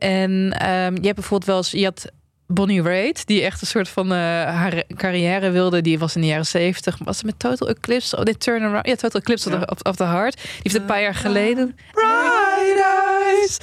En 0.00 0.52
ehm, 0.58 0.94
je 0.94 1.02
hebt 1.06 1.14
bijvoorbeeld 1.14 1.44
wel 1.44 1.56
eens, 1.56 1.70
je 1.70 1.84
had 1.84 2.10
Bonnie 2.46 2.82
Raitt, 2.82 3.26
die 3.26 3.42
echt 3.42 3.60
een 3.60 3.66
soort 3.66 3.88
van 3.88 4.06
uh, 4.06 4.18
haar 4.44 4.82
carrière 4.96 5.50
wilde. 5.50 5.80
Die 5.80 5.98
was 5.98 6.14
in 6.14 6.20
de 6.20 6.26
jaren 6.26 6.46
zeventig. 6.46 6.98
Was 7.04 7.16
het 7.16 7.26
met 7.26 7.38
Total 7.38 7.68
Eclipse? 7.68 8.16
Oh, 8.16 8.22
dit 8.22 8.40
Turnaround. 8.40 8.86
Ja, 8.86 8.94
Total 8.94 9.20
Eclipse 9.20 9.50
Ja. 9.50 9.62
of, 9.66 9.80
of 9.82 9.96
the 9.96 10.04
Heart. 10.04 10.36
Die 10.42 10.50
heeft 10.62 10.74
een 10.74 10.84
paar 10.84 11.02
jaar 11.02 11.14
geleden. 11.14 11.76
Bright 11.92 12.80
eyes. 12.80 13.58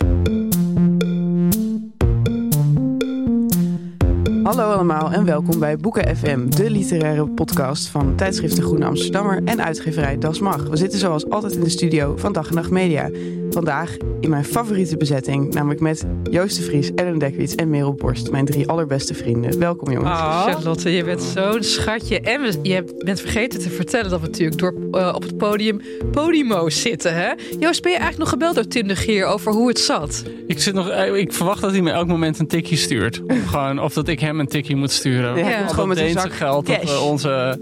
Hallo 4.47 4.71
allemaal 4.71 5.11
en 5.11 5.25
welkom 5.25 5.59
bij 5.59 5.77
Boeken 5.77 6.17
FM, 6.17 6.49
de 6.49 6.69
literaire 6.69 7.27
podcast 7.29 7.87
van 7.87 8.15
tijdschrift 8.15 8.55
De 8.55 8.61
Groene 8.61 8.85
Amsterdammer 8.85 9.41
en 9.45 9.63
uitgeverij 9.63 10.17
Das 10.17 10.39
Mag. 10.39 10.63
We 10.63 10.77
zitten 10.77 10.99
zoals 10.99 11.29
altijd 11.29 11.53
in 11.53 11.63
de 11.63 11.69
studio 11.69 12.17
van 12.17 12.33
Dag 12.33 12.49
en 12.49 12.55
Nacht 12.55 12.69
Media. 12.69 13.09
Vandaag 13.49 13.97
in 14.19 14.29
mijn 14.29 14.45
favoriete 14.45 14.97
bezetting, 14.97 15.53
namelijk 15.53 15.79
met 15.79 16.05
Joost 16.31 16.55
de 16.57 16.61
Vries, 16.63 16.91
Ellen 16.95 17.17
Dekwits 17.17 17.55
en 17.55 17.69
Merel 17.69 17.93
Borst, 17.93 18.31
mijn 18.31 18.45
drie 18.45 18.67
allerbeste 18.67 19.13
vrienden. 19.13 19.59
Welkom 19.59 19.91
jongens. 19.91 20.19
Charlotte, 20.19 20.91
je 20.91 21.03
bent 21.03 21.21
zo'n 21.21 21.63
schatje. 21.63 22.19
En 22.21 22.41
we- 22.41 22.59
je 22.61 22.95
bent 22.97 23.19
vergeten 23.19 23.59
te 23.59 23.69
vertellen 23.69 24.09
dat 24.09 24.21
we 24.21 24.27
natuurlijk 24.27 24.59
door, 24.59 24.73
eh, 24.91 25.11
op 25.15 25.23
het 25.23 25.37
podium 25.37 25.81
Podimo 26.11 26.69
zitten. 26.69 27.15
Hè? 27.15 27.31
Joost, 27.59 27.81
ben 27.81 27.91
je 27.91 27.97
eigenlijk 27.97 28.17
nog 28.17 28.29
gebeld 28.29 28.55
door 28.55 28.67
Tim 28.67 28.87
de 28.87 28.95
Gier 28.95 29.25
over 29.25 29.51
hoe 29.51 29.67
het 29.67 29.79
zat? 29.79 30.23
Ik, 30.47 30.59
zit 30.61 30.73
nog, 30.73 30.89
eh, 30.89 31.15
ik 31.15 31.33
verwacht 31.33 31.61
dat 31.61 31.71
hij 31.71 31.81
me 31.81 31.91
elk 31.91 32.07
moment 32.07 32.39
een 32.39 32.47
tikje 32.47 32.75
stuurt. 32.75 33.21
Gewoon, 33.49 33.79
of 33.79 33.93
dat 33.93 34.07
ik 34.07 34.19
hem 34.19 34.36
een 34.39 34.47
tikje 34.47 34.75
moet 34.75 34.91
sturen. 34.91 35.37
Ja, 35.37 35.49
Ja. 35.49 35.67
gewoon 35.67 35.87
met 35.87 35.97
een 35.97 36.03
Deense 36.03 36.19
zak 36.21 36.33
geld 36.33 36.65
dat 36.67 36.83
we 36.83 36.99
onze, 36.99 37.59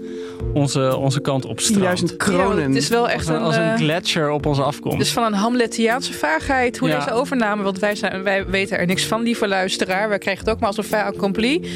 onze, 0.54 0.96
onze 0.96 1.20
kant 1.20 1.44
op 1.44 1.58
10.000 1.58 1.64
stroomt. 1.64 2.16
kronen. 2.16 2.60
Ja, 2.62 2.66
het 2.68 2.76
is 2.76 2.88
wel 2.88 3.02
Als 3.02 3.12
echt 3.12 3.28
een, 3.28 3.34
een... 3.34 3.40
als 3.42 3.56
een 3.56 3.62
eh, 3.62 3.74
gletsjer 3.76 4.30
op 4.30 4.46
ons 4.46 4.58
afkomt. 4.60 4.98
Dus 4.98 5.12
van 5.12 5.24
een 5.24 5.34
Hamletiaanse 5.34 6.12
vaagheid, 6.12 6.78
hoe 6.78 6.88
Ja. 6.88 6.98
deze 6.98 7.12
overname, 7.12 7.62
want 7.62 7.78
wij, 7.78 7.94
zijn, 7.94 8.22
wij 8.22 8.46
weten 8.46 8.78
er 8.78 8.86
niks 8.86 9.04
van, 9.04 9.22
lieve 9.22 9.48
luisteraar. 9.48 10.08
Wij 10.08 10.18
kregen 10.18 10.40
het 10.40 10.50
ook 10.50 10.58
maar 10.58 10.68
als 10.68 10.76
een 10.76 10.84
fait 10.84 11.02
accompli. 11.04 11.68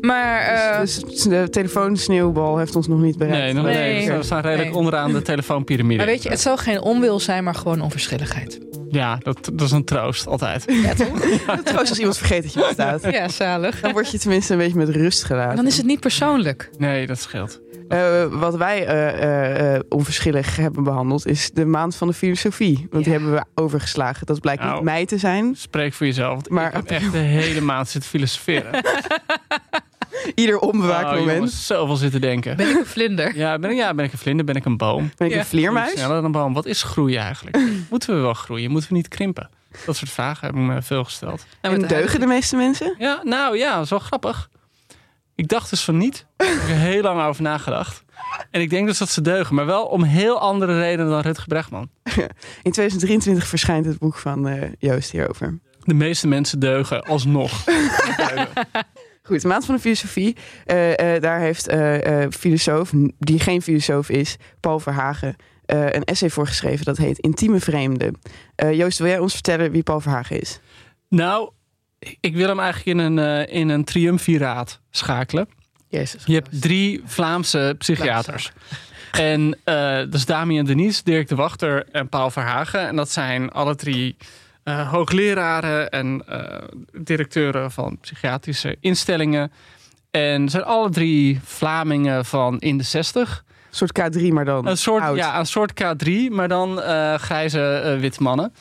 Maar 0.00 0.40
eh, 0.40 0.80
Dus 0.80 1.02
de 1.22 1.46
telefoonsneeuwbal 1.50 2.58
heeft 2.58 2.76
ons 2.76 2.86
nog 2.88 3.00
niet 3.00 3.16
bereikt. 3.18 3.42
nee, 3.42 3.52
nog, 3.52 3.64
nee. 3.64 4.06
Nee. 4.06 4.16
we 4.16 4.22
staan 4.22 4.40
redelijk 4.40 4.68
Nee. 4.68 4.78
onderaan 4.78 5.12
de 5.12 5.22
telefoonpyramide. 5.22 5.96
Maar 5.96 6.06
weet 6.06 6.22
je, 6.22 6.28
het 6.28 6.40
zal 6.40 6.56
geen 6.56 6.80
onwil 6.80 7.20
zijn, 7.20 7.44
maar 7.44 7.54
gewoon 7.54 7.80
onverschilligheid. 7.80 8.58
Ja, 8.90 9.16
dat, 9.22 9.50
dat 9.52 9.60
is 9.60 9.70
een 9.70 9.84
troost, 9.84 10.26
altijd. 10.26 10.64
Ja, 10.66 10.94
toch? 10.94 11.08
Trouwens, 11.64 11.88
als 11.90 11.98
iemand 11.98 12.18
vergeet 12.18 12.42
dat 12.42 12.52
je 12.52 12.60
bestaat. 12.66 13.02
ja, 13.12 13.28
zalig. 13.28 13.80
Dan 13.80 13.92
word 13.92 14.10
je 14.10 14.18
tenminste 14.18 14.52
een 14.52 14.58
beetje 14.58 14.76
met 14.76 14.88
rust 14.88 15.20
En 15.20 15.26
gedaan. 15.26 15.56
dan 15.56 15.66
is 15.66 15.76
het 15.76 15.86
niet 15.86 16.00
persoonlijk. 16.00 16.70
Nee, 16.78 17.06
dat 17.06 17.18
scheelt. 17.20 17.60
Eh, 17.88 18.24
wat 18.30 18.56
wij 18.56 18.86
eh, 18.86 19.08
eh, 19.22 19.74
eh, 19.74 19.80
onverschillig 19.88 20.56
hebben 20.56 20.84
behandeld 20.84 21.26
is 21.26 21.50
de 21.50 21.64
maand 21.64 21.96
van 21.96 22.08
de 22.08 22.14
filosofie. 22.14 22.86
Want 22.90 23.04
die 23.04 23.12
hebben 23.12 23.32
we 23.32 23.44
overgeslagen. 23.54 24.26
Dat 24.26 24.40
blijkt 24.40 24.62
Nou. 24.62 24.74
niet 24.74 24.82
mei 24.82 25.04
te 25.04 25.18
zijn. 25.18 25.54
Spreek 25.56 25.92
voor 25.92 26.06
jezelf. 26.06 26.48
Maar 26.48 26.66
ik 26.66 26.72
heb 26.74 26.90
echt 26.90 27.12
de 27.12 27.18
hele 27.18 27.60
maand 27.60 27.88
zitten 27.88 28.10
filosoferen. 28.10 28.70
Ieder 30.34 30.58
onbewaakt 30.58 31.04
Oh, 31.04 31.18
moment. 31.18 31.32
jongens, 31.36 31.66
zoveel 31.66 31.96
zitten 31.96 32.20
denken. 32.20 32.56
Ben 32.56 32.68
ik 32.68 32.76
een 32.78 32.86
vlinder? 32.86 33.36
Ja 33.36 33.58
ben, 33.58 33.70
ik, 33.70 33.76
ja, 33.76 33.94
ben 33.94 34.04
ik 34.04 34.12
een 34.12 34.18
vlinder? 34.18 34.44
Ben 34.44 34.54
ik 34.54 34.64
een 34.64 34.76
boom? 34.76 35.10
Ben 35.16 35.26
ik 35.26 35.32
Ja. 35.32 35.38
een 35.38 35.46
vleermuis? 35.46 35.90
Sneller 35.92 36.14
dan 36.14 36.24
een 36.24 36.32
boom. 36.32 36.52
Wat 36.54 36.66
is 36.66 36.82
groeien 36.82 37.20
eigenlijk? 37.20 37.58
Moeten 37.90 38.14
we 38.14 38.20
wel 38.20 38.34
groeien? 38.34 38.70
Moeten 38.70 38.90
we 38.90 38.96
niet 38.96 39.08
krimpen? 39.08 39.50
Dat 39.86 39.96
soort 39.96 40.10
vragen 40.10 40.46
heb 40.46 40.56
ik 40.56 40.60
me 40.62 40.82
veel 40.82 41.04
gesteld. 41.04 41.46
Nou, 41.62 41.74
En 41.74 41.88
deugen 41.88 42.20
de 42.20 42.26
meeste 42.26 42.56
mensen? 42.56 42.94
Ja, 42.98 43.20
nou 43.24 43.56
ja, 43.56 43.74
dat 43.74 43.84
is 43.84 43.90
wel 43.90 43.98
grappig. 43.98 44.48
Ik 45.34 45.48
dacht 45.48 45.70
dus 45.70 45.84
van 45.84 45.96
niet. 45.96 46.26
Daar 46.36 46.48
heb 46.48 46.56
ik 46.56 46.68
er 46.68 46.74
heel 46.74 47.02
lang 47.02 47.22
over 47.22 47.42
nagedacht. 47.42 48.04
En 48.50 48.60
ik 48.60 48.70
denk 48.70 48.86
dus 48.86 48.98
dat 48.98 49.08
ze 49.08 49.20
deugen, 49.20 49.54
maar 49.54 49.66
wel 49.66 49.84
om 49.84 50.02
heel 50.02 50.40
andere 50.40 50.78
redenen 50.80 51.10
dan 51.10 51.20
Rutger 51.20 51.46
Bregman. 51.46 51.88
In 52.62 52.72
2023 52.72 53.46
verschijnt 53.46 53.86
het 53.86 53.98
boek 53.98 54.16
van 54.16 54.48
eh, 54.48 54.70
Joost 54.78 55.10
hierover. 55.10 55.58
De 55.84 55.94
meeste 55.94 56.26
mensen 56.28 56.58
deugen 56.58 57.02
alsnog. 57.04 57.64
Goed, 59.28 59.42
de 59.42 59.48
maand 59.48 59.64
van 59.64 59.74
de 59.74 59.80
filosofie. 59.80 60.36
Eh, 60.64 61.14
eh, 61.14 61.22
daar 61.22 61.40
heeft 61.40 61.68
eh 61.68 62.22
eh 62.22 62.30
filosoof, 62.30 62.92
die 63.18 63.40
geen 63.40 63.62
filosoof 63.62 64.08
is, 64.08 64.36
Paul 64.60 64.80
Verhagen, 64.80 65.36
een 65.66 66.04
essay 66.04 66.30
voor 66.30 66.46
geschreven. 66.46 66.84
Dat 66.84 66.96
heet 66.96 67.18
Intieme 67.18 67.60
Vreemden. 67.60 68.20
Joost, 68.72 68.98
wil 68.98 69.08
jij 69.08 69.18
ons 69.18 69.32
vertellen 69.32 69.70
wie 69.70 69.82
Paul 69.82 70.00
Verhagen 70.00 70.40
is? 70.40 70.60
nou, 71.08 71.50
ik 72.20 72.34
wil 72.34 72.48
hem 72.48 72.60
eigenlijk 72.60 72.98
in 72.98 73.04
een, 73.04 73.48
in 73.48 73.68
een 73.68 73.84
triumviraat 73.84 74.80
schakelen. 74.90 75.48
Jezus. 75.88 76.22
Je 76.24 76.34
hebt 76.34 76.60
drie 76.60 77.02
Vlaamse 77.04 77.74
psychiaters. 77.78 78.52
En 79.12 79.58
dat 80.10 80.14
is 80.14 80.26
Damien 80.26 80.64
Denies, 80.64 81.02
Dirk 81.02 81.28
de 81.28 81.34
Wachter 81.34 81.86
en 81.92 82.08
Paul 82.08 82.30
Verhagen. 82.30 82.86
En 82.86 82.96
dat 82.96 83.10
zijn 83.10 83.50
alle 83.50 83.74
drie 83.74 84.16
eh, 84.68 84.90
hoogleraren 84.90 85.90
en 85.90 86.22
eh, 86.26 86.58
directeuren 86.92 87.70
van 87.70 87.98
psychiatrische 88.00 88.76
instellingen. 88.80 89.52
En 90.10 90.48
zijn 90.48 90.64
alle 90.64 90.90
drie 90.90 91.40
Vlamingen 91.44 92.24
van 92.24 92.58
in 92.58 92.78
de 92.78 92.84
60. 92.84 93.44
Een 93.68 93.76
soort 93.76 94.00
K3, 94.00 94.22
maar 94.32 94.44
dan 94.44 94.66
Een 94.66 94.76
soort, 94.76 95.02
oud. 95.02 95.16
ja, 95.16 95.38
een 95.38 95.46
soort 95.46 95.72
K3, 95.82 96.10
maar 96.30 96.48
dan 96.48 96.82
eh, 96.82 97.14
grijze 97.14 97.96
witte 98.00 98.22
mannen. 98.22 98.52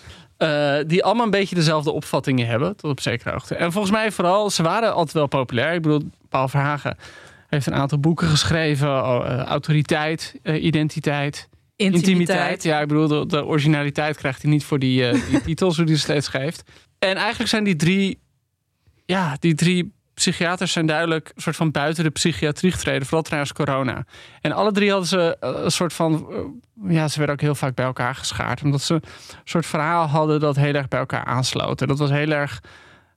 Die 0.87 1.03
allemaal 1.03 1.25
een 1.25 1.31
beetje 1.31 1.55
dezelfde 1.55 1.91
opvattingen 1.91 2.47
hebben, 2.47 2.75
tot 2.75 2.91
op 2.91 2.99
zekere 2.99 3.31
hoogte. 3.31 3.55
En 3.55 3.71
volgens 3.71 3.93
mij 3.93 4.11
vooral, 4.11 4.49
ze 4.49 4.63
waren 4.63 4.93
altijd 4.93 5.13
wel 5.13 5.27
populair. 5.27 5.73
Ik 5.73 5.81
bedoel, 5.81 6.09
Paul 6.29 6.47
Verhagen 6.47 6.97
heeft 7.47 7.65
een 7.65 7.73
aantal 7.73 7.99
boeken 7.99 8.27
geschreven. 8.27 8.87
oh, 8.87 9.43
autoriteit, 9.43 10.35
identiteit, 10.43 11.49
intimiteit. 11.77 12.63
Ja, 12.63 12.79
ik 12.79 12.87
bedoel, 12.87 13.07
de, 13.07 13.25
de 13.25 13.45
originaliteit 13.45 14.17
krijgt 14.17 14.41
hij 14.41 14.51
niet 14.51 14.63
voor 14.63 14.79
die, 14.79 15.07
eh, 15.07 15.29
die 15.29 15.41
titels, 15.47 15.75
hoe 15.77 15.85
hij 15.85 15.95
ze 15.95 16.01
steeds 16.01 16.27
geeft. 16.27 16.63
En 16.99 17.15
eigenlijk 17.15 17.49
zijn 17.49 17.63
die 17.63 17.75
drie, 17.75 18.19
ja, 19.05 19.37
die 19.39 19.55
drie 19.55 19.95
psychiaters 20.13 20.71
zijn 20.71 20.85
duidelijk 20.85 21.31
een 21.35 21.41
soort 21.41 21.55
van 21.55 21.71
buiten 21.71 22.03
de 22.03 22.09
psychiatrie 22.09 22.71
getreden, 22.71 23.03
vooral 23.03 23.21
tijdens 23.21 23.53
corona. 23.53 24.05
En 24.41 24.51
alle 24.51 24.71
drie 24.71 24.89
hadden 24.89 25.07
ze 25.07 25.37
eh, 25.39 25.49
een 25.63 25.71
soort 25.71 25.93
van, 25.93 26.27
eh, 26.31 26.93
ja, 26.93 27.07
ze 27.07 27.17
werden 27.17 27.35
ook 27.35 27.41
heel 27.41 27.55
vaak 27.55 27.75
bij 27.75 27.85
elkaar 27.85 28.15
geschaard, 28.15 28.61
omdat 28.63 28.81
ze 28.81 28.93
een 28.93 29.01
soort 29.43 29.65
verhaal 29.65 30.05
hadden 30.07 30.39
dat 30.39 30.55
heel 30.55 30.73
erg 30.73 30.87
bij 30.87 30.99
elkaar 30.99 31.25
aansloot. 31.25 31.81
En 31.81 31.87
dat 31.87 31.99
was 31.99 32.09
heel 32.09 32.31
erg 32.31 32.61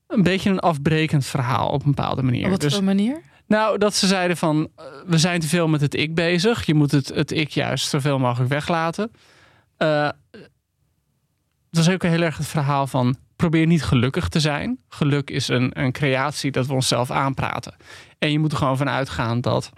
een 0.06 0.22
beetje 0.22 0.50
een 0.50 0.58
afbrekend 0.58 1.26
verhaal 1.26 1.68
op 1.68 1.84
een 1.84 1.94
bepaalde 1.94 2.22
manier. 2.22 2.44
Op 2.44 2.50
wat 2.50 2.60
Dus- 2.60 2.74
voor 2.74 2.84
manier? 2.84 3.20
Nou, 3.50 3.78
dat 3.78 3.94
ze 3.94 4.06
zeiden 4.06 4.36
van, 4.36 4.70
eh, 4.76 4.84
we 5.06 5.18
zijn 5.18 5.40
te 5.40 5.48
veel 5.48 5.68
met 5.68 5.80
het 5.80 5.94
ik 5.94 6.14
bezig. 6.14 6.66
Je 6.66 6.74
moet 6.74 6.90
het, 6.90 7.08
het 7.08 7.30
ik 7.30 7.50
juist 7.50 7.88
zoveel 7.88 8.18
mogelijk 8.18 8.50
weglaten. 8.50 9.12
Eh 9.76 10.08
dat 11.70 11.86
is 11.86 11.90
ook 11.90 12.02
heel 12.02 12.22
erg 12.22 12.36
het 12.36 12.46
verhaal 12.46 12.86
van, 12.86 13.16
probeer 13.36 13.66
niet 13.66 13.82
gelukkig 13.82 14.28
te 14.28 14.40
zijn. 14.40 14.78
Geluk 14.88 15.30
is 15.30 15.48
een, 15.48 15.80
een 15.80 15.92
creatie 15.92 16.50
dat 16.50 16.66
we 16.66 16.72
onszelf 16.72 17.10
aanpraten. 17.10 17.74
En 18.18 18.32
je 18.32 18.38
moet 18.38 18.52
er 18.52 18.58
gewoon 18.58 18.76
van 18.76 18.88
uitgaan 18.88 19.40
dat 19.40 19.70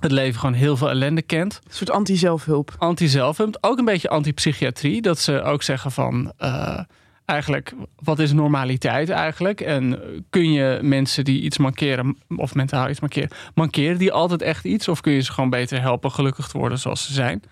het 0.00 0.12
leven 0.12 0.40
gewoon 0.40 0.54
heel 0.54 0.76
veel 0.76 0.90
ellende 0.90 1.22
kent. 1.22 1.60
Een 1.64 1.74
soort 1.74 1.90
anti-zelfhulp. 1.90 2.74
Anti-zelfhulp, 2.78 3.58
ook 3.60 3.78
een 3.78 3.84
beetje 3.84 4.08
anti-psychiatrie. 4.08 5.02
Dat 5.02 5.18
ze 5.18 5.42
ook 5.42 5.62
zeggen 5.62 5.92
van, 5.92 6.32
eh, 6.36 6.80
eigenlijk, 7.24 7.72
wat 8.02 8.18
is 8.18 8.32
normaliteit 8.32 9.10
eigenlijk? 9.10 9.60
En 9.60 10.00
kun 10.30 10.52
je 10.52 10.78
mensen 10.82 11.24
die 11.24 11.42
iets 11.42 11.58
mankeren, 11.58 12.16
of 12.36 12.54
mentaal 12.54 12.88
iets 12.88 13.00
mankeren, 13.00 13.30
mankeren 13.54 13.98
die 13.98 14.12
altijd 14.12 14.42
echt 14.42 14.64
iets? 14.64 14.88
Of 14.88 15.00
kun 15.00 15.12
je 15.12 15.20
ze 15.20 15.32
gewoon 15.32 15.50
beter 15.50 15.80
helpen 15.80 16.10
gelukkig 16.10 16.48
te 16.48 16.58
worden 16.58 16.78
zoals 16.78 17.06
ze 17.06 17.12
zijn? 17.12 17.42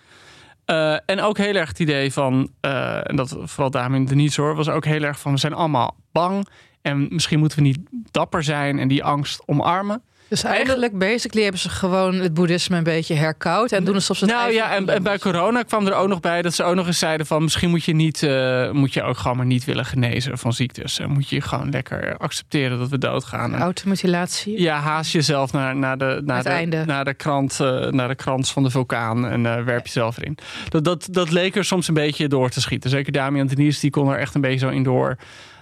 Uh, 0.67 0.97
en 1.07 1.21
ook 1.21 1.39
heel 1.39 1.55
erg 1.55 1.69
het 1.69 1.79
idee 1.79 2.13
van, 2.13 2.51
uh, 2.61 3.11
en 3.11 3.17
dat 3.17 3.37
vooral 3.43 3.71
Damien 3.71 4.05
Denise 4.05 4.41
hoor, 4.41 4.55
was 4.55 4.69
ook 4.69 4.85
heel 4.85 5.03
erg 5.03 5.21
van 5.21 5.33
we 5.33 5.39
zijn 5.39 5.53
allemaal 5.53 5.97
bang. 6.13 6.49
En 6.83 7.07
misschien 7.11 7.39
moeten 7.39 7.59
we 7.59 7.65
niet 7.65 7.79
dapper 8.11 8.43
zijn 8.43 8.79
en 8.79 8.89
die 8.89 9.05
angst 9.05 9.43
omarmen. 9.47 10.03
Dus 10.31 10.43
eigenlijk, 10.43 10.99
basically, 10.99 11.43
hebben 11.43 11.61
ze 11.61 11.69
gewoon 11.69 12.15
het 12.15 12.35
boeddhisme 12.35 12.77
een 12.77 12.83
beetje 12.83 13.15
herkoud 13.15 13.73
en 13.73 13.85
doen 13.85 13.95
alsof 13.95 14.17
ze. 14.17 14.27
Nou 14.27 14.53
ja, 14.53 14.75
en, 14.75 14.89
en, 14.89 15.03
bij 15.03 15.19
corona 15.19 15.63
kwam 15.63 15.87
er 15.87 15.95
ook 15.95 16.09
nog 16.09 16.21
bij 16.21 16.43
dat 16.43 16.55
ze 16.55 16.63
ook 16.63 16.75
nog 16.75 16.87
eens 16.87 16.99
zeiden 16.99 17.27
van 17.27 17.43
misschien 17.43 17.71
moet 17.71 17.85
je 17.85 17.95
niet, 17.95 18.23
uh, 18.23 18.71
moet 18.71 18.95
je 18.95 19.03
ook 19.03 19.17
gewoon 19.17 19.37
maar 19.37 19.47
niet 19.47 19.65
willen 19.65 19.85
genezen 19.85 20.39
van 20.39 20.53
ziektes. 20.53 20.99
En 20.99 21.11
moet 21.11 21.29
je 21.29 21.41
gewoon 21.41 21.71
lekker 21.71 22.17
accepteren 22.17 22.79
dat 22.79 22.89
we 22.89 22.99
doodgaan. 22.99 23.57
Automutilatie. 23.57 24.61
Ja, 24.61 24.79
haast 24.79 25.13
jezelf 25.13 25.53
naar, 25.53 25.77
naar 25.77 25.99
de, 25.99 26.23
naar, 26.25 26.43
de, 26.43 26.49
einde. 26.49 26.85
naar 26.85 27.05
de 27.05 27.15
krant, 27.15 27.59
uh, 27.63 27.87
naar 27.87 28.09
de 28.09 28.15
krant 28.15 28.51
van 28.51 28.63
de 28.63 28.71
vulkaan 28.71 29.29
en 29.29 29.45
uh, 29.45 29.63
werp 29.63 29.87
jezelf 29.87 30.17
erin. 30.17 30.39
Dat, 30.69 30.85
dat, 30.85 31.09
dat 31.11 31.31
leek 31.31 31.57
er 31.57 31.65
soms 31.65 31.89
een 31.89 31.95
beetje 31.95 32.29
door 32.29 32.51
te 32.51 32.61
schieten. 32.61 32.91
Zeker 32.91 33.13
Damian 33.13 33.47
Denise, 33.47 33.81
die 33.81 33.91
kon 33.91 34.09
er 34.09 34.19
echt 34.19 34.35
een 34.35 34.41
beetje 34.41 34.59
zo 34.59 34.69
in 34.69 34.83
door. 34.83 35.17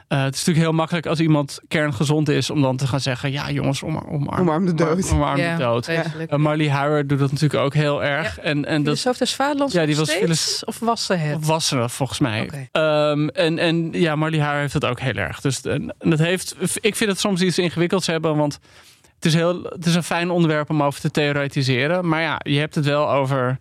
Uh, 0.08 0.22
het 0.22 0.34
is 0.34 0.38
natuurlijk 0.38 0.66
heel 0.66 0.76
makkelijk 0.76 1.06
als 1.06 1.20
iemand 1.20 1.60
kerngezond 1.69 2.28
is 2.28 2.50
om 2.50 2.62
dan 2.62 2.76
te 2.76 2.87
gaan 2.87 3.00
zeggen: 3.00 3.32
ja, 3.32 3.50
jongens, 3.50 3.82
om, 3.82 3.96
omarm, 3.96 4.40
omarm 4.40 4.66
de 4.66 4.75
dood. 4.75 5.12
Omarm 5.12 5.38
ja, 5.38 5.56
de 5.56 5.62
dood. 5.62 5.87
Ja. 5.87 6.05
Uh, 6.31 6.38
Marley 6.38 6.70
Howard 6.70 7.08
doet 7.08 7.19
dat 7.19 7.32
natuurlijk 7.32 7.62
ook 7.62 7.75
heel 7.75 8.05
erg. 8.05 8.37
Ja. 8.37 8.43
En, 8.43 8.64
en 8.64 8.82
dat, 8.82 8.99
Filosoof 8.99 9.16
des 9.16 9.34
Vaderlands 9.34 9.75
ja, 9.75 9.87
die 9.87 9.96
was 9.96 10.08
steeds? 10.08 10.22
filos- 10.22 10.64
Of 10.64 10.78
was 10.78 11.06
ze 11.06 11.14
het? 11.14 11.37
Of 11.37 11.46
was 11.46 11.69
ze 11.69 11.88
volgens 11.88 12.19
mij. 12.19 12.43
Oké. 12.43 12.81
Um, 12.81 13.28
en, 13.28 13.58
en 13.58 13.93
ja, 13.93 14.16
Marley 14.16 14.38
Howard 14.38 14.60
heeft 14.60 14.72
dat 14.72 14.84
ook 14.84 15.00
heel 15.00 15.14
erg. 15.14 15.40
Dus 15.40 15.60
en, 15.60 15.94
en 15.99 16.10
dat 16.10 16.19
heeft, 16.19 16.56
ik 16.81 16.96
vind 16.96 17.10
het 17.10 17.20
soms 17.20 17.40
iets 17.40 17.58
ingewikkelds 17.58 18.06
hebben, 18.06 18.37
want 18.37 18.58
het 19.14 19.25
is, 19.25 19.34
heel, 19.34 19.62
het 19.62 19.87
is 19.87 19.94
een 19.94 20.02
fijn 20.02 20.31
onderwerp 20.31 20.70
om 20.70 20.82
over 20.82 21.00
te 21.00 21.10
theoretiseren. 21.10 22.08
Maar 22.08 22.20
ja, 22.20 22.40
je 22.43 22.58
hebt 22.58 22.75
het 22.75 22.84
wel 22.84 23.10
over 23.10 23.58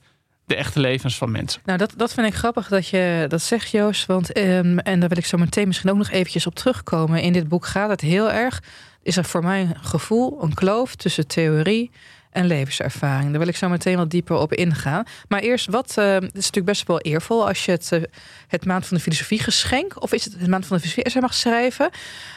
de 0.48 0.56
echte 0.56 0.80
levens 0.80 1.18
van 1.18 1.32
mensen. 1.32 1.62
Nou, 1.66 1.78
dat, 1.78 1.94
dat 1.98 2.14
vind 2.14 2.28
ik 2.28 2.34
grappig 2.34 2.68
dat 2.68 2.88
je 2.88 3.26
dat 3.28 3.42
zegt, 3.42 3.70
Joost. 3.70 4.06
Want, 4.06 4.38
um, 4.38 4.80
en 4.80 5.00
daar 5.00 5.10
wil 5.10 5.18
ik 5.18 5.26
zo 5.26 5.38
meteen 5.38 5.68
misschien 5.68 5.90
ook 5.90 5.98
nog 5.98 6.10
eventjes 6.10 6.48
op 6.48 6.56
terugkomen. 6.56 7.22
In 7.22 7.34
dit 7.34 7.48
boek 7.48 7.66
gaat 7.66 7.90
het 7.90 8.02
heel 8.02 8.32
erg, 8.32 8.64
is 9.02 9.18
er 9.18 9.26
voor 9.26 9.44
mijn 9.44 9.76
gevoel 9.82 10.44
een 10.44 10.54
kloof 10.54 10.96
tussen 10.96 11.28
theorie 11.28 11.92
en 12.32 12.46
levenservaring. 12.46 13.30
Daar 13.30 13.40
wil 13.40 13.48
ik 13.48 13.56
zo 13.56 13.70
meteen 13.70 13.98
wat 13.98 14.10
dieper 14.10 14.36
op 14.36 14.54
ingaan. 14.54 15.04
Maar 15.28 15.40
eerst, 15.40 15.68
wat, 15.70 15.96
uh, 16.00 16.14
het 16.14 16.24
is 16.24 16.32
natuurlijk 16.34 16.66
best 16.66 16.88
wel 16.88 17.00
eervol 17.00 17.48
als 17.48 17.66
je 17.66 17.72
het, 17.72 17.90
uh, 17.94 18.02
het 18.48 18.66
Maand 18.66 18.86
van 18.86 18.98
de 18.98 19.04
Filosofie 19.04 19.40
geschenk, 19.40 20.02
of 20.02 20.14
is 20.14 20.24
het 20.24 20.34
het 20.34 20.48
Maand 20.48 20.66
van 20.66 20.78
de 20.78 20.82
Filosofie 20.82 21.04
essay 21.04 21.22
mag 21.22 21.34
schrijven. 21.34 21.90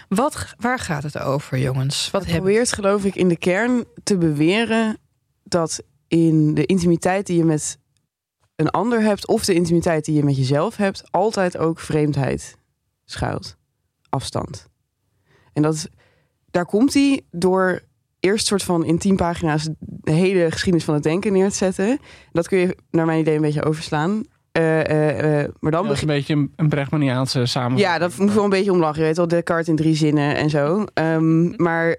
Wat, 0.09 0.55
waar 0.59 0.79
gaat 0.79 1.03
het 1.03 1.19
over, 1.19 1.59
jongens? 1.59 2.11
Wat 2.11 2.27
Je 2.27 2.33
probeert, 2.33 2.73
geloof 2.73 3.05
ik, 3.05 3.15
in 3.15 3.29
de 3.29 3.37
kern 3.37 3.85
te 4.03 4.17
beweren 4.17 4.99
dat 5.45 5.83
in 6.09 6.55
de 6.55 6.67
intimiteit 6.67 7.27
die 7.27 7.37
je 7.37 7.45
met 7.45 7.79
een 8.61 8.71
ander 8.71 9.03
hebt, 9.03 9.27
of 9.27 9.45
de 9.45 9.55
intimiteit 9.55 10.05
die 10.05 10.15
je 10.15 10.25
met 10.25 10.37
jezelf 10.37 10.77
hebt, 10.77 11.03
altijd 11.11 11.59
ook 11.59 11.79
vreemdheid 11.79 12.57
schuilt. 13.05 13.57
Afstand. 14.09 14.69
En 15.53 15.63
dat, 15.63 15.89
daar 16.51 16.67
komt 16.67 16.95
hij 16.95 17.21
door 17.31 17.81
eerst 18.21 18.47
soort 18.47 18.63
van 18.63 18.85
in 18.85 18.99
tien 18.99 19.17
pagina's 19.17 19.69
de 19.79 20.13
hele 20.13 20.51
geschiedenis 20.51 20.85
van 20.85 20.95
het 20.95 21.03
denken 21.03 21.33
neer 21.33 21.49
te 21.49 21.57
zetten. 21.57 21.99
Dat 22.33 22.49
kun 22.49 22.59
je 22.59 22.77
naar 22.91 23.07
mijn 23.07 23.21
idee 23.21 23.35
een 23.35 23.43
beetje 23.43 23.65
overslaan. 23.65 24.23
Uh, 24.53 24.85
uh, 24.85 25.41
uh, 25.43 25.49
maar 25.61 25.71
dan 25.71 25.87
dat 25.87 25.97
is 25.97 26.01
een 26.01 26.07
beetje 26.07 26.35
een, 26.35 26.53
een 26.57 26.69
Brechtmaniaanse 26.69 27.47
samenvatting. 27.47 27.93
Ja, 27.93 27.99
dat 27.99 28.17
moet 28.17 28.33
wel 28.33 28.45
een 28.45 28.51
beetje 28.51 28.73
om 28.73 28.79
lachen. 28.79 29.01
Je 29.01 29.07
weet 29.07 29.17
wel, 29.17 29.29
Descartes 29.29 29.69
in 29.69 29.77
drie 29.77 29.95
zinnen 29.95 30.37
en 30.37 30.51
zo. 30.51 30.85
Um, 30.95 31.55
maar 31.57 31.97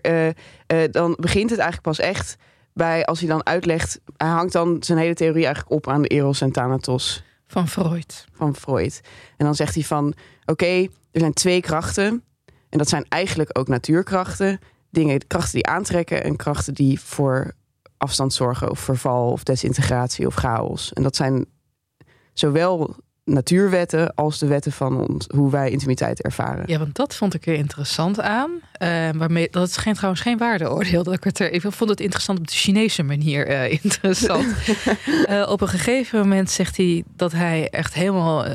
dan 0.91 1.17
begint 1.19 1.49
het 1.49 1.59
eigenlijk 1.59 1.81
pas 1.81 1.99
echt 1.99 2.37
bij 2.73 3.06
als 3.06 3.19
hij 3.19 3.27
dan 3.29 3.45
uitlegt. 3.45 4.00
Hij 4.18 4.27
hangt 4.27 4.53
dan 4.53 4.77
zijn 4.79 4.97
hele 4.97 5.13
theorie 5.13 5.45
eigenlijk 5.45 5.73
op 5.73 5.88
aan 5.88 6.01
de 6.01 6.07
Eros 6.07 6.41
en 6.41 6.51
Thanatos. 6.51 7.23
Van 7.47 7.68
Freud. 7.68 8.25
Van 8.33 8.56
Freud. 8.56 9.01
En 9.38 9.45
dan 9.45 9.56
zegt 9.56 9.73
hij 9.73 9.83
van, 9.83 10.07
oké, 10.07 10.51
okay, 10.51 10.89
er 11.12 11.19
zijn 11.19 11.33
twee 11.33 11.62
krachten. 11.62 12.23
En 12.69 12.77
dat 12.77 12.89
zijn 12.89 13.06
eigenlijk 13.09 13.57
ook 13.57 13.68
natuurkrachten. 13.68 14.59
Dingen, 14.89 15.27
krachten 15.27 15.53
die 15.53 15.65
aantrekken 15.65 16.23
en 16.23 16.35
krachten 16.35 16.73
die 16.73 17.00
voor 17.00 17.51
afstand 17.97 18.33
zorgen. 18.33 18.69
Of 18.69 18.79
verval 18.79 19.31
of 19.31 19.44
desintegratie 19.44 20.27
of 20.27 20.35
chaos. 20.35 20.94
En 20.94 21.03
dat 21.03 21.15
zijn 21.15 21.45
zowel 22.33 22.95
natuurwetten 23.33 24.13
als 24.16 24.39
de 24.39 24.48
wetten 24.48 24.72
van 24.72 25.07
ons, 25.07 25.28
hoe 25.36 25.51
wij 25.51 25.69
intimiteit 25.69 26.22
ervaren. 26.22 26.63
Ja, 26.68 26.78
want 26.78 26.95
dat 26.95 27.16
vond 27.16 27.33
ik 27.33 27.48
er 27.48 27.54
interessant 27.54 28.22
aan. 28.22 28.51
Uh, 28.51 29.10
waarmee, 29.18 29.48
dat 29.51 29.68
is 29.68 29.78
geen, 29.78 29.94
trouwens 29.94 30.22
geen 30.22 30.38
waardeoordeel. 30.38 31.04
Dat 31.04 31.13
ik, 31.13 31.24
het 31.24 31.39
er, 31.39 31.51
ik 31.51 31.62
vond 31.62 31.89
het 31.89 32.00
interessant 32.00 32.39
op 32.39 32.48
de 32.48 32.54
Chinese 32.54 33.04
manier 33.04 33.50
uh, 33.50 33.72
interessant. 33.83 34.45
uh, 35.30 35.48
op 35.50 35.62
een 35.62 35.68
gegeven 35.68 36.19
moment 36.19 36.50
zegt 36.50 36.78
hij 36.78 37.04
dat 37.16 37.31
hij 37.31 37.69
echt 37.69 37.94
helemaal 37.94 38.45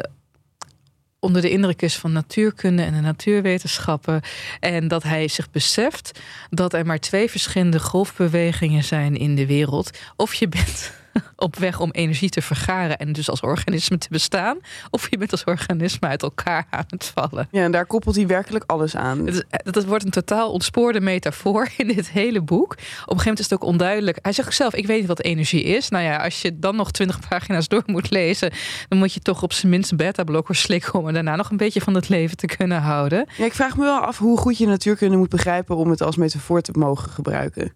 onder 1.26 1.42
de 1.42 1.50
indruk 1.50 1.82
is 1.82 1.96
van 1.96 2.12
natuurkunde 2.12 2.82
en 2.82 2.94
de 2.94 3.00
natuurwetenschappen. 3.00 4.20
En 4.60 4.88
dat 4.88 5.02
hij 5.02 5.28
zich 5.28 5.50
beseft 5.50 6.20
dat 6.50 6.72
er 6.72 6.86
maar 6.86 6.98
twee 6.98 7.30
verschillende 7.30 7.80
golfbewegingen 7.80 8.84
zijn 8.84 9.16
in 9.16 9.34
de 9.34 9.46
wereld. 9.46 9.90
Of 10.16 10.34
je 10.34 10.48
bent 10.48 10.92
op 11.36 11.56
weg 11.56 11.80
om 11.80 11.90
energie 11.90 12.28
te 12.28 12.42
vergaren 12.42 12.98
en 12.98 13.12
dus 13.12 13.30
als 13.30 13.40
organisme 13.40 13.98
te 13.98 14.08
bestaan. 14.10 14.58
Of 14.90 15.10
je 15.10 15.18
bent 15.18 15.32
als 15.32 15.44
organisme 15.44 16.08
uit 16.08 16.22
elkaar 16.22 16.66
aan 16.70 16.84
het 16.86 17.12
vallen. 17.14 17.48
Ja, 17.50 17.62
en 17.62 17.72
daar 17.72 17.86
koppelt 17.86 18.16
hij 18.16 18.26
werkelijk 18.26 18.64
alles 18.66 18.96
aan. 18.96 19.26
Het, 19.26 19.46
dat 19.62 19.84
wordt 19.84 20.04
een 20.04 20.10
totaal 20.10 20.52
ontspoorde 20.52 21.00
metafoor 21.00 21.68
in 21.76 21.86
dit 21.86 22.10
hele 22.10 22.42
boek. 22.42 22.72
Op 22.72 22.78
een 22.78 22.82
gegeven 22.86 23.16
moment 23.16 23.38
is 23.38 23.44
het 23.44 23.54
ook 23.54 23.68
onduidelijk. 23.68 24.18
Hij 24.22 24.32
zegt 24.32 24.54
zelf, 24.54 24.74
ik 24.74 24.86
weet 24.86 24.98
niet 24.98 25.08
wat 25.08 25.22
energie 25.22 25.62
is. 25.62 25.88
Nou 25.88 26.04
ja, 26.04 26.16
als 26.16 26.42
je 26.42 26.58
dan 26.58 26.76
nog 26.76 26.90
twintig 26.90 27.28
pagina's 27.28 27.68
door 27.68 27.82
moet 27.86 28.10
lezen... 28.10 28.52
dan 28.88 28.98
moet 28.98 29.12
je 29.12 29.20
toch 29.20 29.42
op 29.42 29.52
zijn 29.52 29.72
minst 29.72 29.90
een 29.90 29.96
beta-blokker 29.96 30.54
slikken... 30.54 30.94
om 30.98 31.06
er 31.06 31.12
daarna 31.12 31.36
nog 31.36 31.50
een 31.50 31.56
beetje 31.56 31.80
van 31.80 31.94
het 31.94 32.08
leven 32.08 32.36
te 32.36 32.46
kunnen 32.46 32.80
houden. 32.80 33.28
Ja, 33.36 33.44
ik 33.44 33.54
vraag 33.54 33.76
me 33.76 33.84
wel 33.84 34.00
af 34.00 34.18
hoe 34.18 34.38
goed 34.38 34.58
je 34.58 34.66
natuurkunde 34.66 35.16
moet 35.16 35.28
begrijpen... 35.28 35.76
om 35.76 35.90
het 35.90 36.02
als 36.02 36.16
metafoor 36.16 36.60
te 36.60 36.72
mogen 36.72 37.10
gebruiken. 37.10 37.72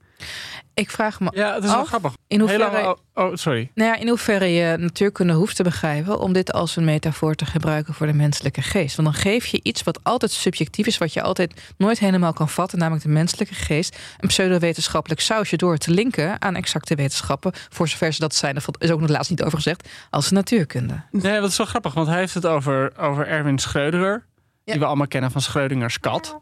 Ik 0.75 0.91
vraag 0.91 1.21
me 1.21 1.31
Ja, 1.35 1.55
het 1.55 1.65
is 1.65 1.71
af 1.71 1.77
wel 1.77 1.85
grappig. 1.85 2.13
in 2.27 2.41
hoeverre, 2.41 2.71
Heel 2.71 2.83
lang, 2.83 2.99
oh, 3.15 3.25
oh, 3.25 3.37
sorry. 3.37 3.71
nou 3.75 3.91
ja, 3.91 3.97
in 3.97 4.09
hoeverre 4.09 4.45
je 4.45 4.77
natuurkunde 4.77 5.33
hoeft 5.33 5.57
te 5.57 5.63
begrijpen... 5.63 6.19
om 6.19 6.33
dit 6.33 6.53
als 6.53 6.77
een 6.77 6.85
metafoor 6.85 7.35
te 7.35 7.47
gebruiken 7.47 7.95
voor 7.95 8.07
de 8.07 8.13
menselijke 8.13 8.63
geest. 8.63 8.97
Want 8.97 9.09
dan 9.13 9.21
geef 9.21 9.47
je 9.47 9.61
iets 9.63 9.83
wat 9.83 10.05
altijd 10.05 10.31
subjectief 10.31 10.87
is... 10.87 10.99
wat 10.99 11.13
je 11.13 11.23
altijd 11.23 11.73
nooit 11.77 11.99
helemaal 11.99 12.33
kan 12.33 12.49
vatten, 12.49 12.79
namelijk 12.79 13.05
de 13.05 13.11
menselijke 13.11 13.55
geest... 13.55 13.99
een 14.19 14.29
pseudowetenschappelijk 14.29 15.21
sausje 15.21 15.57
door 15.57 15.77
te 15.77 15.91
linken 15.91 16.43
aan 16.43 16.55
exacte 16.55 16.95
wetenschappen... 16.95 17.53
voor 17.69 17.89
zover 17.89 18.13
ze 18.13 18.21
dat 18.21 18.35
zijn, 18.35 18.55
dat 18.55 18.69
is 18.79 18.91
ook 18.91 19.01
nog 19.01 19.11
laatst 19.11 19.31
niet 19.31 19.43
over 19.43 19.57
gezegd... 19.57 19.89
als 20.11 20.31
natuurkunde. 20.31 21.03
Nee, 21.11 21.41
dat 21.41 21.51
is 21.51 21.57
wel 21.57 21.67
grappig, 21.67 21.95
want 21.95 22.09
hij 22.09 22.19
heeft 22.19 22.35
het 22.35 22.47
over, 22.47 22.93
over 22.99 23.27
Erwin 23.27 23.61
Schrödinger... 23.61 24.29
Ja. 24.65 24.73
die 24.73 24.81
we 24.81 24.89
allemaal 24.89 25.07
kennen 25.07 25.31
van 25.31 25.43
Schrödingers 25.43 26.01
kat. 26.01 26.41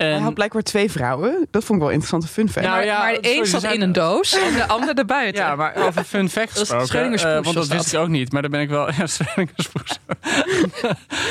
Hij 0.00 0.12
En, 0.12 0.22
had 0.22 0.34
blijkbaar 0.34 0.62
twee 0.62 0.90
vrouwen. 0.90 1.46
Dat 1.50 1.64
vond 1.64 1.78
ik 1.78 1.84
wel 1.84 1.86
een 1.86 2.00
interessante 2.00 2.26
fun 2.26 2.48
fact. 2.48 2.66
Nou, 2.66 2.76
maar, 2.76 2.86
ja, 2.86 2.98
maar 2.98 3.20
de 3.20 3.36
een 3.38 3.46
zat 3.46 3.62
in 3.64 3.80
een 3.80 3.92
doos 3.92 4.32
en 4.32 4.54
de 4.54 4.66
ander 4.66 4.94
erbuiten. 4.94 5.42
ja, 5.44 5.56
maar 5.56 5.76
over 5.76 6.04
fun 6.04 6.28
fact 6.28 6.54
Dat 6.54 6.62
is 6.62 6.70
gesproken, 6.70 6.88
Schrödingers 6.88 7.22
poes 7.22 7.44
want 7.44 7.54
dat 7.56 7.68
wist 7.68 7.84
dat. 7.84 7.92
ik 7.92 7.98
ook 7.98 8.08
niet, 8.08 8.32
maar 8.32 8.42
daar 8.42 8.50
ben 8.50 8.60
ik 8.60 8.68
wel... 8.68 8.88
Ja. 8.96 9.06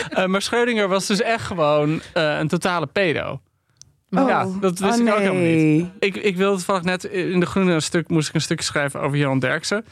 Eh, 0.09 0.25
maar 0.25 0.41
Schrödinger 0.41 0.87
was 0.87 1.05
dus 1.07 1.21
echt 1.21 1.45
gewoon 1.45 2.01
eh, 2.13 2.37
een 2.37 2.47
totale 2.47 2.85
pedo. 2.85 3.39
Oh. 4.11 4.27
Ja, 4.27 4.47
dat 4.59 4.79
wist 4.79 4.99
Oh, 4.99 5.07
ik 5.07 5.13
ook 5.13 5.19
helemaal 5.19 5.41
niet. 5.41 5.87
Ik, 5.99 6.15
ik 6.15 6.37
wilde 6.37 6.55
toevallig 6.55 6.83
net 6.83 7.03
in 7.03 7.39
de 7.39 7.45
groene 7.45 7.79
stuk 7.79 8.09
moest 8.09 8.29
ik 8.29 8.35
een 8.35 8.41
stukje 8.41 8.65
schrijven 8.65 9.01
over 9.01 9.17
Johan 9.17 9.39
Derksen. 9.39 9.85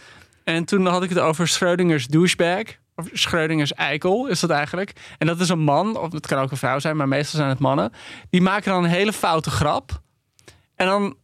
En 0.43 0.65
toen 0.65 0.85
had 0.85 1.03
ik 1.03 1.09
het 1.09 1.19
over 1.19 1.47
Schrödingers 1.47 2.05
douchebag. 2.09 2.63
Of 2.97 3.07
Schrödingers 3.13 3.73
eikel 3.75 4.27
is 4.27 4.39
dat 4.39 4.49
eigenlijk. 4.49 4.93
En 5.17 5.27
dat 5.27 5.39
is 5.39 5.49
een 5.49 5.59
man, 5.59 5.97
of 5.97 6.11
het 6.11 6.27
kan 6.27 6.39
ook 6.39 6.51
een 6.51 6.57
vrouw 6.57 6.79
zijn, 6.79 6.97
maar 6.97 7.07
meestal 7.07 7.37
zijn 7.37 7.49
het 7.49 7.59
mannen. 7.59 7.91
Die 8.29 8.41
maken 8.41 8.71
dan 8.71 8.83
een 8.83 8.89
hele 8.89 9.13
foute 9.13 9.49
grap. 9.49 10.01
En 10.75 10.85
dan 10.85 11.15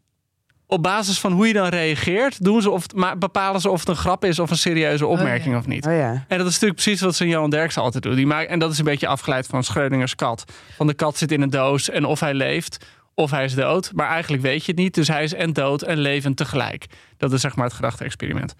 op 0.68 0.84
basis 0.84 1.20
van 1.20 1.32
hoe 1.32 1.48
je 1.48 1.54
dan 1.54 1.68
reageert, 1.68 2.44
doen 2.44 2.62
ze 2.62 2.70
of, 2.70 2.94
maar 2.96 3.18
bepalen 3.18 3.62
ze 3.62 3.70
of 3.70 3.80
het 3.80 3.90
een 3.90 3.96
grap 3.96 4.26
is 4.26 4.40
of 4.40 4.50
een 4.50 4.58
serieuze 4.58 5.06
opmerking 5.06 5.54
ja. 5.54 5.60
of 5.60 5.68
niet. 5.68 5.86
Oh 5.86 5.94
ja. 5.94 6.26
En 6.28 6.38
dat 6.38 6.48
is 6.48 6.54
natuurlijk 6.54 6.82
precies 6.82 7.02
wat 7.02 7.16
zijn 7.16 7.30
Johan 7.30 7.50
Derksen 7.50 7.82
altijd 7.82 8.04
doet. 8.04 8.16
Die 8.16 8.28
maakt, 8.28 8.50
en 8.50 8.60
dat 8.60 8.72
is 8.72 8.78
een 8.78 8.86
beetje 8.86 9.08
afgeleid 9.08 9.48
van 9.48 9.64
Schrödingers 9.64 10.16
kat. 10.16 10.44
Van 10.76 10.88
de 10.88 10.94
kat 10.94 11.18
zit 11.18 11.32
in 11.32 11.42
een 11.42 11.50
doos 11.50 11.90
en 11.90 12.06
of 12.06 12.20
hij 12.20 12.34
leeft 12.34 12.86
of 13.14 13.32
hij 13.32 13.44
is 13.44 13.56
dood. 13.56 13.92
Maar 13.96 14.08
eigenlijk 14.08 14.44
weet 14.44 14.66
je 14.66 14.72
het 14.72 14.82
niet. 14.82 14.94
Dus 14.94 15.08
hij 15.08 15.24
is 15.24 15.34
en 15.34 15.54
dood 15.54 15.82
en 15.82 15.98
levend 15.98 16.38
tegelijk. 16.38 16.86
Dat 17.18 17.34
is 17.34 17.42
zeg 17.42 17.56
maar 17.56 17.66
het 17.66 17.76
gedachte-experiment. 17.76 18.56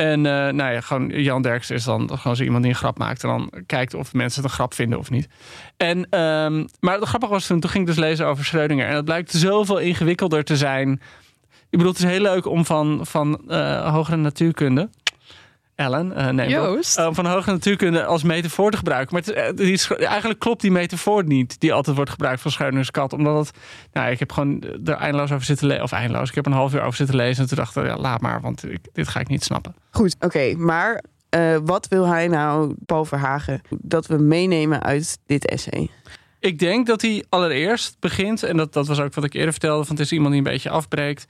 En 0.00 0.26
eh, 0.26 0.32
nou 0.32 0.72
ja, 0.72 0.80
gewoon 0.80 1.08
Jan 1.08 1.42
Derksen 1.42 1.74
is 1.74 1.84
dan 1.84 2.18
gewoon 2.18 2.36
zo 2.36 2.42
iemand 2.42 2.62
die 2.62 2.72
een 2.72 2.78
grap 2.78 2.98
maakt. 2.98 3.22
En 3.22 3.28
dan 3.28 3.52
kijkt 3.66 3.94
of 3.94 4.12
mensen 4.12 4.42
het 4.42 4.50
een 4.50 4.56
grap 4.56 4.74
vinden 4.74 4.98
of 4.98 5.10
niet. 5.10 5.28
En, 5.76 6.06
ehm, 6.10 6.66
maar 6.80 6.94
het 6.94 7.08
grappige 7.08 7.32
was 7.32 7.46
toen, 7.46 7.60
toen 7.60 7.70
ging 7.70 7.88
ik 7.88 7.94
dus 7.94 8.04
lezen 8.04 8.26
over 8.26 8.44
Schrödinger. 8.44 8.86
En 8.86 8.94
het 8.94 9.04
blijkt 9.04 9.30
zoveel 9.30 9.78
ingewikkelder 9.78 10.44
te 10.44 10.56
zijn. 10.56 10.90
Ik 11.70 11.78
bedoel, 11.78 11.92
het 11.92 11.98
is 11.98 12.10
heel 12.10 12.20
leuk 12.20 12.46
om 12.46 12.64
van, 12.64 13.00
van 13.02 13.40
eh, 13.48 13.92
hogere 13.92 14.16
natuurkunde 14.16 14.88
Ellen, 15.80 16.12
uh, 16.16 16.28
nee, 16.28 16.48
Joost. 16.48 16.98
Uh, 16.98 17.08
van 17.10 17.26
hoge 17.26 17.50
natuurkunde 17.50 18.04
als 18.04 18.22
metafoor 18.22 18.70
te 18.70 18.76
gebruiken. 18.76 19.14
Maar 19.14 19.44
het, 19.44 19.60
is, 19.60 19.90
eigenlijk 19.90 20.40
klopt 20.40 20.60
die 20.60 20.70
metafoor 20.70 21.24
niet, 21.24 21.60
die 21.60 21.72
altijd 21.72 21.96
wordt 21.96 22.10
gebruikt 22.10 22.40
van 22.40 22.50
Schreuders 22.50 22.90
Omdat 22.90 23.46
het, 23.46 23.58
nou, 23.92 24.10
ik 24.10 24.18
heb 24.18 24.32
gewoon 24.32 24.62
er 24.84 24.94
eindeloos 24.94 25.32
over 25.32 25.44
zitten 25.44 25.66
lezen, 25.66 25.82
of 25.82 25.92
eindeloos, 25.92 26.28
ik 26.28 26.34
heb 26.34 26.46
een 26.46 26.52
half 26.52 26.74
uur 26.74 26.80
over 26.80 26.94
zitten 26.94 27.16
lezen 27.16 27.42
en 27.42 27.48
toen 27.48 27.56
dacht 27.56 27.76
ik, 27.76 27.84
ja, 27.84 27.96
laat 27.96 28.20
maar, 28.20 28.40
want 28.40 28.64
ik, 28.64 28.78
dit 28.92 29.08
ga 29.08 29.20
ik 29.20 29.28
niet 29.28 29.44
snappen. 29.44 29.74
Goed, 29.90 30.16
oké, 30.18 30.54
maar 30.56 31.04
uh, 31.36 31.56
wat 31.64 31.88
wil 31.88 32.06
hij 32.06 32.28
nou, 32.28 32.74
Paul 32.86 33.04
Verhagen, 33.04 33.60
dat 33.68 34.06
we 34.06 34.18
meenemen 34.18 34.82
uit 34.82 35.18
dit 35.26 35.46
essay? 35.46 35.88
Ik 36.40 36.58
denk 36.58 36.86
dat 36.86 37.02
hij 37.02 37.24
allereerst 37.28 37.96
begint, 38.00 38.42
en 38.42 38.56
dat, 38.56 38.72
dat 38.72 38.86
was 38.86 39.00
ook 39.00 39.14
wat 39.14 39.24
ik 39.24 39.34
eerder 39.34 39.52
vertelde, 39.52 39.84
van 39.84 39.96
het 39.96 40.04
is 40.04 40.12
iemand 40.12 40.30
die 40.30 40.42
een 40.42 40.50
beetje 40.50 40.70
afbreekt. 40.70 41.26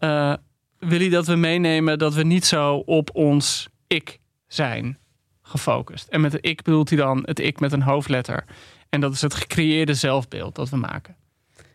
Uh, 0.00 0.34
wil 0.78 0.98
hij 0.98 1.08
dat 1.08 1.26
we 1.26 1.34
meenemen 1.34 1.98
dat 1.98 2.14
we 2.14 2.22
niet 2.22 2.44
zo 2.44 2.74
op 2.74 3.10
ons 3.12 3.68
ik 3.86 4.18
zijn 4.46 4.98
gefocust. 5.42 6.08
En 6.08 6.20
met 6.20 6.32
het 6.32 6.46
ik 6.46 6.62
bedoelt 6.62 6.88
hij 6.88 6.98
dan 6.98 7.22
het 7.24 7.40
ik 7.40 7.60
met 7.60 7.72
een 7.72 7.82
hoofdletter. 7.82 8.44
En 8.88 9.00
dat 9.00 9.12
is 9.12 9.22
het 9.22 9.34
gecreëerde 9.34 9.94
zelfbeeld 9.94 10.54
dat 10.54 10.68
we 10.68 10.76
maken. 10.76 11.16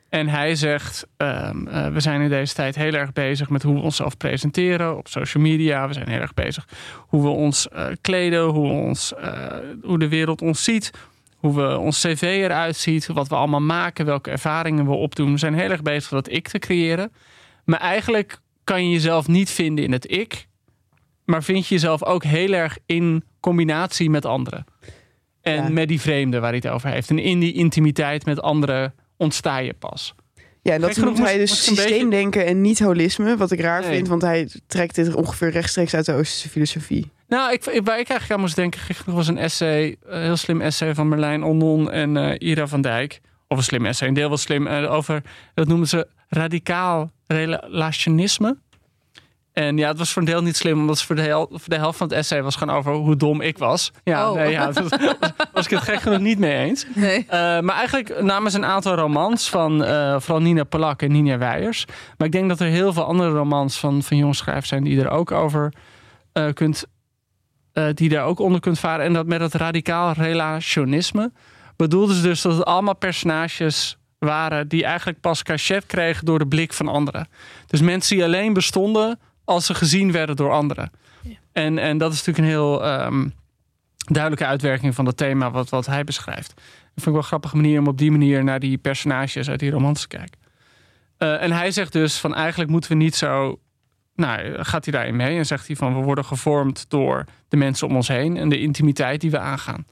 En 0.09 0.27
hij 0.27 0.55
zegt, 0.55 1.07
um, 1.17 1.67
uh, 1.67 1.87
we 1.87 1.99
zijn 1.99 2.21
in 2.21 2.29
deze 2.29 2.53
tijd 2.53 2.75
heel 2.75 2.93
erg 2.93 3.13
bezig 3.13 3.49
met 3.49 3.63
hoe 3.63 3.75
we 3.75 3.81
onszelf 3.81 4.17
presenteren 4.17 4.97
op 4.97 5.07
social 5.07 5.43
media. 5.43 5.87
We 5.87 5.93
zijn 5.93 6.09
heel 6.09 6.19
erg 6.19 6.33
bezig 6.33 6.67
hoe 6.97 7.21
we 7.21 7.29
ons 7.29 7.67
uh, 7.73 7.85
kleden, 8.01 8.43
hoe, 8.43 8.71
ons, 8.71 9.13
uh, 9.17 9.45
hoe 9.83 9.99
de 9.99 10.07
wereld 10.07 10.41
ons 10.41 10.63
ziet, 10.63 10.91
hoe 11.35 11.55
we 11.55 11.77
ons 11.77 12.01
cv 12.01 12.21
eruit 12.21 12.75
ziet, 12.75 13.07
wat 13.07 13.27
we 13.27 13.35
allemaal 13.35 13.61
maken, 13.61 14.05
welke 14.05 14.31
ervaringen 14.31 14.85
we 14.85 14.91
opdoen. 14.91 15.31
We 15.31 15.37
zijn 15.37 15.53
heel 15.53 15.69
erg 15.69 15.81
bezig 15.81 16.09
dat 16.09 16.31
ik 16.31 16.47
te 16.47 16.59
creëren. 16.59 17.11
Maar 17.65 17.79
eigenlijk 17.79 18.39
kan 18.63 18.83
je 18.83 18.91
jezelf 18.91 19.27
niet 19.27 19.49
vinden 19.49 19.83
in 19.83 19.91
het 19.91 20.11
ik, 20.11 20.47
maar 21.31 21.43
vind 21.43 21.67
je 21.67 21.73
jezelf 21.73 22.03
ook 22.05 22.23
heel 22.23 22.53
erg 22.53 22.77
in 22.85 23.23
combinatie 23.39 24.09
met 24.09 24.25
anderen. 24.25 24.65
En 25.41 25.55
Ja. 25.63 25.69
met 25.69 25.87
die 25.87 26.01
vreemde 26.01 26.39
waar 26.39 26.49
hij 26.49 26.59
het 26.63 26.71
over 26.71 26.89
heeft. 26.89 27.09
En 27.09 27.19
in 27.19 27.39
die 27.39 27.53
intimiteit 27.53 28.25
met 28.25 28.41
anderen 28.41 28.93
ontsta 29.17 29.57
je 29.57 29.73
pas. 29.73 30.15
Ja, 30.61 30.73
en 30.73 30.81
dat 30.81 30.95
noemt 30.97 31.17
hij 31.17 31.37
dus 31.37 31.67
een 31.67 31.75
beetje- 31.75 31.81
systeemdenken 31.89 32.45
en 32.45 32.61
niet 32.61 32.79
holisme. 32.79 33.37
Wat 33.37 33.51
ik 33.51 33.59
raar 33.59 33.81
Nee. 33.81 33.89
vind, 33.95 34.07
want 34.07 34.21
hij 34.21 34.49
trekt 34.67 34.95
dit 34.95 35.15
ongeveer 35.15 35.49
rechtstreeks 35.49 35.93
uit 35.93 36.05
de 36.05 36.13
Oosterse 36.13 36.49
filosofie. 36.49 37.11
Nou, 37.27 37.53
ik, 37.53 37.63
waar 37.63 37.75
ik 37.75 37.87
eigenlijk 38.09 38.31
aan 38.31 38.39
moest 38.39 38.55
denken, 38.55 38.79
genoeg 38.79 39.15
was 39.15 39.27
een 39.27 39.37
essay, 39.37 39.95
een 40.03 40.21
heel 40.21 40.37
slim 40.37 40.61
essay 40.61 40.95
van 40.95 41.07
Merlijn 41.09 41.43
Onon 41.43 41.91
en 41.91 42.17
eh, 42.17 42.49
Ira 42.49 42.67
van 42.67 42.81
Dijk. 42.81 43.21
Of 43.47 43.57
een 43.57 43.63
slim 43.63 43.85
essay, 43.85 44.07
een 44.07 44.13
deel 44.13 44.29
was 44.29 44.41
slim, 44.41 44.67
eh, 44.67 44.91
over, 44.93 45.21
dat 45.53 45.67
noemen 45.67 45.87
ze 45.87 46.07
radicaal 46.29 47.11
relationisme. 47.27 48.57
En 49.53 49.77
ja, 49.77 49.87
het 49.87 49.97
was 49.97 50.11
voor 50.11 50.21
een 50.21 50.27
deel 50.27 50.41
niet 50.41 50.55
slim, 50.57 50.79
omdat 50.79 50.97
het 50.97 51.05
voor 51.05 51.15
de, 51.15 51.21
hel- 51.21 51.47
voor 51.51 51.59
de 51.69 51.75
helft 51.75 51.97
van 51.97 52.07
het 52.07 52.15
essay 52.17 52.43
was 52.43 52.55
gewoon 52.55 52.75
over 52.75 52.93
hoe 52.93 53.15
dom 53.15 53.41
ik 53.41 53.57
was. 53.57 53.91
Ja, 54.03 54.29
Oh. 54.29 54.35
nee, 54.35 54.51
ja, 54.51 54.65
dat 54.71 54.89
was, 54.89 54.99
was 55.53 55.65
ik 55.65 55.71
het 55.71 55.81
gek 55.81 55.99
genoeg 56.01 56.19
niet 56.19 56.39
mee 56.39 56.57
eens. 56.57 56.85
Nee. 56.95 57.25
Eh, 57.27 57.39
maar 57.59 57.75
eigenlijk 57.75 58.21
namens 58.21 58.53
een 58.53 58.65
aantal 58.65 58.95
romans 58.95 59.49
van 59.49 59.83
eh, 59.83 60.19
vooral 60.19 60.41
Nina 60.41 60.63
Polak 60.63 61.01
en 61.01 61.11
Nina 61.11 61.37
Weijers. 61.37 61.85
Maar 62.17 62.27
ik 62.27 62.33
denk 62.33 62.49
dat 62.49 62.59
er 62.59 62.67
heel 62.67 62.93
veel 62.93 63.03
andere 63.03 63.29
romans 63.29 63.79
van, 63.79 64.03
van 64.03 64.17
jonge 64.17 64.33
schrijvers 64.33 64.67
zijn 64.69 64.83
die 64.83 65.01
er 65.01 65.09
ook 65.09 65.31
over 65.31 65.73
eh, 66.33 66.47
kunt, 66.53 66.85
die 67.93 68.09
daar 68.09 68.25
ook 68.25 68.39
onder 68.39 68.59
kunt 68.61 68.79
varen. 68.79 69.05
En 69.05 69.13
dat 69.13 69.25
met 69.25 69.41
het 69.41 69.53
radicaal 69.53 70.11
relationisme 70.11 71.31
bedoelden 71.75 72.15
ze 72.15 72.21
dus 72.21 72.41
dat 72.41 72.53
het 72.57 72.65
allemaal 72.65 72.95
personages 72.95 73.97
waren 74.19 74.67
die 74.67 74.83
eigenlijk 74.85 75.19
pas 75.19 75.43
cachet 75.43 75.85
kregen 75.85 76.25
door 76.25 76.39
de 76.39 76.47
blik 76.47 76.73
van 76.73 76.87
anderen. 76.87 77.27
Dus 77.67 77.81
mensen 77.81 78.15
die 78.15 78.25
alleen 78.25 78.53
bestonden 78.53 79.19
als 79.43 79.65
ze 79.65 79.73
gezien 79.73 80.11
werden 80.11 80.35
door 80.35 80.51
anderen. 80.51 80.91
Ja. 81.21 81.35
En, 81.51 81.77
en 81.77 81.97
dat 81.97 82.13
is 82.13 82.17
natuurlijk 82.17 82.45
een 82.45 82.53
heel 82.53 82.83
ehm, 82.83 83.29
duidelijke 83.97 84.45
uitwerking 84.45 84.95
van 84.95 85.05
het 85.05 85.17
thema 85.17 85.51
wat, 85.51 85.69
wat 85.69 85.85
hij 85.85 86.03
beschrijft. 86.03 86.53
Dat 86.55 87.03
vind 87.03 87.05
ik 87.05 87.11
wel 87.11 87.15
een 87.15 87.23
grappige 87.23 87.55
manier 87.55 87.79
om 87.79 87.87
op 87.87 87.97
die 87.97 88.11
manier 88.11 88.43
naar 88.43 88.59
die 88.59 88.77
personages 88.77 89.49
uit 89.49 89.59
die 89.59 89.71
romans 89.71 90.01
te 90.01 90.07
kijken. 90.07 90.39
Eh, 91.17 91.41
en 91.41 91.51
hij 91.51 91.71
zegt 91.71 91.93
dus 91.93 92.19
van 92.19 92.35
eigenlijk 92.35 92.69
moeten 92.69 92.91
we 92.91 92.97
niet 92.97 93.15
zo. 93.15 93.59
Nou, 94.15 94.63
gaat 94.63 94.85
hij 94.85 94.93
daarin 94.93 95.15
mee 95.15 95.37
en 95.37 95.45
zegt 95.45 95.67
hij 95.67 95.75
van 95.75 95.95
we 95.95 96.01
worden 96.01 96.25
gevormd 96.25 96.85
door 96.89 97.25
de 97.47 97.57
mensen 97.57 97.87
om 97.87 97.95
ons 97.95 98.07
heen 98.07 98.37
en 98.37 98.49
de 98.49 98.59
intimiteit 98.59 99.21
die 99.21 99.31
we 99.31 99.39
aangaan. 99.39 99.85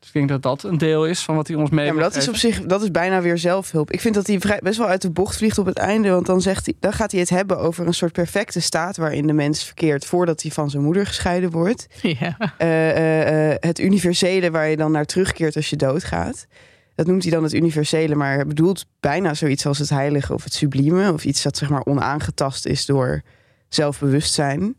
Dus 0.00 0.08
ik 0.08 0.14
denk 0.14 0.28
dat 0.28 0.42
dat 0.42 0.62
een 0.62 0.78
deel 0.78 1.06
is 1.06 1.20
van 1.20 1.36
wat 1.36 1.48
hij 1.48 1.56
ons 1.56 1.70
mee 1.70 1.86
Ja, 1.86 1.92
maar 1.92 2.02
dat 2.02 2.16
is 2.16 2.28
op 2.28 2.36
zich 2.36 2.62
dat 2.62 2.82
is 2.82 2.90
bijna 2.90 3.20
weer 3.20 3.38
zelfhulp. 3.38 3.90
Ik 3.90 4.00
vind 4.00 4.14
dat 4.14 4.26
hij 4.26 4.40
vrij, 4.40 4.60
best 4.62 4.78
wel 4.78 4.86
uit 4.86 5.02
de 5.02 5.10
bocht 5.10 5.36
vliegt 5.36 5.58
op 5.58 5.66
het 5.66 5.78
einde. 5.78 6.10
Want 6.10 6.26
dan, 6.26 6.40
zegt 6.40 6.66
hij, 6.66 6.74
dan 6.80 6.92
gaat 6.92 7.10
hij 7.10 7.20
het 7.20 7.30
hebben 7.30 7.58
over 7.58 7.86
een 7.86 7.94
soort 7.94 8.12
perfecte 8.12 8.60
staat 8.60 8.96
waarin 8.96 9.26
de 9.26 9.32
mens 9.32 9.64
verkeert 9.64 10.04
voordat 10.04 10.42
hij 10.42 10.50
van 10.50 10.70
zijn 10.70 10.82
moeder 10.82 11.06
gescheiden 11.06 11.50
wordt. 11.50 11.86
Ja. 12.20 12.36
Eh, 12.58 12.90
eh, 12.90 13.50
eh, 13.50 13.56
het 13.60 13.78
universele 13.78 14.50
waar 14.50 14.68
je 14.68 14.76
dan 14.76 14.92
naar 14.92 15.04
terugkeert 15.04 15.56
als 15.56 15.70
je 15.70 15.76
doodgaat. 15.76 16.46
Dat 16.94 17.06
noemt 17.06 17.22
hij 17.22 17.32
dan 17.32 17.42
het 17.42 17.52
universele, 17.54 18.14
maar 18.14 18.34
hij 18.34 18.46
bedoelt 18.46 18.86
bijna 19.00 19.34
zoiets 19.34 19.66
als 19.66 19.78
het 19.78 19.88
heilige 19.88 20.34
of 20.34 20.44
het 20.44 20.52
sublieme. 20.52 21.12
Of 21.12 21.24
iets 21.24 21.42
dat 21.42 21.56
zeg 21.56 21.68
maar 21.68 21.84
onaangetast 21.84 22.66
is 22.66 22.86
door 22.86 23.22
zelfbewustzijn. 23.68 24.74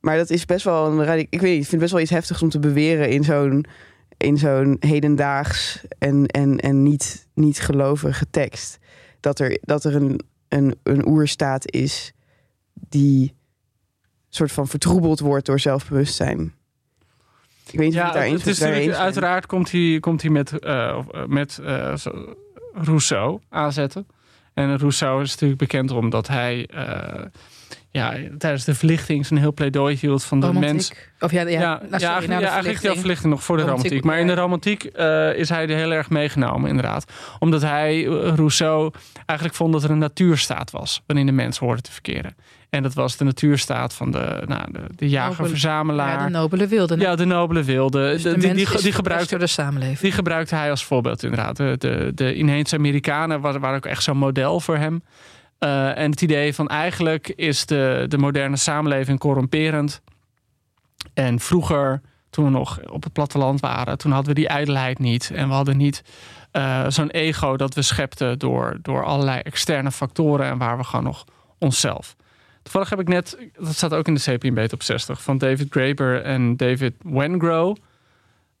Maar 0.00 0.16
dat 0.16 0.30
is 0.30 0.44
best 0.44 0.64
wel 0.64 0.86
een 0.86 1.18
Ik 1.18 1.40
weet 1.40 1.42
niet, 1.42 1.42
ik 1.42 1.48
vind 1.50 1.70
het 1.70 1.80
best 1.80 1.92
wel 1.92 2.00
iets 2.00 2.10
heftigs 2.10 2.42
om 2.42 2.48
te 2.48 2.58
beweren 2.58 3.10
in 3.10 3.24
zo'n 3.24 3.66
in 4.22 4.38
zo'n 4.38 4.76
hedendaags 4.80 5.80
en, 5.98 6.26
en, 6.26 6.58
en 6.58 6.82
niet, 6.82 7.28
niet 7.34 7.60
gelovige 7.60 8.26
tekst. 8.30 8.78
Dat 9.20 9.38
er, 9.38 9.58
dat 9.62 9.84
er 9.84 9.94
een, 9.94 10.20
een, 10.48 10.76
een 10.82 11.08
oerstaat 11.08 11.70
is 11.70 12.12
die 12.88 13.34
soort 14.28 14.52
van 14.52 14.68
vertroebeld 14.68 15.20
wordt 15.20 15.46
door 15.46 15.60
zelfbewustzijn. 15.60 16.54
Ik 17.70 17.78
weet 17.78 17.88
niet 17.88 17.88
of 17.88 17.94
Ja, 17.94 18.04
het 18.04 18.14
daarin 18.14 18.34
het 18.34 18.46
is 18.46 18.58
daarin 18.58 18.94
uiteraard 18.94 19.46
komt 19.46 19.70
hij, 19.70 19.98
komt 20.00 20.22
hij 20.22 20.30
met, 20.30 20.52
of, 20.52 20.60
eh, 21.08 21.24
met 21.26 21.52
zo- 21.96 22.34
Rousseau 22.72 23.40
aanzetten. 23.48 24.06
En 24.54 24.78
Rousseau 24.78 25.22
is 25.22 25.30
natuurlijk 25.30 25.60
bekend 25.60 25.90
omdat 25.90 26.28
hij 26.28 26.68
ja, 27.92 28.14
tijdens 28.38 28.64
de 28.64 28.74
verlichting 28.74 29.26
zijn 29.26 29.40
heel 29.40 29.52
pleidooi 29.52 29.96
hield 30.00 30.24
van 30.24 30.40
de 30.40 30.52
mens. 30.52 30.92
Of 31.20 31.32
ja, 31.32 31.40
ja, 31.42 31.48
Ja, 31.48 31.80
nou, 31.88 32.02
ja, 32.02 32.20
sorry, 32.20 32.30
eigenlijk, 32.32 32.82
ja, 32.82 32.94
verlichting. 32.94 33.32
nog 33.32 33.42
voor 33.44 33.56
de 33.56 33.62
Romantiek 33.62 33.84
romantiek. 33.90 34.10
Maar 34.10 34.18
in 34.20 34.26
de 34.26 34.34
romantiek 34.34 34.84
eh, 34.84 35.34
is 35.38 35.48
hij 35.48 35.68
er 35.68 35.76
heel 35.76 35.92
erg 35.92 36.10
meegenomen, 36.10 36.68
inderdaad. 36.68 37.12
Omdat 37.38 37.62
hij, 37.62 38.06
eh, 38.06 38.32
Rousseau, 38.34 38.90
eigenlijk 39.26 39.58
vond 39.58 39.72
dat 39.72 39.84
er 39.84 39.90
een 39.90 39.98
natuurstaat 39.98 40.70
was 40.70 41.02
waarin 41.06 41.26
de 41.26 41.32
mens 41.32 41.58
hoorde 41.58 41.82
te 41.82 41.92
verkeren. 41.92 42.34
En 42.70 42.82
dat 42.82 42.94
was 42.94 43.16
de 43.16 43.24
natuurstaat 43.24 43.94
van 43.94 44.10
de, 44.10 44.42
nou, 44.46 44.72
de, 44.72 44.80
de 44.96 45.08
jager-verzamelaar. 45.08 46.18
Ja, 46.18 46.24
de 46.24 46.30
nobele 46.30 46.66
wilde. 46.66 46.96
Ja, 46.98 47.14
de 47.16 47.24
nobele 47.24 47.62
wilde. 47.62 48.10
Dus 48.10 48.22
de 48.22 48.30
De- 48.32 48.38
die, 48.38 48.54
die, 48.54 48.80
die, 48.82 48.92
gebruikte, 48.92 49.28
door 49.30 49.38
de 49.38 49.46
samenleving. 49.46 49.98
die 49.98 50.12
gebruikte 50.12 50.54
hij 50.54 50.70
als 50.70 50.84
voorbeeld 50.84 51.22
inderdaad. 51.22 51.56
De, 51.56 51.74
de, 51.78 52.12
de 52.14 52.34
inheemse 52.34 52.76
Amerikanen 52.76 53.40
waren, 53.40 53.60
waren 53.60 53.76
ook 53.76 53.86
echt 53.86 54.02
zo'n 54.02 54.16
model 54.16 54.60
voor 54.60 54.76
hem. 54.76 55.02
Eh, 55.62 55.98
en 55.98 56.10
het 56.10 56.22
idee 56.22 56.54
van 56.54 56.68
eigenlijk 56.68 57.28
is 57.28 57.66
de, 57.66 58.04
de 58.08 58.18
moderne 58.18 58.56
samenleving 58.56 59.18
corromperend. 59.18 60.00
En 61.14 61.40
vroeger, 61.40 62.00
toen 62.30 62.44
we 62.44 62.50
nog 62.50 62.80
op 62.90 63.02
het 63.04 63.12
platteland 63.12 63.60
waren, 63.60 63.98
toen 63.98 64.12
hadden 64.12 64.34
we 64.34 64.40
die 64.40 64.48
ijdelheid 64.48 64.98
niet. 64.98 65.30
En 65.34 65.48
we 65.48 65.54
hadden 65.54 65.76
niet 65.76 66.02
eh, 66.50 66.84
zo'n 66.88 67.10
ego 67.10 67.56
dat 67.56 67.74
we 67.74 67.82
schepten 67.82 68.38
door, 68.38 68.78
door 68.82 69.04
allerlei 69.04 69.40
externe 69.40 69.90
factoren 69.92 70.46
en 70.46 70.58
waar 70.58 70.76
we 70.76 70.84
gewoon 70.84 71.04
nog 71.04 71.24
onszelf. 71.58 72.16
Toevallig 72.62 72.90
heb 72.90 73.00
ik 73.00 73.08
net, 73.08 73.38
dat 73.58 73.74
staat 73.74 73.94
ook 73.94 74.06
in 74.06 74.14
de 74.14 74.20
CPMB 74.20 74.66
top 74.66 74.82
60, 74.82 75.22
van 75.22 75.38
David 75.38 75.66
Graeber 75.70 76.22
en 76.22 76.56
David 76.56 76.94
Wengrow. 77.02 77.76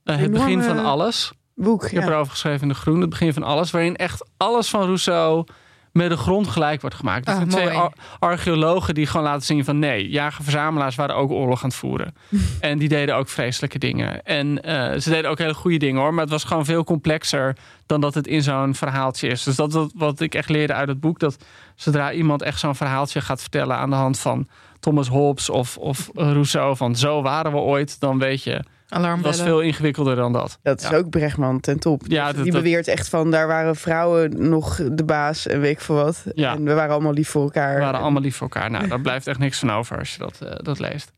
Eh, 0.04 0.16
het 0.16 0.30
begin 0.30 0.62
van 0.62 0.78
alles. 0.84 1.32
boek. 1.54 1.84
Ik 1.84 1.90
Ja. 1.90 2.00
heb 2.00 2.08
erover 2.08 2.30
geschreven 2.32 2.62
in 2.62 2.68
de 2.68 2.74
Groen, 2.74 3.00
het 3.00 3.10
begin 3.10 3.32
van 3.32 3.42
alles, 3.42 3.70
waarin 3.70 3.96
echt 3.96 4.28
alles 4.36 4.68
van 4.68 4.82
Rousseau 4.82 5.44
met 5.92 6.10
de 6.10 6.16
grond 6.16 6.48
gelijk 6.48 6.80
wordt 6.80 6.96
gemaakt. 6.96 7.26
Dus 7.26 7.34
Ah, 7.34 7.40
de 7.40 7.46
twee 7.46 7.68
ar- 7.68 7.92
archeologen 8.18 8.94
die 8.94 9.06
gewoon 9.06 9.26
laten 9.26 9.46
zien 9.46 9.64
van 9.64 9.78
nee, 9.78 10.08
jager-verzamelaars 10.08 10.94
waren 10.96 11.16
ook 11.16 11.30
oorlog 11.30 11.62
aan 11.62 11.68
het 11.68 11.78
voeren. 11.78 12.14
en 12.60 12.78
die 12.78 12.88
deden 12.88 13.16
ook 13.16 13.28
vreselijke 13.28 13.78
dingen. 13.78 14.22
En 14.24 14.62
eh, 14.62 15.00
ze 15.00 15.10
deden 15.10 15.30
ook 15.30 15.38
hele 15.38 15.54
goede 15.54 15.76
dingen 15.76 16.00
hoor, 16.00 16.14
maar 16.14 16.22
het 16.22 16.32
was 16.32 16.44
gewoon 16.44 16.64
veel 16.64 16.84
complexer 16.84 17.56
dan 17.86 18.00
dat 18.00 18.14
het 18.14 18.26
in 18.26 18.42
zo'n 18.42 18.74
verhaaltje 18.74 19.28
is. 19.28 19.42
Dus 19.42 19.56
dat 19.56 19.68
is 19.68 19.74
wat- 19.74 19.92
wat 19.94 20.20
ik 20.20 20.34
echt 20.34 20.48
leerde 20.48 20.72
uit 20.72 20.88
het 20.88 21.00
boek, 21.00 21.18
dat 21.18 21.36
zodra 21.74 22.12
iemand 22.12 22.42
echt 22.42 22.58
zo'n 22.58 22.74
verhaaltje 22.74 23.20
gaat 23.20 23.40
vertellen 23.40 23.76
aan 23.76 23.90
de 23.90 23.96
hand 23.96 24.18
van 24.18 24.48
Thomas 24.80 25.08
Hobbes 25.08 25.50
of, 25.50 25.76
of 25.76 26.10
Rousseau 26.14 26.76
van 26.76 26.96
zo 26.96 27.22
waren 27.22 27.52
we 27.52 27.58
ooit, 27.58 28.00
dan 28.00 28.18
weet 28.18 28.42
je, 28.42 28.64
het 29.00 29.20
was 29.20 29.40
veel 29.42 29.60
ingewikkelder 29.60 30.16
dan 30.16 30.32
dat. 30.32 30.58
Dat 30.62 30.80
is 30.82 30.88
Ja. 30.88 30.96
ook 30.96 31.10
Brechtman 31.10 31.60
ten 31.60 31.78
top. 31.78 32.02
Ja, 32.06 32.32
dat- 32.32 32.42
die 32.42 32.52
dat- 32.52 32.62
beweert 32.62 32.88
echt 32.88 33.08
van, 33.08 33.30
daar 33.30 33.46
waren 33.46 33.76
vrouwen 33.76 34.48
nog 34.48 34.80
de 34.92 35.04
baas 35.04 35.46
en 35.46 35.60
weet 35.60 35.70
ik 35.72 35.80
veel 35.80 35.94
wat. 35.94 36.24
Ja. 36.34 36.54
En 36.54 36.64
we 36.64 36.74
waren 36.74 36.92
allemaal 36.92 37.12
lief 37.12 37.28
voor 37.28 37.42
elkaar. 37.42 37.74
We 37.74 37.80
waren 37.80 38.00
allemaal 38.00 38.22
lief 38.22 38.36
voor 38.36 38.48
elkaar. 38.50 38.70
Nou, 38.70 38.88
daar 38.88 39.00
blijft 39.00 39.26
echt 39.26 39.38
niks 39.38 39.58
van 39.58 39.70
over 39.70 39.98
als 39.98 40.12
je 40.12 40.18
dat, 40.18 40.40
eh, 40.40 40.52
dat 40.62 40.78
leest. 40.78 41.12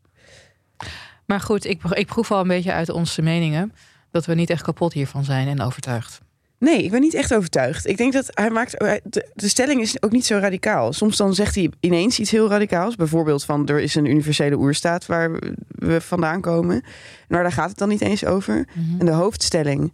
Maar 1.27 1.41
goed, 1.41 1.65
ik, 1.65 1.83
ik 1.91 2.07
proef 2.07 2.31
al 2.33 2.41
een 2.41 2.49
beetje 2.49 2.73
uit 2.73 2.89
onze 2.89 3.23
meningen 3.23 3.73
dat 4.11 4.27
we 4.27 4.35
niet 4.35 4.51
echt 4.51 4.63
kapot 4.63 4.93
hiervan 4.93 5.25
zijn 5.25 5.49
en 5.49 5.61
overtuigd. 5.61 6.21
Nee, 6.59 6.83
ik 6.85 6.91
ben 6.91 7.01
niet 7.01 7.15
echt 7.15 7.35
overtuigd. 7.35 7.87
Ik 7.87 7.97
denk 7.97 8.13
dat 8.13 8.27
hij 8.31 8.51
maakt. 8.51 8.75
hij- 8.79 9.01
De, 9.05 9.31
de 9.35 9.49
stelling 9.49 9.81
is 9.81 10.03
ook 10.03 10.11
niet 10.13 10.27
zo 10.27 10.39
radicaal. 10.39 10.93
Soms 10.93 11.17
dan 11.17 11.35
zegt 11.35 11.55
hij 11.55 11.71
ineens 11.81 12.19
iets 12.19 12.31
heel 12.31 12.49
radicaals. 12.49 12.97
Bijvoorbeeld 12.97 13.45
van 13.45 13.69
er 13.69 13.81
is 13.81 13.95
een 13.95 14.05
universele 14.05 14.57
oerstaat 14.57 15.07
waar 15.07 15.33
we- 15.33 15.55
we 15.69 16.01
vandaan 16.01 16.41
komen. 16.41 16.85
Maar 17.29 17.43
daar 17.43 17.53
gaat 17.53 17.69
het 17.69 17.79
dan 17.79 17.89
niet 17.89 18.01
eens 18.01 18.25
over. 18.25 18.69
Mhm. 18.75 19.01
En 19.01 19.07
de 19.07 19.13
hoofdstelling, 19.13 19.93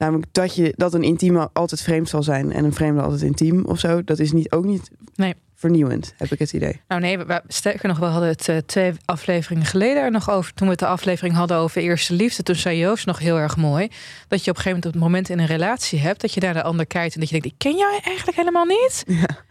namelijk 0.00 0.26
dat, 0.32 0.54
je, 0.54 0.72
dat 0.76 0.94
een 0.94 1.02
intieme 1.02 1.48
altijd 1.52 1.82
vreemd 1.82 2.08
zal 2.08 2.22
zijn 2.22 2.52
en 2.52 2.64
een 2.64 2.72
vreemde 2.74 3.00
altijd 3.02 3.22
intiem 3.22 3.64
of 3.64 3.78
zo, 3.78 4.04
dat 4.04 4.18
is 4.18 4.32
niet, 4.32 4.52
ook 4.52 4.64
niet 4.64 4.90
Nee. 5.14 5.34
vernieuwend, 5.54 6.14
heb 6.16 6.32
ik 6.32 6.38
het 6.38 6.52
idee. 6.52 6.80
Nou 6.88 7.00
nee, 7.00 7.18
we- 7.18 7.42
sterker 7.48 7.88
nog, 7.88 7.98
we 7.98 8.04
hadden 8.04 8.28
het 8.28 8.48
eh, 8.48 8.56
twee 8.56 8.92
afleveringen 9.04 9.64
geleden 9.66 10.02
er 10.02 10.10
nog 10.10 10.30
over. 10.30 10.52
Toen 10.54 10.66
we 10.66 10.72
het 10.72 10.80
de 10.82 10.86
aflevering 10.86 11.34
hadden 11.34 11.56
over 11.56 11.82
eerste 11.82 12.14
liefde, 12.14 12.42
toen 12.42 12.54
zei 12.54 12.78
Joost 12.78 13.06
nog 13.06 13.18
heel 13.18 13.36
erg 13.38 13.56
mooi. 13.56 13.88
Dat 14.28 14.44
je 14.44 14.50
op 14.50 14.56
een 14.56 14.62
gegeven 14.62 14.68
moment 14.70 14.86
op 14.86 14.92
het 14.92 15.02
moment 15.02 15.28
in 15.28 15.38
een 15.38 15.46
relatie 15.46 15.98
hebt, 15.98 16.20
dat 16.20 16.34
je 16.34 16.40
naar 16.40 16.54
de 16.54 16.62
ander 16.62 16.86
kijkt 16.86 17.14
en 17.14 17.20
dat 17.20 17.28
je 17.28 17.40
denkt, 17.40 17.54
ik 17.56 17.58
ken 17.70 17.76
jou 17.76 18.00
eigenlijk 18.02 18.36
helemaal 18.36 18.64
niet. 18.64 19.04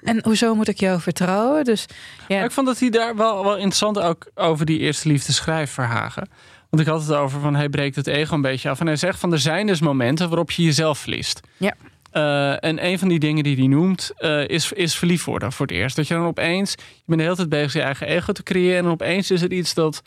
En 0.04 0.20
hoezo 0.24 0.56
moet 0.56 0.68
ik 0.68 0.80
jou 0.80 1.00
vertrouwen? 1.02 1.64
Dus 1.64 1.86
ja, 2.28 2.36
Maar 2.36 2.46
ik 2.46 2.52
vond 2.52 2.68
dat 2.68 2.80
hij 2.80 2.90
daar 2.90 3.16
wel, 3.16 3.44
wel 3.44 3.56
interessant 3.56 4.00
ook 4.00 4.32
over 4.36 4.66
die 4.66 4.80
eerste 4.80 5.08
liefde 5.08 5.32
schrijft, 5.34 5.74
Verhagen. 5.74 6.30
Want 6.70 6.82
ik 6.82 6.88
had 6.88 7.02
het 7.02 7.14
over 7.14 7.40
van 7.40 7.56
hij 7.56 7.70
breekt 7.70 7.96
het 7.96 8.08
ego 8.08 8.36
een 8.36 8.42
beetje 8.42 8.70
af. 8.70 8.80
En 8.80 8.88
hij 8.88 8.96
zegt 8.96 9.20
van 9.20 9.32
er 9.32 9.40
zijn 9.40 9.68
dus 9.68 9.80
momenten 9.80 10.28
waarop 10.28 10.52
je 10.52 10.64
jezelf 10.64 11.00
verliest. 11.00 11.42
Ja. 11.58 11.76
Eh, 12.12 12.64
en 12.64 12.86
een 12.86 13.00
van 13.00 13.08
die 13.08 13.20
dingen 13.20 13.44
die 13.44 13.56
hij 13.56 13.68
noemt 13.68 14.12
eh, 14.18 14.48
is, 14.48 14.72
is 14.72 14.96
verliefd 14.96 15.26
worden 15.26 15.52
voor 15.52 15.66
het 15.66 15.76
eerst. 15.76 15.96
Dat 15.96 16.08
je 16.08 16.14
dan 16.14 16.26
opeens, 16.26 16.72
je 16.72 17.04
bent 17.06 17.20
de 17.20 17.24
hele 17.24 17.36
tijd 17.36 17.50
bezig 17.50 17.74
je 17.74 17.82
eigen 17.82 18.08
ego 18.08 18.32
te 18.32 18.44
creëren. 18.44 18.86
En 18.86 18.92
opeens 18.92 19.32
is 19.32 19.42
er 19.42 19.52
iets 19.52 19.74
dat 19.74 20.02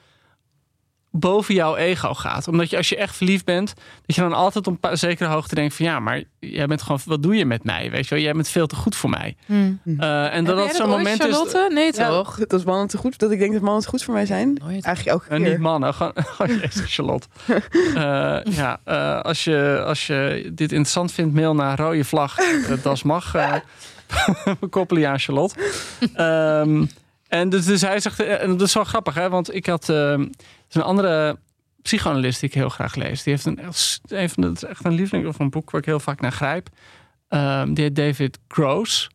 boven 1.14 1.54
jouw 1.54 1.76
ego 1.76 2.14
gaat. 2.14 2.48
Omdat 2.48 2.70
je 2.70 2.76
als 2.76 2.88
je 2.88 2.96
echt 2.96 3.16
verliefd 3.16 3.44
bent, 3.44 3.72
dat 4.06 4.16
je 4.16 4.22
dan 4.22 4.32
altijd 4.32 4.66
op 4.66 4.76
een 4.80 4.98
zekere 4.98 5.28
hoogte 5.28 5.54
denkt 5.54 5.74
van 5.74 5.86
ja, 5.86 6.00
maar 6.00 6.22
jij 6.38 6.66
bent 6.66 6.82
gewoon, 6.82 7.00
wat 7.04 7.22
doe 7.22 7.36
je 7.36 7.44
met 7.46 7.64
mij? 7.64 7.90
Weet 7.90 8.08
je 8.08 8.14
wel, 8.14 8.24
jij 8.24 8.32
bent 8.32 8.48
veel 8.48 8.66
te 8.66 8.76
goed 8.76 8.96
voor 8.96 9.10
mij. 9.10 9.36
Hmm. 9.46 9.80
Eh, 9.98 10.34
en 10.34 10.44
dat 10.44 10.56
dat 10.56 10.74
zo'n 10.74 10.88
moment 10.88 11.24
is. 11.24 11.26
Charlotte? 11.26 11.68
Nee 11.72 11.90
Ja, 11.94 12.08
toch? 12.08 12.36
dat 12.38 12.52
is 12.60 12.64
mannen 12.66 12.86
te 12.88 12.96
goed, 12.96 13.18
dat 13.18 13.30
ik 13.30 13.38
denk 13.38 13.52
dat 13.52 13.62
mannen 13.62 13.82
te 13.82 13.88
goed 13.88 14.02
voor 14.02 14.14
mij 14.14 14.26
zijn. 14.26 14.52
Nooit. 14.52 14.84
Eigenlijk 14.84 15.06
elke 15.06 15.28
En 15.28 15.42
keer. 15.42 15.50
niet 15.50 15.60
mannen, 15.60 15.94
gewoon 15.94 16.12
oh, 16.38 16.46
jezus, 16.46 16.94
Charlotte. 16.94 17.26
Eh, 17.94 18.38
ja, 18.54 18.80
eh, 18.84 19.20
als, 19.20 19.44
je, 19.44 19.82
als 19.86 20.06
je 20.06 20.42
dit 20.54 20.70
interessant 20.72 21.12
vindt, 21.12 21.34
mail 21.34 21.54
naar 21.54 21.78
rode 21.78 22.04
vlag. 22.04 22.38
eh, 22.38 22.72
Das 22.82 23.02
mag. 23.02 23.34
eh, 23.34 23.54
We 24.60 24.66
koppelen 24.66 25.02
je 25.02 25.08
aan 25.08 25.18
Charlotte. 25.18 25.54
Ehm, 26.14 26.84
en 27.28 27.48
dus, 27.48 27.64
dus 27.64 27.80
hij 27.80 28.00
zegt, 28.00 28.20
eh, 28.20 28.42
en 28.42 28.50
dat 28.56 28.66
is 28.68 28.74
wel 28.74 28.84
grappig, 28.84 29.14
hè, 29.14 29.28
want 29.28 29.54
ik 29.54 29.66
had 29.66 29.88
ehm, 29.88 30.26
is 30.74 30.80
een 30.80 30.82
andere 30.88 31.38
psychoanalist 31.82 32.40
die 32.40 32.48
ik 32.48 32.54
heel 32.54 32.68
graag 32.68 32.94
lees. 32.94 33.22
Die 33.22 33.32
heeft 33.32 33.46
een, 33.46 33.58
echt- 33.58 34.00
een 34.06 34.30
van 34.30 34.52
is 34.52 34.64
echt 34.64 34.84
een 34.84 34.92
lieveling 34.92 35.26
of 35.26 35.38
een 35.38 35.50
boek 35.50 35.70
waar 35.70 35.80
ik 35.80 35.86
heel 35.86 36.00
vaak 36.00 36.20
naar 36.20 36.32
grijp. 36.32 36.68
Ehm, 37.28 37.74
die 37.74 37.84
heet 37.84 37.96
David 37.96 38.38
Gross. 38.48 39.08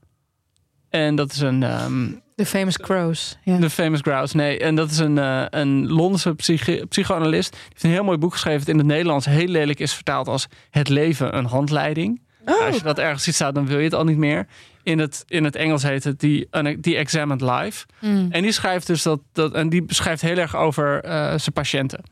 En 0.90 1.16
dat 1.16 1.32
is 1.32 1.40
een 1.40 1.64
ehm, 1.64 2.08
De 2.36 2.46
famous. 2.46 3.38
Ja. 3.44 3.58
de 3.58 3.70
Famous 3.70 4.02
Grouse, 4.02 4.36
nee. 4.36 4.60
En 4.60 4.76
dat 4.76 4.92
is 4.92 4.98
een, 4.98 5.18
eh, 5.18 5.46
een 5.50 5.88
Londense 5.88 6.36
psychi- 6.36 6.86
psychoanalist. 6.86 7.52
Die 7.52 7.62
heeft 7.70 7.84
een 7.84 7.90
heel 7.90 8.04
mooi 8.04 8.18
boek 8.18 8.32
geschreven. 8.32 8.60
dat 8.60 8.68
in 8.70 8.78
het 8.78 8.88
Nederlands 8.88 9.26
heel 9.26 9.48
lelijk 9.48 9.80
is 9.80 9.94
vertaald 9.94 10.28
als 10.28 10.48
Het 10.70 10.90
leven 10.90 11.38
een 11.38 11.46
handleiding. 11.46 12.22
Oh, 12.46 12.66
Als 12.66 12.76
je 12.76 12.82
dat 12.84 13.00
ergens 13.00 13.24
ziet 13.24 13.36
staan, 13.36 13.54
dan 13.54 13.68
wil 13.68 13.78
je 13.78 13.84
het 13.84 13.94
al 13.94 14.04
niet 14.04 14.18
meer. 14.18 14.48
In 14.88 15.00
het, 15.00 15.24
in 15.28 15.44
het 15.44 15.56
Engels 15.56 15.84
heet 15.84 16.04
het 16.04 16.20
The, 16.20 16.78
The 16.82 16.96
Examined 16.96 17.42
Life. 17.42 17.86
Hmm. 18.00 18.28
En 18.32 18.42
die 18.42 18.52
schrijft 18.52 18.88
dus 18.88 19.04
dat, 19.04 19.20
dat 19.32 19.54
en 19.54 19.70
die 19.70 19.84
beschrijft 19.84 20.22
heel 20.22 20.38
erg 20.38 20.56
over 20.56 21.04
eh, 21.04 21.12
zijn 21.28 21.54
patiënten. 21.54 22.04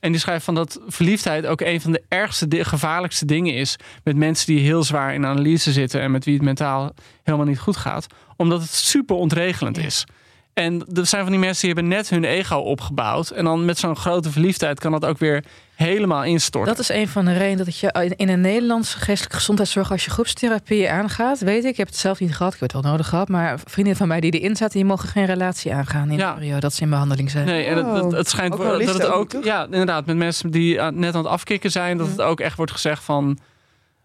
En 0.00 0.10
die 0.10 0.20
schrijft 0.20 0.44
van 0.44 0.54
dat 0.54 0.80
verliefdheid 0.86 1.46
ook 1.46 1.60
een 1.60 1.80
van 1.80 1.92
de 1.92 2.02
ergste, 2.08 2.64
gevaarlijkste 2.64 3.24
dingen 3.24 3.54
is 3.54 3.76
met 4.04 4.16
mensen 4.16 4.46
die 4.46 4.64
heel 4.64 4.82
zwaar 4.82 5.14
in 5.14 5.26
analyse 5.26 5.72
zitten 5.72 6.00
en 6.00 6.10
met 6.10 6.24
wie 6.24 6.34
het 6.34 6.42
mentaal 6.42 6.94
helemaal 7.22 7.46
niet 7.46 7.58
goed 7.58 7.76
gaat, 7.76 8.06
omdat 8.36 8.60
het 8.60 8.70
super 8.70 9.16
ontregelend 9.16 9.78
is. 9.78 10.04
En 10.54 10.84
er 10.94 11.06
zijn 11.06 11.22
van 11.22 11.30
die 11.30 11.40
mensen 11.40 11.60
die 11.66 11.74
hebben 11.74 11.96
net 11.96 12.08
hun 12.08 12.24
ego 12.24 12.56
opgebouwd 12.56 13.30
en 13.30 13.44
dan 13.44 13.64
met 13.64 13.78
zo'n 13.78 13.96
grote 13.96 14.30
verliefdheid 14.30 14.80
kan 14.80 14.92
dat 14.92 15.04
ook 15.04 15.18
weer 15.18 15.44
helemaal 15.74 16.24
instorten. 16.24 16.70
Dat 16.74 16.80
is 16.82 16.88
een 16.88 17.08
van 17.08 17.24
de 17.24 17.32
redenen 17.32 17.64
dat 17.64 17.78
je 17.78 17.92
in- 18.00 18.16
in 18.16 18.28
een 18.28 18.40
Nederlandse 18.40 18.98
geestelijke 18.98 19.36
gezondheidszorg, 19.36 19.90
als 19.90 20.04
je 20.04 20.10
groepstherapie 20.10 20.90
aangaat, 20.90 21.38
weet 21.40 21.64
ik, 21.64 21.70
ik 21.70 21.76
heb 21.76 21.86
het 21.86 21.96
zelf 21.96 22.20
niet 22.20 22.36
gehad, 22.36 22.54
ik 22.54 22.60
heb 22.60 22.72
het 22.72 22.82
wel 22.82 22.90
nodig 22.92 23.08
gehad, 23.08 23.28
maar 23.28 23.58
vrienden 23.64 23.96
van 23.96 24.08
mij 24.08 24.20
die 24.20 24.30
erin 24.30 24.56
zaten, 24.56 24.76
die 24.76 24.84
mogen 24.84 25.08
geen 25.08 25.24
relatie 25.26 25.74
aangaan 25.74 26.10
in 26.10 26.18
Ja. 26.18 26.28
de 26.32 26.38
periode 26.38 26.60
dat 26.60 26.72
ze 26.74 26.82
in 26.82 26.90
behandeling 26.90 27.30
zijn. 27.30 27.46
Nee, 27.46 27.64
en 27.64 27.76
het, 27.76 27.86
het, 27.86 28.02
Oh. 28.02 28.12
het 28.12 28.28
schijnt 28.28 28.52
Ook 28.54 28.62
wel 28.62 28.78
dat 28.78 28.94
het 28.94 29.06
ook 29.06 29.28
toch? 29.28 29.44
ja, 29.44 29.64
inderdaad, 29.64 30.06
met 30.06 30.16
mensen 30.16 30.50
die 30.50 30.80
aan- 30.80 30.98
net 30.98 31.14
aan 31.14 31.22
het 31.22 31.30
afkicken 31.32 31.70
zijn, 31.70 31.98
dat 31.98 32.06
het 32.08 32.20
ook 32.20 32.40
echt 32.40 32.56
wordt 32.56 32.72
gezegd 32.72 33.02
van. 33.04 33.38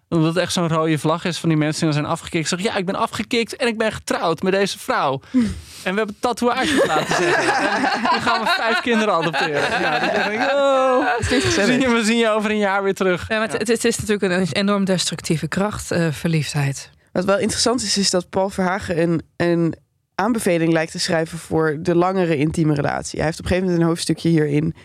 Omdat 0.10 0.28
het 0.28 0.38
echt 0.38 0.54
zo'n 0.54 0.68
rode 0.68 0.98
vlag 0.98 1.26
is 1.26 1.38
van 1.38 1.50
die 1.50 1.58
mensen 1.58 1.86
die 1.86 1.94
dan 1.94 2.02
zijn 2.02 2.14
afgekikt. 2.14 2.48
Zeggen, 2.48 2.70
ja, 2.72 2.78
ik 2.78 2.86
ben 2.86 2.96
afgekikt 2.96 3.56
en 3.56 3.68
ik 3.68 3.78
ben 3.78 3.92
getrouwd 3.92 4.42
met 4.42 4.54
deze 4.54 4.80
vrouw. 4.80 5.22
En 5.84 5.92
we 5.92 5.98
hebben 5.98 6.16
tatoeages 6.20 6.86
laten 6.86 7.16
zetten. 7.16 7.54
En 7.54 8.02
nu 8.14 8.20
gaan 8.20 8.42
we 8.42 8.48
vijf 8.48 8.82
kinderen 8.82 9.14
adopteren. 9.14 9.82
Ja, 9.82 10.00
dan 10.00 10.10
denk 10.14 10.42
ik, 10.42 10.52
oh, 10.52 11.18
we 11.18 11.64
zien, 11.66 11.80
je, 11.80 11.90
we 11.90 12.04
zien 12.04 12.18
je 12.18 12.30
over 12.30 12.50
een 12.50 12.58
jaar 12.58 12.84
weer 12.84 12.94
terug. 12.94 13.28
Ja, 13.28 13.38
maar 13.40 13.50
het, 13.50 13.68
het 13.68 13.86
is 13.86 13.98
natuurlijk 13.98 14.34
een 14.34 14.48
enorm 14.52 14.86
destructieve 14.86 15.48
kracht, 15.48 15.92
eh, 15.92 16.08
verliefdheid. 16.12 16.90
Wat 17.12 17.26
wel 17.26 17.38
interessant 17.38 17.82
is, 17.82 17.98
is 17.98 18.10
dat 18.10 18.30
Paul 18.30 18.50
Verhagen 18.50 19.02
een, 19.02 19.22
een 19.38 19.76
aanbeveling 20.16 20.72
lijkt 20.72 20.92
te 20.92 21.00
schrijven 21.00 21.38
voor 21.38 21.78
de 21.82 21.96
langere 21.96 22.38
intieme 22.38 22.74
relatie. 22.74 23.18
Hij 23.18 23.28
heeft 23.28 23.40
op 23.40 23.44
een 23.44 23.50
gegeven 23.50 23.70
moment 23.70 23.84
een 23.84 23.90
hoofdstukje 23.90 24.30
hierin 24.30 24.76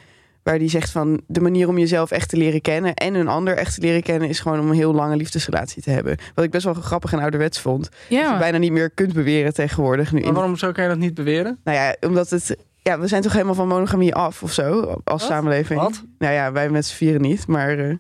waar 0.45 0.57
hij 0.57 0.69
zegt 0.69 0.91
van 0.91 1.21
de 1.27 1.41
manier 1.41 1.69
om 1.69 1.79
jezelf 1.79 2.11
echt 2.11 2.29
te 2.29 2.37
leren 2.37 2.61
kennen 2.61 2.95
en 2.95 3.15
een 3.15 3.29
ander 3.29 3.57
echt 3.57 3.75
te 3.75 3.81
leren 3.81 4.03
kennen 4.03 4.29
is 4.29 4.41
gewoon 4.41 4.61
om 4.61 4.69
een 4.69 4.75
heel 4.75 4.95
lange 4.95 5.17
liefdesrelatie 5.17 5.83
te 5.83 5.91
hebben. 5.91 6.17
Wat 6.35 6.45
ik 6.45 6.51
best 6.51 6.65
wel 6.65 6.75
grappig 6.75 7.13
en 7.13 7.19
ouderwets 7.19 7.61
vond. 7.61 7.83
Dat 7.83 7.93
je 8.09 8.15
Ja, 8.17 8.39
bijna 8.39 8.59
niet 8.59 8.73
meer 8.73 8.91
kunt 8.91 9.13
beweren 9.13 9.55
tegenwoordig. 9.55 10.13
Nu 10.13 10.19
Maar 10.19 10.29
in, 10.29 10.35
waarom 10.35 10.57
zo 10.57 10.73
kan 10.73 10.83
je 10.83 10.89
dat 10.91 10.99
niet 10.99 11.15
beweren? 11.15 11.59
nou 11.65 11.77
ja, 11.79 11.97
omdat 12.09 12.31
het 12.31 12.57
ja, 12.83 12.99
we 12.99 13.07
zijn 13.07 13.23
toch 13.23 13.33
helemaal 13.33 13.55
van 13.55 13.69
monogamie 13.69 14.15
af 14.15 14.43
of 14.43 14.53
zo 14.53 14.81
als 15.05 15.23
Wat? 15.23 15.31
samenleving. 15.31 15.81
Wat? 15.81 16.03
Nou 16.19 16.33
ja, 16.35 16.53
wij 16.53 16.71
met 16.71 16.87
z'n 16.87 16.95
vieren 16.95 17.21
niet, 17.21 17.47
maar 17.47 17.79
eh, 17.79 17.95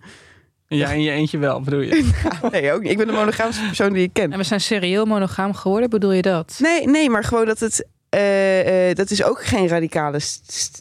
Ja, 0.66 0.88
in 0.90 1.02
je 1.02 1.10
eentje 1.10 1.38
wel, 1.38 1.60
bedoel 1.60 1.80
je? 1.80 2.10
nee, 2.50 2.72
ook 2.72 2.82
niet. 2.82 2.90
Ik 2.90 2.96
ben 2.96 3.06
de 3.06 3.12
monogaamste 3.12 3.66
persoon 3.66 3.92
die 3.92 4.02
ik 4.02 4.12
ken. 4.12 4.32
en 4.32 4.38
we 4.38 4.44
zijn 4.44 4.60
serieel 4.60 5.04
monogaam 5.04 5.54
geworden, 5.54 5.90
bedoel 5.90 6.12
je 6.12 6.22
dat? 6.22 6.58
Nee, 6.62 6.86
nee, 6.86 7.10
maar 7.10 7.24
gewoon 7.24 7.46
dat 7.46 7.58
het. 7.60 7.86
Eh, 8.14 8.88
eh, 8.90 8.96
dat 8.96 9.10
is 9.10 9.24
ook 9.24 9.44
geen 9.44 9.68
radicale. 9.68 10.20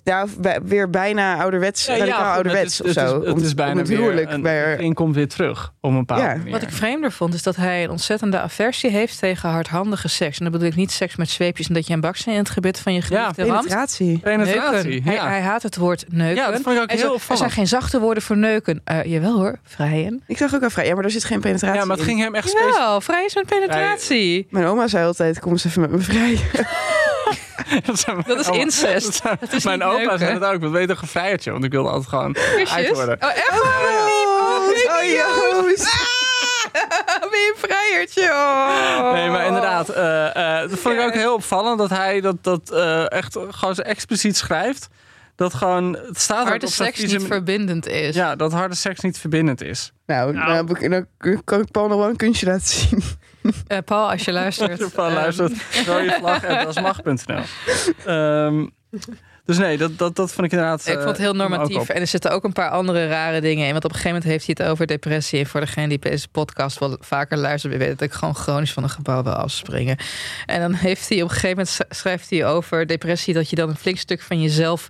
Ja, 0.03 0.25
weer 0.63 0.89
bijna 0.89 1.37
ouderwets. 1.41 1.85
Ja, 1.85 1.93
ja, 1.93 1.99
radicaal 1.99 2.33
ouderwets 2.33 2.77
het 2.77 2.87
of 2.87 2.89
is- 2.89 2.95
het 3.01 3.09
zo. 3.09 3.19
is- 3.19 3.25
Het 3.27 3.35
Om- 3.35 3.43
is 3.43 3.53
bijna 3.53 3.71
om 3.71 3.77
het 3.77 3.87
weer 3.87 3.97
huwelijk. 3.97 4.31
een, 4.79 4.93
komt 4.93 5.15
weer 5.15 5.27
terug 5.27 5.73
op 5.81 5.91
een 5.91 6.03
Ja. 6.07 6.15
manier. 6.35 6.51
Wat 6.51 6.61
ik 6.61 6.71
vreemder 6.71 7.11
vond, 7.11 7.33
is 7.33 7.43
dat 7.43 7.55
hij 7.55 7.83
een 7.83 7.89
ontzettende 7.89 8.39
aversie 8.39 8.89
heeft 8.89 9.19
tegen 9.19 9.49
hardhandige 9.49 10.07
seks. 10.07 10.37
En 10.37 10.43
dan 10.43 10.51
bedoel 10.51 10.67
ik 10.67 10.75
niet 10.75 10.91
seks 10.91 11.15
met 11.15 11.29
zweepjes 11.29 11.67
en 11.67 11.73
dat 11.73 11.87
je 11.87 11.93
een 11.93 11.99
baksteen 12.01 12.33
in 12.33 12.39
het 12.39 12.49
gebit 12.49 12.79
van 12.79 12.93
je 12.93 13.01
geliefde 13.01 13.43
ramt. 13.45 13.57
penetratie. 13.57 14.19
Penetratie. 14.19 15.01
Hij, 15.03 15.13
ja. 15.13 15.27
hij 15.27 15.41
haat 15.41 15.63
het 15.63 15.75
woord 15.77 16.05
neuken. 16.09 16.35
Ja, 16.35 16.51
dat 16.51 16.61
vond 16.61 16.75
ik 16.75 16.81
ook 16.81 16.89
Hij 16.89 16.99
heel 16.99 17.19
zo- 17.19 17.31
er 17.31 17.37
zijn 17.37 17.51
geen 17.51 17.67
zachte 17.67 17.99
woorden 17.99 18.23
voor 18.23 18.37
neuken. 18.37 18.81
Eh, 18.83 19.03
jawel 19.03 19.35
hoor, 19.37 19.59
vrijen. 19.63 20.23
Ik 20.27 20.37
zag 20.37 20.55
ook 20.55 20.63
al 20.63 20.69
vrij. 20.69 20.85
Ja, 20.87 20.95
maar 20.95 21.03
er 21.03 21.11
zit 21.11 21.23
geen 21.23 21.39
penetratie. 21.39 21.79
Ja, 21.79 21.85
maar 21.85 21.97
het 21.97 22.05
in. 22.07 22.11
ging 22.11 22.23
hem 22.23 22.35
echt 22.35 22.49
specifiek. 22.49 22.73
Jawel, 22.75 23.01
vrij 23.01 23.25
is 23.25 23.35
met 23.35 23.45
penetratie. 23.45 24.47
Mijn 24.49 24.65
oma 24.65 24.87
zei 24.87 25.05
altijd: 25.05 25.39
kom 25.39 25.51
eens 25.51 25.65
even 25.65 25.81
met 25.81 25.91
me 25.91 25.99
vrij. 25.99 26.37
Dat, 27.85 27.99
zijn 27.99 28.23
Dat 28.27 28.39
is 28.39 28.47
mijn- 28.49 28.59
incest. 28.59 29.05
dat 29.05 29.15
zijn- 29.15 29.37
Dat 29.39 29.53
is 29.53 29.63
mijn 29.63 29.79
niet 29.79 29.87
opa 29.87 30.17
zei 30.17 30.33
het 30.33 30.43
ook. 30.43 30.61
Wat 30.61 30.71
weet 30.71 30.89
een 30.89 30.97
gevrijertje? 30.97 31.51
Want 31.51 31.63
ik 31.63 31.71
wilde 31.71 31.89
altijd 31.89 32.09
gewoon 32.09 32.37
uit 32.71 32.89
worden. 32.93 33.17
Oh, 33.21 33.29
echt? 33.29 33.61
Oh, 33.61 34.97
oh, 34.97 35.03
Joost. 35.11 35.91
Ben 37.29 37.39
je 37.39 37.53
een 37.55 37.69
vrijertje? 37.69 38.29
Oh. 38.31 39.11
Nee, 39.13 39.29
maar 39.29 39.45
inderdaad. 39.45 39.89
eh, 39.89 40.61
eh, 40.61 40.69
dat 40.69 40.79
vond 40.79 40.95
ik 40.95 41.01
ook 41.01 41.13
heel 41.13 41.33
opvallend. 41.33 41.77
Dat 41.77 41.89
hij 41.89 42.21
dat, 42.21 42.35
dat 42.43 42.71
eh, 42.71 43.11
echt 43.11 43.37
gewoon 43.49 43.75
zo 43.75 43.81
expliciet 43.81 44.37
schrijft. 44.37 44.87
Dat 45.35 45.53
gewoon... 45.53 45.93
Het 46.07 46.19
staat 46.19 46.47
Harde 46.47 46.67
seks 46.67 46.99
niet 46.99 47.23
verbindend 47.23 47.87
is. 47.87 48.15
Ja, 48.15 48.35
dat 48.35 48.51
harde 48.51 48.75
seks 48.75 48.99
niet 48.99 49.17
verbindend 49.17 49.61
is. 49.61 49.91
Nou, 50.05 50.33
Nou. 50.33 50.45
Dan, 50.45 50.55
heb 50.55 50.77
ik, 50.77 50.89
dan 50.91 51.41
kan 51.43 51.59
ik 51.61 51.71
Paul 51.71 51.87
nog 51.87 51.97
wel 51.97 52.07
een 52.09 52.15
kunstje 52.15 52.45
laten 52.45 52.67
zien. 52.67 53.03
Eh, 53.67 53.77
Paul, 53.85 54.11
als 54.11 54.25
je 54.25 54.31
luistert. 54.41 54.83
Van 54.93 55.05
ehm, 55.05 55.13
luistert. 55.13 55.53
Rode 55.87 56.17
vlag. 56.19 57.01
Ehm 58.05 58.65
dus 59.45 59.57
nee, 59.57 59.77
dat, 59.77 59.97
dat, 59.97 60.15
dat 60.15 60.31
vond 60.31 60.45
ik 60.45 60.51
inderdaad... 60.51 60.87
Ik 60.87 60.93
vond 60.93 61.05
het 61.05 61.17
heel 61.17 61.31
eh, 61.31 61.37
normatief. 61.37 61.89
En 61.89 62.01
er 62.01 62.07
zitten 62.07 62.31
ook 62.31 62.43
een 62.43 62.53
paar 62.53 62.69
andere 62.69 63.07
rare 63.07 63.41
dingen 63.41 63.65
in. 63.65 63.71
Want 63.71 63.85
op 63.85 63.89
een 63.89 63.97
gegeven 63.97 64.17
moment 64.17 64.31
heeft 64.31 64.45
hij 64.45 64.55
het 64.59 64.71
over 64.71 64.87
depressie. 64.87 65.39
En 65.39 65.45
voor 65.45 65.59
degene 65.59 65.87
die 65.87 65.99
deze 65.99 66.27
podcast 66.27 66.79
wel 66.79 66.97
vaker 66.99 67.37
luistert, 67.37 67.77
weet 67.77 67.89
dat 67.89 68.01
ik 68.01 68.13
gewoon 68.13 68.35
chronisch 68.35 68.73
van 68.73 68.83
een 68.83 68.89
gebouw 68.89 69.23
wil 69.23 69.33
afspringen. 69.33 69.97
En 70.45 70.61
dan 70.61 70.73
heeft 70.73 71.09
hij 71.09 71.17
op 71.17 71.23
een 71.23 71.29
gegeven 71.29 71.49
moment 71.49 71.69
sch- 71.69 71.97
schrijft 71.99 72.29
hij 72.29 72.45
over 72.45 72.87
depressie 72.87 73.33
dat 73.33 73.49
je 73.49 73.55
dan 73.55 73.69
een 73.69 73.75
flink 73.75 73.97
stuk 73.97 74.21
van 74.21 74.41
jezelf 74.41 74.89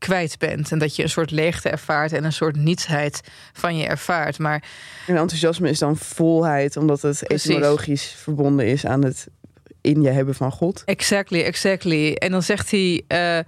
kwijt 0.00 0.38
bent. 0.38 0.72
En 0.72 0.78
dat 0.78 0.96
je 0.96 1.02
een 1.02 1.08
soort 1.08 1.30
leegte 1.30 1.68
ervaart 1.68 2.12
en 2.12 2.24
een 2.24 2.32
soort 2.32 2.56
nietsheid 2.56 3.20
van 3.52 3.76
je 3.76 3.86
ervaart. 3.86 4.38
Maar 4.38 4.62
En 5.06 5.16
enthousiasme 5.16 5.68
is 5.70 5.78
dan 5.78 5.96
volheid, 5.96 6.76
omdat 6.76 7.02
het 7.02 7.22
Precies. 7.26 7.50
etymologisch 7.50 8.14
verbonden 8.16 8.66
is 8.66 8.86
aan 8.86 9.04
het 9.04 9.26
in 9.80 10.02
je 10.02 10.10
hebben 10.10 10.34
van 10.34 10.52
God. 10.52 10.82
Exactly, 10.84 11.42
exactly. 11.42 12.12
En 12.12 12.30
dan 12.30 12.42
zegt 12.42 12.70
hij. 12.70 13.02
eh, 13.08 13.38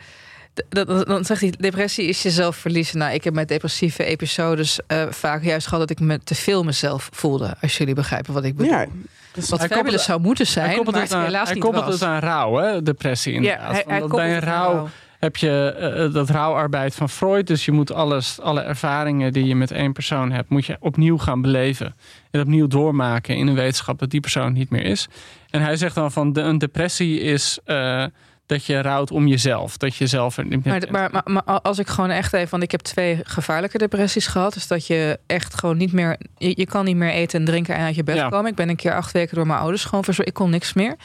dat- 0.68 1.06
dan 1.06 1.24
zegt 1.24 1.40
hij, 1.40 1.54
depressie 1.58 2.06
is 2.06 2.22
jezelf 2.22 2.56
verliezen. 2.56 2.98
Nou, 2.98 3.12
ik 3.14 3.24
heb 3.24 3.34
met 3.34 3.48
depressieve 3.48 4.04
episodes 4.04 4.80
eh, 4.86 5.02
vaak 5.10 5.42
juist 5.44 5.66
gehad 5.66 5.88
dat 5.88 5.98
ik 5.98 6.04
me 6.06 6.18
te 6.24 6.34
veel 6.34 6.62
mezelf 6.64 7.08
voelde. 7.12 7.54
Als 7.60 7.76
jullie 7.76 7.94
begrijpen 7.94 8.34
wat 8.34 8.44
ik 8.44 8.56
bedoel. 8.56 8.72
Ja, 8.72 8.86
dat 9.32 9.44
is 9.44 9.50
wat 9.50 9.64
fabulous 9.66 10.04
zou 10.04 10.20
moeten 10.20 10.44
Hij 10.44 10.52
zijn, 10.54 10.74
koppelt 10.74 10.90
maar 10.94 11.00
het 11.04 11.10
het 11.12 11.18
aan, 11.20 11.24
helaas 11.26 11.44
hij 11.44 11.54
niet 11.54 11.62
koppelt 11.62 11.84
was. 11.84 11.94
het 11.94 12.02
aan 12.02 12.18
rouw, 12.18 12.56
hè? 12.56 12.82
depressie 12.82 13.32
inderdaad. 13.32 13.60
Ja, 13.60 13.72
hij, 13.72 13.98
hij 13.98 14.06
bij 14.08 14.34
een 14.34 14.40
rouw 14.40 14.72
rouw. 14.74 14.88
Heb 15.22 15.36
je 15.36 15.74
eh, 15.78 16.12
dat 16.12 16.30
rouwarbeid 16.30 16.94
van 16.94 17.08
Freud. 17.08 17.46
Dus 17.46 17.64
je 17.64 17.72
moet 17.72 17.92
alles, 17.92 18.40
alle 18.40 18.60
ervaringen 18.60 19.32
die 19.32 19.44
je 19.46 19.54
met 19.54 19.70
één 19.70 19.92
persoon 19.92 20.32
hebt, 20.32 20.48
moet 20.48 20.66
je 20.66 20.76
opnieuw 20.80 21.18
gaan 21.18 21.42
beleven. 21.42 21.94
En 22.30 22.40
opnieuw 22.40 22.66
doormaken 22.66 23.36
in 23.36 23.46
een 23.46 23.54
wetenschap 23.54 23.98
dat 23.98 24.10
die 24.10 24.20
persoon 24.20 24.52
niet 24.52 24.70
meer 24.70 24.84
is. 24.84 25.08
En 25.50 25.60
hij 25.62 25.76
zegt 25.76 25.94
dan 25.94 26.12
van 26.12 26.32
de, 26.32 26.40
een 26.40 26.58
depressie 26.58 27.20
is 27.20 27.58
eh, 27.64 28.04
dat 28.46 28.64
je 28.64 28.80
rouwt 28.80 29.10
om 29.10 29.26
jezelf. 29.26 29.76
Dat 29.76 29.96
je 29.96 30.06
zelf 30.06 30.36
er 30.36 30.46
Maar, 30.64 30.82
maar, 30.90 31.10
maar, 31.12 31.22
maar 31.24 31.60
als 31.60 31.78
ik 31.78 31.88
gewoon 31.88 32.10
echt 32.10 32.32
even, 32.32 32.50
want 32.50 32.62
ik 32.62 32.70
heb 32.70 32.80
twee 32.80 33.20
gevaarlijke 33.22 33.78
depressies 33.78 34.26
gehad. 34.26 34.54
Dus 34.54 34.66
dat 34.66 34.86
je 34.86 35.18
echt 35.26 35.54
gewoon 35.54 35.76
niet 35.76 35.92
meer, 35.92 36.16
je, 36.38 36.52
je 36.56 36.66
kan 36.66 36.84
niet 36.84 36.96
meer 36.96 37.10
eten 37.10 37.38
en 37.38 37.44
drinken 37.44 37.74
en 37.74 37.84
uit 37.84 37.94
je 37.94 38.02
bed 38.04 38.16
Ja. 38.16 38.28
komen. 38.28 38.50
Ik 38.50 38.56
ben 38.56 38.68
een 38.68 38.76
keer 38.76 38.94
acht 38.94 39.12
weken 39.12 39.36
door 39.36 39.46
mijn 39.46 39.58
ouders 39.60 39.84
gewoon 39.84 40.04
verzorgd. 40.04 40.30
Ik 40.30 40.36
kon 40.36 40.50
niks 40.50 40.72
meer. 40.72 40.96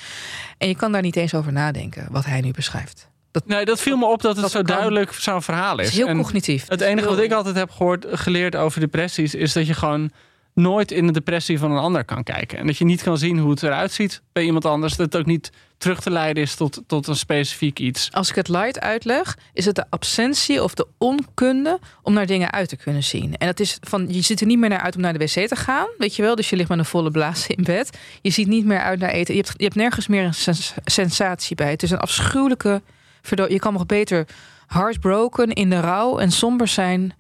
En 0.57 0.67
je 0.67 0.75
kan 0.75 0.91
daar 0.91 1.01
niet 1.01 1.15
eens 1.15 1.33
over 1.33 1.51
nadenken, 1.51 2.07
wat 2.11 2.25
hij 2.25 2.41
nu 2.41 2.51
beschrijft. 2.51 3.09
Dat, 3.39 3.47
Nee, 3.47 3.65
dat 3.65 3.81
viel 3.81 3.97
me 3.97 4.05
op 4.05 4.21
dat 4.21 4.31
het 4.33 4.41
Dat 4.41 4.51
zo 4.51 4.61
kan. 4.61 4.75
duidelijk 4.75 5.13
zo'n 5.13 5.41
verhaal 5.41 5.77
het 5.77 5.85
is. 5.85 5.91
is 5.91 5.97
heel 5.97 6.07
En 6.07 6.17
cognitief. 6.17 6.65
Het 6.67 6.81
enige 6.81 7.07
wat 7.07 7.19
ik 7.19 7.31
altijd 7.31 7.55
heb 7.55 7.69
gehoord, 7.71 8.05
geleerd 8.11 8.55
over 8.55 8.79
depressies, 8.79 9.35
is 9.35 9.53
dat 9.53 9.67
je 9.67 9.73
gewoon 9.73 10.11
nooit 10.53 10.91
in 10.91 11.05
de 11.07 11.13
depressie 11.13 11.59
van 11.59 11.71
een 11.71 11.77
ander 11.77 12.05
kan 12.05 12.23
kijken. 12.23 12.57
En 12.57 12.65
dat 12.67 12.77
je 12.77 12.85
niet 12.85 13.03
kan 13.03 13.17
zien 13.17 13.37
hoe 13.37 13.49
het 13.51 13.63
eruit 13.63 13.91
ziet 13.91 14.21
bij 14.33 14.43
iemand 14.43 14.65
anders. 14.65 14.95
Dat 14.95 15.05
het 15.05 15.21
ook 15.21 15.25
niet 15.27 15.51
terug 15.77 15.99
te 16.01 16.09
leiden 16.11 16.43
is 16.43 16.55
tot, 16.55 16.81
tot 16.87 17.07
een 17.07 17.15
specifiek 17.15 17.79
iets. 17.79 18.09
Als 18.11 18.29
ik 18.29 18.35
het 18.35 18.47
light 18.47 18.79
uitleg, 18.79 19.37
is 19.53 19.65
het 19.65 19.75
de 19.75 19.85
absentie 19.89 20.63
of 20.63 20.73
de 20.73 20.87
onkunde 20.97 21.79
om 22.01 22.13
naar 22.13 22.25
dingen 22.25 22.51
uit 22.51 22.69
te 22.69 22.75
kunnen 22.75 23.03
zien. 23.03 23.35
En 23.37 23.47
dat 23.47 23.59
is 23.59 23.77
van, 23.81 24.05
je 24.13 24.21
ziet 24.21 24.41
er 24.41 24.47
niet 24.47 24.59
meer 24.59 24.69
naar 24.69 24.81
uit 24.81 24.95
om 24.95 25.01
naar 25.01 25.13
de 25.17 25.19
wc 25.19 25.47
te 25.47 25.55
gaan, 25.55 25.87
weet 25.97 26.15
je 26.15 26.21
wel. 26.21 26.35
Dus 26.35 26.49
je 26.49 26.55
ligt 26.55 26.69
met 26.69 26.77
een 26.79 26.85
volle 26.85 27.11
blaas 27.11 27.47
in 27.47 27.63
bed. 27.63 27.97
Je 28.21 28.29
ziet 28.29 28.47
niet 28.47 28.65
meer 28.65 28.79
uit 28.81 28.99
naar 28.99 29.09
eten. 29.09 29.35
Je 29.35 29.41
hebt, 29.41 29.53
je 29.57 29.63
hebt 29.63 29.75
nergens 29.75 30.07
meer 30.07 30.23
een 30.23 30.33
sens- 30.33 30.73
sensatie 30.85 31.55
bij. 31.55 31.69
Het 31.69 31.83
is 31.83 31.91
een 31.91 31.99
afschuwelijke 31.99 32.81
Je 33.29 33.59
kan 33.59 33.73
nog 33.73 33.85
beter 33.85 34.27
heartbroken 34.67 35.49
in 35.53 35.69
de 35.69 35.79
rouw 35.79 36.17
en 36.17 36.31
somber 36.31 36.67
zijn 36.67 37.13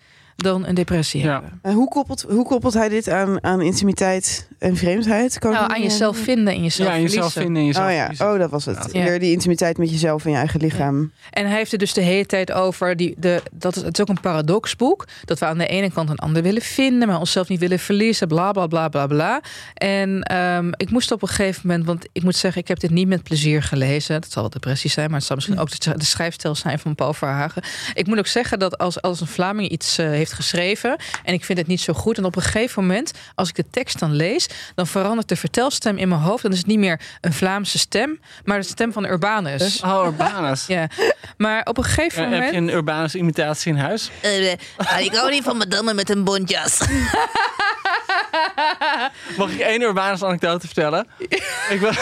dan 0.43 0.65
een 0.67 0.75
depressie 0.75 1.21
Ja. 1.23 1.31
hebben. 1.31 1.59
En 1.61 1.73
hoe, 1.73 1.87
koppelt, 1.89 2.25
hoe 2.29 2.45
koppelt 2.45 2.73
hij 2.73 2.89
dit 2.89 3.09
aan, 3.09 3.43
aan 3.43 3.61
intimiteit 3.61 4.47
en 4.59 4.75
vreemdheid? 4.75 5.39
Kan 5.39 5.51
ik 5.51 5.57
Nou, 5.59 5.69
aan 5.71 5.75
eh, 5.77 5.83
jezelf 5.83 6.17
vinden 6.17 6.53
en 6.53 6.63
jezelf 6.63 6.89
ja, 6.89 6.93
jezelf 6.99 7.11
verliezen. 7.11 7.41
vinden 7.41 7.61
en 7.61 7.67
jezelf 7.67 7.85
Oh 7.87 7.91
ja, 7.93 7.99
verliezen. 7.99 8.31
oh, 8.31 8.39
dat 8.39 8.49
was 8.49 8.65
het. 8.65 8.89
Ja. 8.91 9.03
Weer 9.03 9.19
die 9.19 9.31
intimiteit 9.31 9.77
met 9.77 9.89
jezelf 9.89 10.25
en 10.25 10.31
je 10.31 10.37
eigen 10.37 10.59
lichaam. 10.59 11.11
En 11.31 11.47
hij 11.47 11.57
heeft 11.57 11.71
het 11.71 11.79
dus 11.79 11.93
de 11.93 12.01
hele 12.01 12.25
tijd 12.25 12.51
over. 12.51 12.95
Die, 12.95 13.15
de, 13.17 13.41
dat 13.51 13.75
is, 13.75 13.81
het 13.81 13.93
is 13.93 14.01
ook 14.01 14.09
een 14.09 14.21
paradoxboek. 14.21 15.05
Dat 15.25 15.39
we 15.39 15.45
aan 15.45 15.57
de 15.57 15.67
ene 15.67 15.91
kant 15.91 16.09
een 16.09 16.17
ander 16.19 16.43
willen 16.43 16.61
vinden, 16.61 17.07
maar 17.07 17.19
onszelf 17.19 17.47
niet 17.47 17.59
willen 17.59 17.79
verliezen. 17.79 18.27
Bla 18.27 18.51
bla 18.51 18.67
bla 18.67 18.87
bla 18.89 19.07
bla. 19.07 19.41
En 19.73 20.21
ehm, 20.23 20.71
ik 20.77 20.89
moest 20.89 21.11
op 21.11 21.21
een 21.21 21.27
gegeven 21.27 21.61
moment, 21.67 21.85
want 21.85 22.05
ik 22.11 22.23
moet 22.23 22.35
zeggen, 22.35 22.61
ik 22.61 22.67
heb 22.67 22.79
dit 22.79 22.91
niet 22.91 23.07
met 23.07 23.23
plezier 23.23 23.63
gelezen. 23.63 24.21
Dat 24.21 24.31
zal 24.31 24.41
wel 24.41 24.51
depressie 24.51 24.89
zijn, 24.89 25.07
maar 25.09 25.17
het 25.17 25.27
zal 25.27 25.35
misschien 25.35 25.59
ook 25.59 25.79
de, 25.79 25.97
de 25.97 26.05
schrijfstijl 26.05 26.55
zijn 26.55 26.79
van 26.79 26.95
Paul 26.95 27.13
Verhagen. 27.13 27.61
Ik 27.93 28.07
moet 28.07 28.17
ook 28.17 28.27
zeggen 28.27 28.59
dat 28.59 28.77
als, 28.77 29.01
als 29.01 29.21
een 29.21 29.27
Vlaming 29.27 29.69
iets 29.69 29.97
eh, 29.97 30.07
heeft 30.07 30.26
geschreven 30.33 30.95
en 31.23 31.33
ik 31.33 31.45
vind 31.45 31.57
het 31.57 31.67
niet 31.67 31.81
zo 31.81 31.93
goed. 31.93 32.17
En 32.17 32.25
op 32.25 32.35
een 32.35 32.41
gegeven 32.41 32.81
moment, 32.85 33.11
als 33.35 33.49
ik 33.49 33.55
de 33.55 33.65
tekst 33.71 33.99
dan 33.99 34.13
lees, 34.13 34.47
dan 34.75 34.87
verandert 34.87 35.29
de 35.29 35.35
vertelstem 35.35 35.97
in 35.97 36.07
mijn 36.07 36.21
hoofd. 36.21 36.43
Dan 36.43 36.51
is 36.51 36.57
het 36.57 36.67
niet 36.67 36.79
meer 36.79 36.99
een 37.21 37.33
Vlaamse 37.33 37.79
stem, 37.79 38.19
maar 38.43 38.59
de 38.59 38.65
stem 38.65 38.91
van 38.93 39.05
Urbanus. 39.05 39.81
Oh, 39.81 40.05
Urbanus. 40.07 40.65
Ja, 40.67 40.87
maar 41.37 41.61
op 41.65 41.77
een 41.77 41.83
gegeven 41.83 42.21
Ja, 42.21 42.27
moment. 42.29 42.43
heb 42.43 42.53
je 42.53 42.59
een 42.59 42.69
Urbanus 42.75 43.15
imitatie 43.15 43.71
in 43.71 43.77
huis? 43.79 44.09
ik 44.99 45.13
hou 45.13 45.29
niet 45.31 45.43
van 45.43 45.57
madame 45.57 45.93
met 45.93 46.09
een 46.09 46.23
bontjas. 46.23 46.77
Mag 49.37 49.49
ik 49.51 49.59
één 49.59 49.81
Urbanus 49.81 50.23
anekdote 50.23 50.65
vertellen? 50.65 51.07
ik, 51.75 51.79
was, 51.79 51.97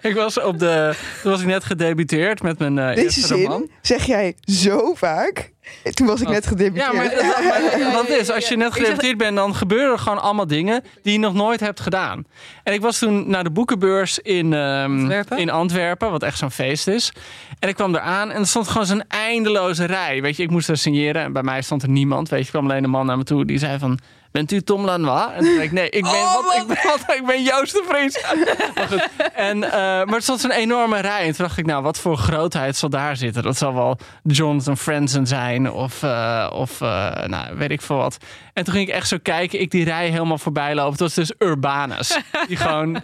ik 0.00 0.14
was 0.14 0.40
op 0.40 0.58
de. 0.58 0.94
Toen 1.22 1.30
was 1.30 1.40
ik 1.40 1.46
net 1.46 1.64
gedebuteerd 1.64 2.42
met 2.42 2.58
mijn 2.58 2.78
eh 2.78 2.94
Deze 2.94 3.00
eerste 3.02 3.34
roman. 3.34 3.58
zin 3.58 3.70
zeg 3.82 4.04
jij 4.04 4.36
zo 4.44 4.94
vaak. 4.94 5.52
Toen 5.94 6.06
was 6.06 6.20
ik 6.20 6.24
Wat? 6.24 6.34
net 6.34 6.46
gedebuteerd. 6.46 6.92
Ja, 6.92 6.92
maar, 6.92 7.04
maar 7.82 7.92
wat 8.02 8.08
is, 8.08 8.30
als 8.30 8.48
je 8.48 8.56
net 8.56 8.72
gedebuteerd 8.72 9.16
bent, 9.16 9.36
dan 9.36 9.54
gebeuren 9.54 9.92
er 9.92 9.98
gewoon 9.98 10.22
allemaal 10.22 10.46
dingen 10.46 10.82
die 11.02 11.12
je 11.12 11.18
nog 11.18 11.34
nooit 11.34 11.60
hebt 11.60 11.80
gedaan. 11.80 12.24
En 12.62 12.72
ik 12.72 12.80
was 12.80 12.98
toen 12.98 13.30
naar 13.30 13.44
de 13.44 13.50
boekenbeurs 13.50 14.18
in, 14.18 14.52
ehm, 14.52 14.98
Antwerpen? 15.00 15.38
in 15.38 15.50
Antwerpen, 15.50 16.10
wat 16.10 16.22
echt 16.22 16.38
zo'n 16.38 16.50
feest 16.50 16.86
is. 16.88 17.12
En 17.58 17.68
ik 17.68 17.74
kwam 17.74 17.94
eraan 17.94 18.30
en 18.30 18.40
er 18.40 18.46
stond 18.46 18.68
gewoon 18.68 18.86
zo'n 18.86 19.04
eindeloze 19.08 19.84
rij. 19.84 20.22
Weet 20.22 20.36
je, 20.36 20.42
ik 20.42 20.50
moest 20.50 20.68
er 20.68 20.76
signeren 20.76 21.22
en 21.22 21.32
bij 21.32 21.42
mij 21.42 21.62
stond 21.62 21.82
er 21.82 21.88
niemand. 21.88 22.28
Weet 22.28 22.38
je, 22.38 22.44
er 22.44 22.50
kwam 22.50 22.64
alleen 22.70 22.84
een 22.84 22.90
man 22.90 23.06
naar 23.06 23.16
me 23.16 23.24
toe 23.24 23.44
die 23.44 23.58
zei 23.58 23.78
van... 23.78 23.98
Bent 24.30 24.52
u 24.52 24.60
Tom 24.60 24.84
Lanois? 24.84 25.32
En 25.32 25.44
toen 25.44 25.54
zei 25.54 25.62
ik, 25.62 25.72
nee, 25.72 25.90
ik 25.90 26.02
ben, 26.02 26.12
Oh, 26.12 26.44
wat, 26.44 26.56
ik 26.56 26.66
ben, 26.66 26.76
wat, 26.84 27.16
ik 27.16 27.26
ben 27.26 27.42
Joost 27.42 27.72
de 27.72 27.84
Vries. 27.88 28.24
maar, 28.74 28.86
goed. 28.86 29.08
En, 29.34 29.64
eh, 29.64 29.70
maar 29.80 30.14
er 30.14 30.22
stond 30.22 30.40
zo'n 30.40 30.50
enorme 30.50 31.00
rij. 31.00 31.26
En 31.26 31.34
toen 31.34 31.46
dacht 31.46 31.58
ik, 31.58 31.66
nou, 31.66 31.82
wat 31.82 31.98
voor 31.98 32.16
grootheid 32.16 32.76
zal 32.76 32.88
daar 32.88 33.16
zitten? 33.16 33.42
Dat 33.42 33.56
zal 33.56 33.74
wel 33.74 33.98
Jonathan 34.22 34.76
Franzen 34.76 35.26
zijn 35.26 35.70
of, 35.72 36.02
eh, 36.02 36.50
of 36.52 36.80
eh, 36.80 37.24
nou, 37.26 37.56
weet 37.56 37.70
ik 37.70 37.80
veel 37.80 37.96
wat. 37.96 38.16
En 38.52 38.64
toen 38.64 38.74
ging 38.74 38.88
ik 38.88 38.94
echt 38.94 39.08
zo 39.08 39.16
kijken, 39.22 39.60
ik 39.60 39.70
die 39.70 39.84
rij 39.84 40.08
helemaal 40.08 40.38
voorbij 40.38 40.74
lopen. 40.74 40.90
Het 40.90 41.00
was 41.00 41.14
dus 41.14 41.32
Urbanus. 41.38 42.18
Die 42.46 42.56
gewoon 42.56 42.96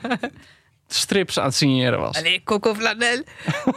strips 0.94 1.38
aan 1.38 1.44
het 1.44 1.54
signeren 1.54 2.00
was. 2.00 2.16
Allee, 2.16 2.40
Coco 2.44 2.74
Flanel. 2.74 3.22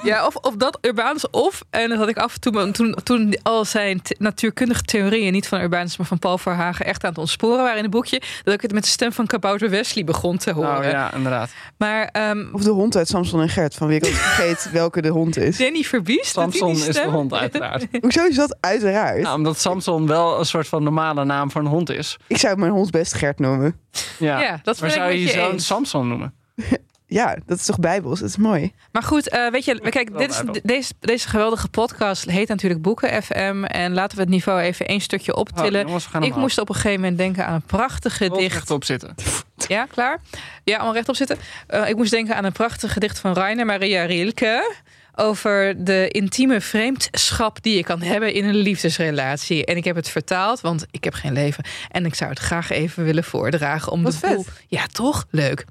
Ja, 0.03 0.25
of, 0.25 0.35
of 0.35 0.55
dat 0.55 0.77
Urbanus. 0.81 1.29
Of, 1.29 1.63
en 1.69 1.89
dat 1.89 1.97
had 1.97 2.07
ik 2.07 2.17
af 2.17 2.33
en 2.33 2.39
toe, 2.39 2.51
maar 2.51 2.71
toen, 2.71 2.95
toen 3.03 3.37
al 3.43 3.65
zijn 3.65 4.01
natuurkundige 4.17 4.81
theorieën, 4.81 5.31
niet 5.31 5.47
van 5.47 5.61
Urbanus, 5.61 5.97
maar 5.97 6.07
van 6.07 6.19
Paul 6.19 6.37
Verhagen, 6.37 6.85
echt 6.85 7.03
aan 7.03 7.09
het 7.09 7.19
ontsporen 7.19 7.57
waren 7.57 7.77
in 7.77 7.81
het 7.83 7.91
boekje, 7.91 8.21
dat 8.43 8.53
ik 8.53 8.61
het 8.61 8.71
met 8.71 8.83
de 8.83 8.89
stem 8.89 9.11
van 9.11 9.25
Kabouter 9.25 9.69
Wesley 9.69 10.03
begon 10.03 10.37
te 10.37 10.51
horen. 10.51 10.77
Oh 10.77 10.83
ja, 10.83 11.13
inderdaad. 11.13 11.49
Maar 11.77 12.09
ehm, 12.11 12.45
Of 12.51 12.61
de 12.63 12.69
hond 12.69 12.95
uit 12.95 13.07
Samson 13.07 13.41
en 13.41 13.49
Gert, 13.49 13.73
van 13.75 13.87
wie 13.87 13.97
ik 13.97 14.05
ook 14.05 14.11
vergeet 14.31 14.71
welke 14.71 15.01
de 15.01 15.09
hond 15.09 15.37
is. 15.37 15.57
Danny 15.57 15.83
Verbiest, 15.83 16.25
Samson 16.31 16.71
is 16.71 16.85
de 16.95 17.05
hond 17.05 17.33
uiteraard. 17.33 17.87
Hoezo 18.01 18.25
is 18.25 18.35
dat 18.35 18.57
uiteraard? 18.59 19.21
Nou, 19.21 19.35
omdat 19.35 19.59
Samson 19.59 20.07
wel 20.07 20.39
een 20.39 20.45
soort 20.45 20.67
van 20.67 20.83
normale 20.83 21.25
naam 21.25 21.51
voor 21.51 21.61
een 21.61 21.67
hond 21.67 21.89
is. 21.89 22.17
Ik 22.27 22.37
zou 22.37 22.57
mijn 22.57 22.71
hond 22.71 22.91
best 22.91 23.13
Gert 23.13 23.39
noemen. 23.39 23.79
Ja, 24.19 24.39
Ja, 24.41 24.59
dat 24.63 24.79
maar 24.79 24.91
zou 24.91 25.11
je 25.11 25.33
eens. 25.51 25.65
Samson 25.65 26.07
noemen? 26.07 26.33
Ja, 27.09 27.37
dat 27.45 27.57
is 27.57 27.65
toch 27.65 27.79
bijbels? 27.79 28.19
Dat 28.19 28.29
is 28.29 28.37
mooi. 28.37 28.73
Maar 28.91 29.03
goed, 29.03 29.29
eh, 29.29 29.51
weet 29.51 29.65
je, 29.65 29.79
kijk, 29.89 30.17
dit 30.17 30.29
is, 30.29 30.41
deze, 30.63 30.93
deze 30.99 31.27
geweldige 31.29 31.67
podcast 31.67 32.25
heet 32.25 32.47
natuurlijk 32.47 32.81
Boeken 32.81 33.23
FM. 33.23 33.63
En 33.63 33.93
laten 33.93 34.15
we 34.17 34.23
het 34.23 34.31
niveau 34.31 34.59
even 34.61 34.87
één 34.87 35.01
stukje 35.01 35.35
optillen. 35.35 35.81
Oh, 35.81 35.85
jongens, 35.87 36.03
we 36.05 36.11
gaan 36.11 36.23
ik 36.23 36.35
moest 36.35 36.57
op 36.57 36.69
een 36.69 36.75
gegeven 36.75 36.99
moment 36.99 37.17
denken 37.17 37.45
aan 37.45 37.53
een 37.53 37.61
prachtig 37.61 38.17
gedicht. 38.17 38.53
rechtop 38.53 38.83
zitten. 38.83 39.15
Ja, 39.67 39.85
klaar? 39.85 40.21
Ja, 40.63 40.75
allemaal 40.75 40.93
rechtop 40.93 41.15
zitten. 41.15 41.37
Eh, 41.67 41.89
ik 41.89 41.95
moest 41.95 42.11
denken 42.11 42.35
aan 42.35 42.43
een 42.45 42.51
prachtig 42.51 42.93
gedicht 42.93 43.19
van 43.19 43.33
Rainer 43.33 43.65
Maria 43.65 44.03
Rilke. 44.05 44.75
Over 45.15 45.83
de 45.85 46.07
intieme 46.09 46.61
vreemdschap 46.61 47.63
die 47.63 47.75
je 47.75 47.83
kan 47.83 48.01
hebben 48.01 48.33
in 48.33 48.45
een 48.45 48.55
liefdesrelatie. 48.55 49.65
En 49.65 49.77
ik 49.77 49.83
heb 49.83 49.95
het 49.95 50.09
vertaald, 50.09 50.61
want 50.61 50.85
ik 50.91 51.03
heb 51.03 51.13
geen 51.13 51.33
leven. 51.33 51.63
En 51.91 52.05
ik 52.05 52.15
zou 52.15 52.29
het 52.29 52.39
graag 52.39 52.69
even 52.69 53.03
willen 53.03 53.23
voordragen. 53.23 53.91
Om 53.91 54.03
Wat 54.03 54.11
de 54.11 54.17
vet. 54.17 54.35
boel- 54.35 54.45
Ja, 54.67 54.85
toch? 54.91 55.25
Leuk. 55.29 55.65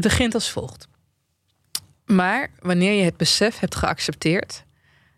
Het 0.00 0.08
begint 0.08 0.34
als 0.34 0.50
volgt. 0.50 0.88
Maar 2.06 2.50
wanneer 2.60 2.92
je 2.92 3.04
het 3.04 3.16
besef 3.16 3.58
hebt 3.58 3.74
geaccepteerd 3.74 4.64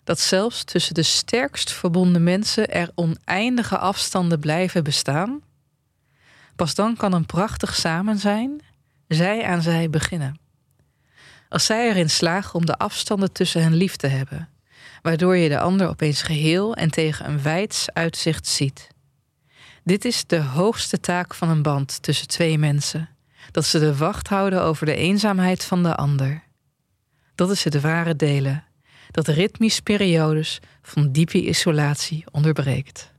dat 0.05 0.21
zelfs 0.21 0.64
tussen 0.64 0.95
de 0.95 1.03
sterkst 1.03 1.73
verbonden 1.73 2.23
mensen 2.23 2.71
er 2.71 2.90
oneindige 2.95 3.79
afstanden 3.79 4.38
blijven 4.40 4.85
bestaan, 4.85 5.40
pas 6.57 6.75
dan 6.75 6.97
kan 6.97 7.12
een 7.12 7.27
prachtig 7.27 7.75
samen 7.75 8.18
zijn, 8.18 8.61
zij 9.09 9.45
aan 9.45 9.62
zij 9.62 9.90
beginnen. 9.90 10.38
Als 11.49 11.66
zij 11.66 11.88
erin 11.88 12.11
slagen 12.11 12.55
om 12.55 12.66
de 12.66 12.79
afstanden 12.79 13.33
tussen 13.33 13.62
hen 13.62 13.75
lief 13.75 13.97
te 13.97 14.07
hebben, 14.07 14.49
waardoor 15.03 15.37
je 15.37 15.49
de 15.49 15.61
ander 15.61 15.88
opeens 15.88 16.23
geheel 16.23 16.75
en 16.75 16.90
tegen 16.90 17.29
een 17.29 17.42
wijds 17.42 17.92
uitzicht 17.92 18.47
ziet. 18.47 18.88
Dit 19.85 20.05
is 20.05 20.27
de 20.27 20.40
hoogste 20.40 21.01
taak 21.01 21.35
van 21.35 21.49
een 21.49 21.62
band 21.62 22.03
tussen 22.03 22.29
twee 22.29 22.59
mensen: 22.59 23.12
dat 23.53 23.65
ze 23.65 23.79
de 23.79 23.97
wacht 23.97 24.29
houden 24.29 24.62
over 24.62 24.87
de 24.87 24.95
eenzaamheid 24.95 25.65
van 25.65 25.83
de 25.83 25.95
ander. 25.95 26.43
Dat 27.35 27.51
is 27.51 27.65
het 27.65 27.81
ware 27.81 28.17
delen, 28.17 28.65
dat 29.11 29.29
ritmisch 29.29 29.81
periodes 29.81 30.61
van 30.83 31.12
diepe 31.12 31.43
isolatie 31.49 32.25
onderbreekt. 32.31 33.11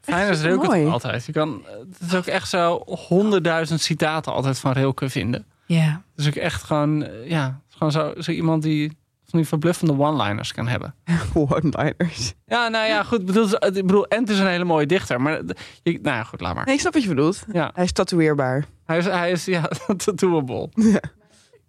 Fijn 0.00 0.30
is 0.30 0.40
Rilke 0.40 0.66
mooi. 0.66 0.86
altijd. 0.86 1.26
Je 1.26 1.32
kan, 1.32 1.62
het 1.90 2.08
is 2.08 2.14
ook 2.14 2.26
echt 2.26 2.48
zo 2.48 2.82
honderdduizend 2.86 3.80
citaten 3.80 4.32
altijd 4.32 4.58
van 4.58 4.72
Rilke 4.72 5.08
vinden. 5.08 5.46
Ja, 5.66 6.02
Dus 6.14 6.26
ook 6.26 6.34
echt 6.34 6.62
gewoon, 6.62 7.04
eh, 7.04 7.28
ja, 7.30 7.60
gewoon 7.68 7.92
zo, 7.92 8.12
zo 8.18 8.30
iemand 8.30 8.62
die 8.62 8.98
van 9.30 9.38
die 9.38 9.48
verbluffende 9.48 9.98
one-liners 9.98 10.52
kan 10.52 10.68
hebben. 10.68 10.94
One-liners. 11.34 12.34
Ja, 12.46 12.68
nou 12.68 12.86
ja, 12.86 13.02
goed. 13.02 13.24
Bedoel, 13.24 13.46
ik 13.54 13.72
bedoel, 13.72 14.06
en 14.06 14.20
het 14.20 14.30
is 14.30 14.38
een 14.38 14.46
hele 14.46 14.64
mooie 14.64 14.86
dichter. 14.86 15.20
Maar 15.20 15.40
je, 15.82 15.92
nou 16.02 16.16
ja, 16.16 16.24
goed, 16.24 16.40
laat 16.40 16.54
maar. 16.54 16.64
Nee, 16.64 16.74
ik 16.74 16.80
snap 16.80 16.92
wat 16.92 17.02
je 17.02 17.08
bedoelt. 17.08 17.44
Ja, 17.52 17.70
Hij 17.74 17.84
is 17.84 17.92
tatoeëerbaar. 17.92 18.64
hij 18.84 18.98
is, 18.98 19.04
hij 19.04 19.30
is 19.30 19.44
ja, 19.44 19.68
tattooable. 20.04 20.70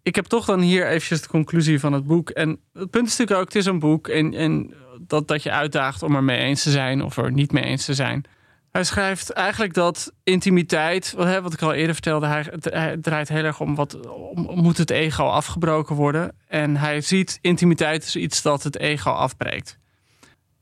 ik 0.04 0.16
heb 0.16 0.26
toch 0.26 0.46
dan 0.46 0.60
hier 0.60 0.88
eventjes 0.88 1.22
de 1.22 1.28
conclusie 1.28 1.80
van 1.80 1.94
het 1.94 2.06
boek. 2.06 2.30
En 2.30 2.50
het 2.74 2.90
punt 2.90 3.08
is 3.08 3.18
natuurlijk 3.18 3.40
ook, 3.40 3.46
het 3.54 3.56
is 3.56 3.66
een 3.66 3.80
boek. 3.80 4.08
En, 4.08 4.34
en 4.34 4.74
dat, 5.08 5.28
dat 5.28 5.44
je 5.44 5.52
uitdaagt 5.52 6.04
om 6.04 6.16
er 6.16 6.24
mee 6.24 6.38
eens 6.40 6.64
te 6.64 6.70
zijn 6.72 7.04
of 7.04 7.18
er 7.18 7.32
niet 7.32 7.52
mee 7.52 7.64
eens 7.64 7.86
te 7.86 7.94
zijn. 7.94 8.24
Hij 8.72 8.84
schrijft 8.84 9.30
eigenlijk 9.30 9.74
dat 9.74 10.14
intimiteit, 10.24 11.14
wat, 11.14 11.26
hè, 11.26 11.42
wat 11.42 11.54
ik 11.54 11.62
al 11.62 11.74
eerder 11.74 11.94
vertelde, 11.94 12.28
hij, 12.28 12.98
draait 12.98 13.30
heel 13.30 13.44
erg 13.44 13.60
om 13.60 13.76
wat 13.76 14.10
om, 14.10 14.50
moet 14.54 14.78
het 14.78 14.90
ego 14.90 15.24
afgebroken 15.24 15.96
worden. 15.96 16.36
En 16.48 16.78
hij 16.78 17.02
ziet 17.02 17.38
intimiteit 17.42 18.04
als 18.04 18.16
iets 18.16 18.42
dat 18.42 18.64
het 18.64 18.78
ego 18.78 19.10
afbreekt. 19.10 19.78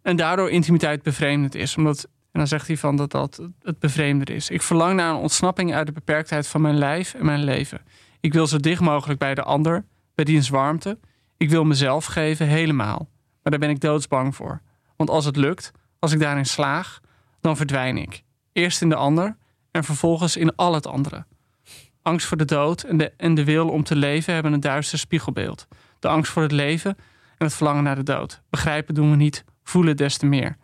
En 0.01 0.15
daardoor 0.15 0.49
intimiteit 0.49 1.03
bevreemdend 1.03 1.55
is. 1.55 1.77
Omdat, 1.77 2.03
en 2.03 2.39
dan 2.39 2.47
zegt 2.47 2.67
hij 2.67 2.77
van 2.77 2.95
dat 2.95 3.11
dat 3.11 3.47
het 3.61 3.79
bevreemder 3.79 4.29
is. 4.29 4.49
Ik 4.49 4.61
verlang 4.61 4.95
naar 4.95 5.09
een 5.09 5.21
ontsnapping 5.21 5.73
uit 5.73 5.87
de 5.87 5.93
beperktheid 5.93 6.47
van 6.47 6.61
mijn 6.61 6.77
lijf 6.77 7.13
en 7.13 7.25
mijn 7.25 7.43
leven. 7.43 7.81
Ik 8.19 8.33
wil 8.33 8.47
zo 8.47 8.57
dicht 8.57 8.81
mogelijk 8.81 9.19
bij 9.19 9.35
de 9.35 9.43
ander, 9.43 9.85
bij 10.15 10.25
diens 10.25 10.49
warmte. 10.49 10.97
Ik 11.37 11.49
wil 11.49 11.63
mezelf 11.63 12.05
geven, 12.05 12.47
helemaal. 12.47 13.09
Maar 13.43 13.51
daar 13.51 13.59
ben 13.59 13.69
ik 13.69 13.79
doodsbang 13.79 14.35
voor. 14.35 14.61
Want 14.95 15.09
als 15.09 15.25
het 15.25 15.35
lukt, 15.35 15.71
als 15.99 16.11
ik 16.11 16.19
daarin 16.19 16.45
slaag, 16.45 16.99
dan 17.41 17.57
verdwijn 17.57 17.97
ik. 17.97 18.23
Eerst 18.53 18.81
in 18.81 18.89
de 18.89 18.95
ander 18.95 19.37
en 19.71 19.83
vervolgens 19.83 20.37
in 20.37 20.55
al 20.55 20.73
het 20.73 20.87
andere. 20.87 21.25
Angst 22.01 22.27
voor 22.27 22.37
de 22.37 22.45
dood 22.45 22.83
en 22.83 22.97
de, 22.97 23.11
en 23.17 23.35
de 23.35 23.43
wil 23.43 23.69
om 23.69 23.83
te 23.83 23.95
leven 23.95 24.33
hebben 24.33 24.53
een 24.53 24.59
duister 24.59 24.99
spiegelbeeld. 24.99 25.67
De 25.99 26.07
angst 26.07 26.31
voor 26.31 26.41
het 26.41 26.51
leven 26.51 26.97
en 27.37 27.45
het 27.45 27.53
verlangen 27.53 27.83
naar 27.83 27.95
de 27.95 28.03
dood. 28.03 28.41
Begrijpen 28.49 28.93
doen 28.93 29.09
we 29.09 29.15
niet, 29.15 29.43
voelen 29.63 29.97
des 29.97 30.17
te 30.17 30.25
meer. 30.25 30.57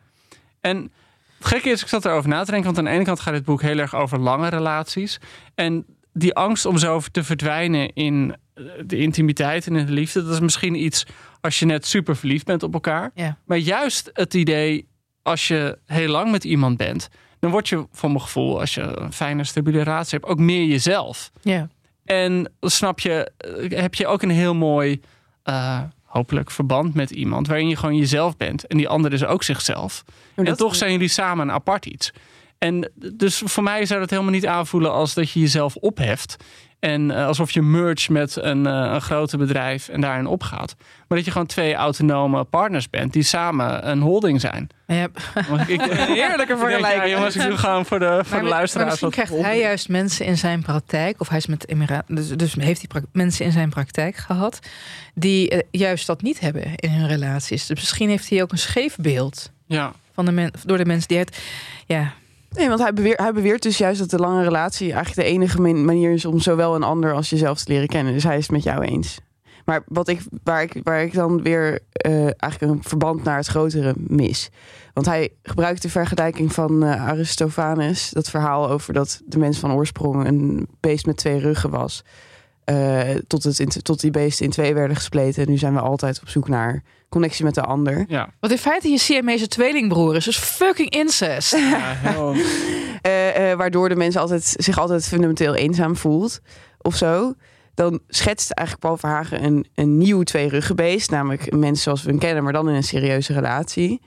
En 0.62 0.92
het 1.38 1.48
gekke 1.48 1.70
is, 1.70 1.82
ik 1.82 1.88
zat 1.88 2.06
erover 2.06 2.30
na 2.30 2.44
te 2.44 2.52
denken, 2.52 2.74
want 2.74 2.78
aan 2.78 2.92
de 2.92 2.98
ene 2.98 3.04
kant 3.04 3.20
gaat 3.20 3.34
dit 3.34 3.46
boek 3.46 3.62
heel 3.62 3.78
erg 3.78 3.96
over 3.96 4.20
lange 4.20 4.50
relaties. 4.50 5.20
En 5.56 5.86
die 6.14 6.34
angst 6.34 6.66
om 6.66 6.78
zo 6.78 7.02
te 7.12 7.24
verdwijnen 7.24 7.94
in 7.94 8.36
eh, 8.54 8.64
de 8.86 8.98
intimiteit 8.98 9.68
en 9.68 9.76
in 9.76 9.86
de 9.86 9.92
liefde, 9.92 10.24
dat 10.24 10.34
is 10.34 10.40
misschien 10.40 10.84
iets 10.84 11.06
als 11.42 11.60
je 11.60 11.66
net 11.66 11.86
super 11.86 12.16
verliefd 12.16 12.46
bent 12.46 12.64
op 12.64 12.74
elkaar. 12.74 13.12
Ja. 13.14 13.38
Maar 13.46 13.58
juist 13.58 14.10
het 14.14 14.34
idee, 14.34 14.88
als 15.26 15.48
je 15.48 15.78
heel 15.86 16.08
lang 16.08 16.32
met 16.32 16.44
iemand 16.44 16.78
bent, 16.78 17.10
dan 17.40 17.52
word 17.52 17.70
je 17.70 17.88
voor 17.92 18.10
mijn 18.10 18.22
gevoel, 18.22 18.60
als 18.60 18.74
je 18.74 18.82
een 18.82 19.14
fijne, 19.14 19.44
stabiele 19.44 19.82
relatie 19.82 20.20
hebt, 20.20 20.32
ook 20.32 20.40
meer 20.40 20.66
jezelf. 20.66 21.32
Ja. 21.42 21.68
En 22.04 22.52
snap 22.62 23.00
je, 23.00 23.32
eh, 23.38 23.80
heb 23.80 23.96
je 23.96 24.08
ook 24.08 24.22
een 24.22 24.30
heel 24.30 24.56
mooi, 24.56 25.02
uh, 25.46 25.82
hopelijk, 26.04 26.52
verband 26.52 26.94
met 26.94 27.12
iemand 27.12 27.48
waarin 27.48 27.68
je 27.68 27.76
gewoon 27.76 27.96
jezelf 27.96 28.38
bent. 28.38 28.68
En 28.68 28.78
die 28.78 28.88
ander 28.88 29.14
is 29.14 29.26
ook 29.26 29.44
zichzelf. 29.44 30.04
En 30.36 30.58
toch 30.58 30.76
zijn 30.76 30.92
jullie 30.92 31.08
samen 31.08 31.48
een 31.48 31.54
apart 31.54 31.86
iets. 31.86 32.12
En 32.58 32.92
dus 33.14 33.42
voor 33.46 33.64
mij 33.64 33.86
zou 33.86 34.00
dat 34.00 34.10
helemaal 34.10 34.32
niet 34.32 34.48
aanvoelen 34.48 34.92
als 34.92 35.14
dat 35.14 35.32
je 35.32 35.40
jezelf 35.40 35.76
opheft. 35.76 36.36
En 36.80 37.12
eh, 37.12 37.28
alsof 37.28 37.52
je 37.52 37.62
merge 37.62 38.12
met 38.12 38.36
een, 38.36 38.66
eh, 38.66 38.74
een 38.74 39.02
groter 39.02 39.38
bedrijf 39.38 39.88
en 39.88 40.02
daarin 40.02 40.28
opgaat. 40.28 40.76
Maar 40.78 41.18
dat 41.18 41.26
je 41.26 41.32
gewoon 41.32 41.48
twee 41.48 41.74
autonome 41.74 42.44
partners 42.44 42.90
bent 42.90 43.14
die 43.14 43.24
samen 43.24 43.90
een 43.90 44.02
holding 44.02 44.42
zijn. 44.42 44.70
Ja, 44.88 45.08
Want 45.50 45.70
ik, 45.70 45.82
Heerlijke 45.82 46.58
vergelijking. 46.64 47.04
Ja, 47.04 47.10
jongens, 47.10 47.36
ik 47.36 47.48
doe 47.48 47.58
gewoon 47.58 47.86
voor 47.86 48.00
de, 48.00 48.20
voor 48.24 48.42
maar, 48.42 48.50
luisteraars. 48.50 48.90
misschien 48.90 49.26
krijgt 49.26 49.46
hij 49.46 49.60
juist 49.60 49.90
mensen 49.90 50.26
in 50.26 50.38
zijn 50.38 50.62
praktijk, 50.62 51.20
of 51.20 51.30
hij 51.30 51.38
is 51.38 51.46
met 51.46 51.74
dus, 52.08 52.28
dus 52.30 52.54
heeft 52.54 52.86
hij 52.92 53.02
mensen 53.12 53.46
in 53.46 53.52
zijn 53.52 53.70
praktijk 53.70 54.16
gehad, 54.16 54.60
die 55.14 55.50
eh, 55.50 55.60
juist 55.72 56.08
dat 56.08 56.22
niet 56.22 56.40
hebben 56.40 56.76
in 56.76 56.90
hun 56.90 57.08
relaties. 57.08 57.66
Dus 57.66 57.80
misschien 57.80 58.10
heeft 58.10 58.30
hij 58.30 58.42
ook 58.42 58.52
een 58.52 58.58
scheef 58.58 58.96
beeld 58.96 59.52
Ja, 59.66 59.92
van 60.14 60.26
de 60.26 60.32
men, 60.32 60.52
door 60.64 60.78
de 60.78 60.86
mensen 60.86 61.08
die 61.08 61.18
het. 61.18 61.42
Ja, 61.86 62.14
Nee, 62.56 62.68
want 62.68 62.80
hij 63.18 63.34
beweert, 63.34 63.62
dus 63.62 63.78
juist 63.78 64.00
dat 64.00 64.10
de 64.10 64.18
lange 64.20 64.44
relatie 64.44 64.94
eigenlijk 64.94 65.28
de 65.28 65.34
enige 65.34 65.62
man- 65.62 65.86
manier 65.86 66.12
is 66.12 66.26
om 66.26 66.40
zowel 66.40 66.76
een 66.76 66.84
ander 66.84 67.14
als 67.14 67.30
jezelf 67.30 67.58
te 67.64 67.72
leren 67.72 67.88
kennen. 67.88 68.14
Dus 68.14 68.24
hij 68.24 68.38
is 68.38 68.42
het 68.42 68.52
met 68.52 68.64
jou 68.64 68.82
eens. 68.82 69.20
Maar 69.66 69.84
wat 69.88 70.08
ik, 70.08 70.22
waar, 70.44 70.62
ik, 70.62 70.80
waar 70.84 71.04
ik 71.04 71.14
dan 71.14 71.42
weer 71.42 71.80
eh, 71.92 72.22
eigenlijk 72.22 72.62
een 72.62 72.84
verband 72.84 73.24
naar 73.24 73.38
het 73.38 73.48
grotere 73.48 73.94
mis. 73.98 74.50
Want 74.94 75.06
hij 75.06 75.30
gebruikt 75.44 75.82
de 75.82 75.90
vergelijking 75.90 76.54
van 76.54 76.84
eh, 76.84 77.08
Aristophanes. 77.08 78.10
Dat 78.10 78.30
verhaal 78.30 78.70
over 78.70 78.94
dat 78.94 79.22
de 79.26 79.40
mens 79.40 79.60
van 79.60 79.74
oorsprong 79.74 80.26
een 80.26 80.68
beest 80.80 81.06
met 81.06 81.18
twee 81.18 81.40
ruggen 81.40 81.70
was. 81.70 82.04
Eh, 82.66 83.16
tot, 83.28 83.44
het 83.44 83.60
in, 83.60 83.68
tot 83.68 84.00
die 84.00 84.12
beesten 84.12 84.46
in 84.46 84.52
twee 84.52 84.74
werden 84.74 84.96
gespleten. 84.96 85.44
En 85.44 85.50
nu 85.50 85.58
zijn 85.58 85.74
we 85.74 85.80
altijd 85.80 86.22
op 86.22 86.30
zoek 86.30 86.48
naar 86.48 86.84
connectie 87.10 87.46
met 87.46 87.56
de 87.56 87.62
ander. 87.62 88.06
ja. 88.08 88.30
wat 88.40 88.52
in 88.52 88.58
feite 88.58 88.90
je 88.90 88.98
Siamese 88.98 89.48
tweelingbroer 89.48 90.16
is, 90.16 90.26
dus 90.26 90.38
fucking 90.38 90.90
incest. 90.90 91.52
ja 91.52 91.94
heel, 91.96 92.34
eh, 93.02 93.52
eh, 93.52 93.58
waardoor 93.58 93.90
de 93.90 93.96
mens 93.96 94.18
altijd, 94.18 94.56
zich 94.58 94.78
altijd 94.78 95.08
fundamenteel 95.08 95.56
eenzaam 95.56 95.96
voelt 95.96 96.40
of 96.82 96.96
zo. 96.96 97.34
Dan 97.74 98.00
schetst 98.08 98.52
eigenlijk 98.52 98.88
Paul 98.88 98.98
Verhagen 98.98 99.44
een, 99.44 99.68
een 99.76 99.98
nieuw 99.98 100.24
tweeruggenbeest. 100.24 101.12
Namelijk 101.12 101.52
een 101.52 101.60
mens 101.60 101.84
zoals 101.84 102.04
we 102.04 102.10
hem 102.10 102.20
kennen, 102.20 102.44
maar 102.44 102.54
dan 102.54 102.70
in 102.70 102.76
een 102.76 102.84
serieuze 102.84 103.34
relatie. 103.34 104.02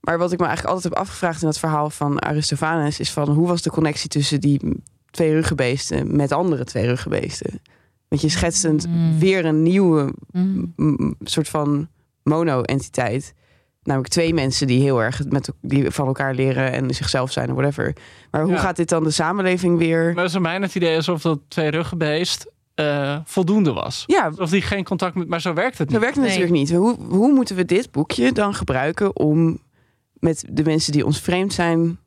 Maar 0.00 0.18
wat 0.18 0.32
ik 0.32 0.38
me 0.38 0.46
eigenlijk 0.46 0.74
altijd 0.74 0.94
heb 0.94 1.02
afgevraagd 1.02 1.40
in 1.40 1.46
dat 1.46 1.58
verhaal 1.58 1.90
van 1.90 2.22
Aristophanes... 2.22 3.00
is 3.00 3.10
van 3.10 3.28
hoe 3.28 3.46
was 3.46 3.62
de 3.62 3.70
connectie 3.70 4.08
tussen 4.08 4.40
die 4.40 4.60
twee 5.14 5.32
ruggenbeesten 5.32 6.16
met 6.16 6.32
andere 6.32 6.64
twee 6.64 6.86
ruggenbeesten? 6.86 7.60
Want 8.08 8.22
je 8.22 8.28
schetst 8.28 8.64
een, 8.64 8.80
Mm. 8.88 9.18
weer 9.18 9.44
een 9.44 9.62
nieuwe 9.62 10.12
Mm. 10.76 11.14
soort 11.20 11.48
van 11.48 11.88
mono-entiteit. 12.22 13.34
Namelijk 13.82 14.12
twee 14.12 14.34
mensen 14.34 14.66
die 14.66 14.80
heel 14.82 15.02
erg 15.02 15.20
met, 15.28 15.50
die 15.60 15.90
van 15.90 16.06
elkaar 16.06 16.34
leren 16.34 16.72
en 16.72 16.94
zichzelf 16.94 17.32
zijn 17.32 17.48
of 17.48 17.54
whatever. 17.56 17.92
Maar 18.30 18.42
hoe 18.42 18.52
Ja. 18.52 18.58
gaat 18.58 18.76
dit 18.76 18.88
dan 18.88 19.04
de 19.04 19.10
samenleving 19.10 19.78
weer? 19.78 20.04
Maar 20.04 20.22
het 20.22 20.30
is 20.30 20.36
aan 20.36 20.42
mij 20.42 20.56
het 20.58 20.74
idee 20.74 20.96
alsof 20.96 21.22
dat 21.22 21.38
twee 21.48 21.70
ruggenbeest 21.70 22.52
eh, 22.74 23.18
voldoende 23.24 23.72
was. 23.72 24.04
Ja, 24.06 24.32
Of 24.38 24.50
die 24.50 24.62
geen 24.62 24.84
contact 24.84 25.14
met... 25.14 25.28
Maar 25.28 25.40
zo 25.40 25.52
werkt 25.54 25.78
het 25.78 25.90
zo 25.90 25.92
niet. 25.92 26.02
werkt 26.02 26.16
het 26.16 26.26
Nee. 26.26 26.38
natuurlijk 26.38 26.68
niet. 26.70 26.78
Hoe, 26.78 26.96
hoe 27.16 27.32
moeten 27.32 27.56
we 27.56 27.64
dit 27.64 27.90
boekje 27.90 28.32
dan 28.32 28.54
gebruiken 28.54 29.16
om 29.16 29.58
met 30.12 30.44
de 30.50 30.62
mensen 30.64 30.92
die 30.92 31.04
ons 31.06 31.20
vreemd 31.20 31.52
zijn 31.52 31.98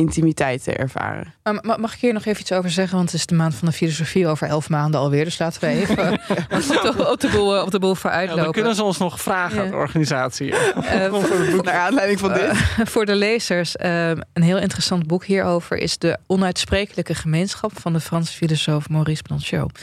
intimiteit 0.00 0.64
te 0.64 0.72
ervaren? 0.72 1.34
Maar 1.62 1.80
mag 1.80 1.94
ik 1.94 2.00
hier 2.00 2.12
nog 2.12 2.24
even 2.24 2.40
iets 2.40 2.52
over 2.52 2.70
zeggen? 2.70 2.96
Want 2.96 3.10
het 3.10 3.20
is 3.20 3.26
de 3.26 3.34
maand 3.34 3.54
van 3.54 3.68
de 3.68 3.74
filosofie 3.74 4.26
over 4.26 4.48
elf 4.48 4.68
maanden 4.68 5.00
alweer. 5.00 5.24
Dus 5.24 5.38
laten 5.38 5.60
we 5.60 5.66
even 5.68 6.12
op, 6.12 6.96
de, 6.96 7.08
op, 7.10 7.20
de 7.20 7.28
boel, 7.28 7.56
eh, 7.56 7.62
op 7.62 7.70
de 7.70 7.78
boel 7.78 7.94
voor 7.94 8.10
Ja, 8.10 8.16
dan 8.18 8.28
uitlopen. 8.28 8.52
kunnen 8.52 8.74
ze 8.74 8.82
ons 8.82 8.98
nog 8.98 9.20
vragen, 9.20 9.64
Ja. 9.64 9.70
de 9.70 9.76
organisatie. 9.76 10.56
Eh, 10.56 11.08
Kom 11.12 11.22
voor 11.24 11.38
het 11.38 11.50
boek. 11.50 11.64
Naar 11.64 11.74
aanleiding 11.78 12.18
van 12.20 12.32
dit. 12.32 12.50
voor 12.84 13.06
de 13.06 13.14
lezers, 13.14 13.76
eh, 13.76 14.08
een 14.08 14.42
heel 14.42 14.58
interessant 14.58 15.06
boek 15.06 15.24
hierover 15.24 15.76
is 15.76 15.98
de 15.98 16.18
onuitsprekelijke 16.26 17.14
gemeenschap 17.14 17.80
van 17.80 17.92
de 17.92 18.00
Franse 18.00 18.32
filosoof 18.32 18.88
Maurice 18.88 19.22
Blanchot. 19.22 19.78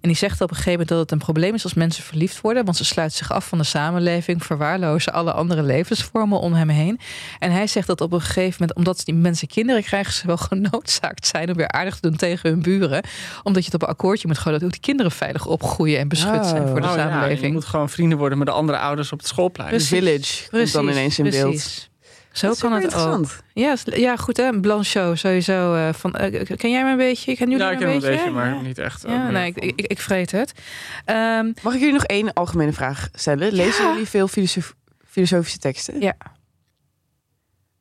En 0.00 0.08
die 0.08 0.16
zegt 0.16 0.40
op 0.40 0.48
een 0.50 0.56
gegeven 0.56 0.70
moment 0.70 0.88
dat 0.88 0.98
het 0.98 1.10
een 1.10 1.18
probleem 1.18 1.54
is 1.54 1.64
als 1.64 1.74
mensen 1.74 2.02
verliefd 2.02 2.40
worden, 2.40 2.64
want 2.64 2.76
ze 2.76 2.84
sluiten 2.84 3.16
zich 3.16 3.32
af 3.32 3.48
van 3.48 3.58
de 3.58 3.64
samenleving, 3.64 4.44
verwaarlozen 4.44 5.12
alle 5.12 5.32
andere 5.32 5.62
levensvormen 5.62 6.40
om 6.40 6.52
hem 6.52 6.68
heen. 6.68 7.00
En 7.38 7.50
hij 7.52 7.66
zegt 7.66 7.86
dat 7.86 8.00
op 8.00 8.12
een 8.12 8.20
gegeven 8.20 8.56
moment, 8.58 8.76
omdat 8.78 9.00
die 9.04 9.14
mensen 9.14 9.48
kinderen 9.48 9.82
krijgen, 9.82 10.12
ze 10.12 10.26
wel 10.26 10.36
genoodzaakt 10.50 11.26
zijn 11.26 11.48
om 11.50 11.56
weer 11.56 11.68
aardig 11.68 11.94
te 11.94 12.08
doen 12.08 12.16
tegen 12.16 12.50
hun 12.50 12.62
buren, 12.62 13.02
omdat 13.42 13.64
je 13.64 13.70
het 13.70 13.82
op 13.82 13.82
een 13.82 13.94
akkoordje 13.94 14.26
moet 14.28 14.38
gooien 14.38 14.58
dat 14.58 14.68
ook 14.68 14.74
die 14.74 14.82
kinderen 14.84 15.12
veilig 15.12 15.46
opgroeien 15.46 15.98
en 15.98 16.08
beschut 16.08 16.46
zijn 16.46 16.68
voor 16.68 16.80
de 16.80 16.86
Oh 16.88 16.94
ja, 16.94 17.04
je 17.04 17.10
samenleving. 17.10 17.52
moet 17.52 17.64
gewoon 17.64 17.88
vrienden 17.90 18.18
worden 18.18 18.38
met 18.38 18.46
de 18.46 18.52
andere 18.52 18.78
ouders 18.78 19.12
op 19.12 19.18
het 19.18 19.28
schoolplein. 19.28 19.70
De 19.70 19.76
Precies. 19.76 20.48
village 20.50 20.72
dan 20.72 20.88
ineens 20.88 21.18
in 21.18 21.30
beeld. 21.30 21.88
Zo 22.32 22.54
kan 22.58 22.72
het 22.72 22.84
ook. 22.84 22.90
interessant. 22.90 23.42
Ja, 23.52 23.74
ja, 23.84 24.16
goed 24.16 24.36
hè. 24.36 24.60
Blanchot 24.60 25.18
sowieso. 25.18 25.74
eh, 25.74 25.92
van, 25.92 26.14
eh, 26.14 26.56
ken 26.56 26.70
jij 26.70 26.84
me 26.84 26.90
een 26.90 26.96
beetje? 26.96 27.36
Ken 27.36 27.50
jullie 27.50 27.64
ja, 27.64 27.70
ik 27.70 27.78
ken 27.78 27.86
hem 27.86 27.96
een 27.96 28.02
beetje, 28.02 28.24
Ja. 28.24 28.30
maar 28.30 28.62
niet 28.62 28.78
echt. 28.78 29.04
eh, 29.04 29.12
Ja, 29.12 29.30
nee, 29.30 29.46
ik, 29.54 29.56
ik, 29.76 29.80
ik 29.86 29.98
vreet 30.00 30.30
het. 30.30 30.52
Ehm, 31.04 31.52
Mag 31.62 31.72
ik 31.74 31.78
jullie 31.78 31.94
nog 31.94 32.04
één 32.04 32.32
algemene 32.32 32.72
vraag 32.72 33.08
stellen? 33.14 33.52
Lezen 33.52 33.84
Ja. 33.84 33.90
jullie 33.92 34.06
veel 34.08 34.28
filosof- 34.28 34.74
filosofische 35.06 35.58
teksten? 35.58 36.00
Ja. 36.00 36.14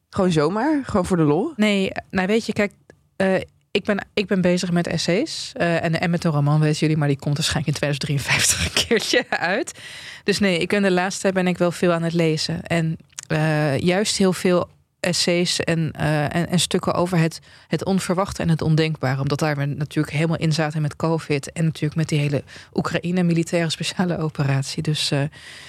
Gewoon 0.10 0.32
zomaar? 0.32 0.82
Gewoon 0.86 1.06
voor 1.06 1.18
de 1.18 1.24
lol? 1.24 1.54
nee, 1.56 1.92
nou 2.12 2.28
weet 2.28 2.46
je, 2.46 2.54
kijk, 2.54 2.72
eh, 3.16 3.36
ik, 3.72 3.84
ben, 3.86 4.08
ik 4.14 4.28
ben 4.28 4.42
bezig 4.42 4.72
met 4.72 4.88
essays. 4.88 5.52
eh, 5.54 5.84
en, 5.84 6.00
en 6.00 6.10
met 6.10 6.24
een 6.24 6.32
roman, 6.32 6.60
weten 6.60 6.80
jullie, 6.80 6.98
maar 6.98 7.08
die 7.08 7.18
komt 7.20 7.36
waarschijnlijk 7.38 7.76
in 7.76 7.82
2053 7.82 8.66
een 8.66 8.88
keertje 8.88 9.26
uit. 9.30 9.80
Dus 10.24 10.40
nee, 10.40 10.58
ik 10.60 10.70
ben 10.70 10.82
de 10.82 10.92
laatste 10.92 11.22
tijd 11.22 11.34
ben 11.34 11.48
ik 11.48 11.58
wel 11.58 11.72
veel 11.72 11.92
aan 11.92 12.04
het 12.04 12.14
lezen. 12.14 12.62
En 12.64 12.98
eh, 13.28 13.78
juist 13.80 14.18
heel 14.18 14.34
veel 14.34 14.70
essays 15.00 15.60
en, 15.60 15.92
eh, 15.92 16.24
en, 16.36 16.48
en 16.50 16.60
stukken 16.60 16.94
over 16.94 17.18
het, 17.18 17.40
het 17.68 17.86
onverwachte 17.86 18.42
en 18.42 18.50
het 18.50 18.62
ondenkbare. 18.62 19.22
Omdat 19.22 19.40
daar 19.40 19.56
we 19.56 19.66
natuurlijk 19.66 20.16
helemaal 20.16 20.38
in 20.38 20.54
zaten 20.54 20.82
met 20.82 20.96
COVID. 20.96 21.52
En 21.52 21.64
natuurlijk 21.64 21.96
met 21.96 22.10
die 22.10 22.20
hele 22.20 22.44
Oekraïne 22.74 23.24
militaire 23.24 23.70
speciale 23.70 24.18
operatie. 24.18 24.84
Dus 24.84 25.12
eh, 25.12 25.22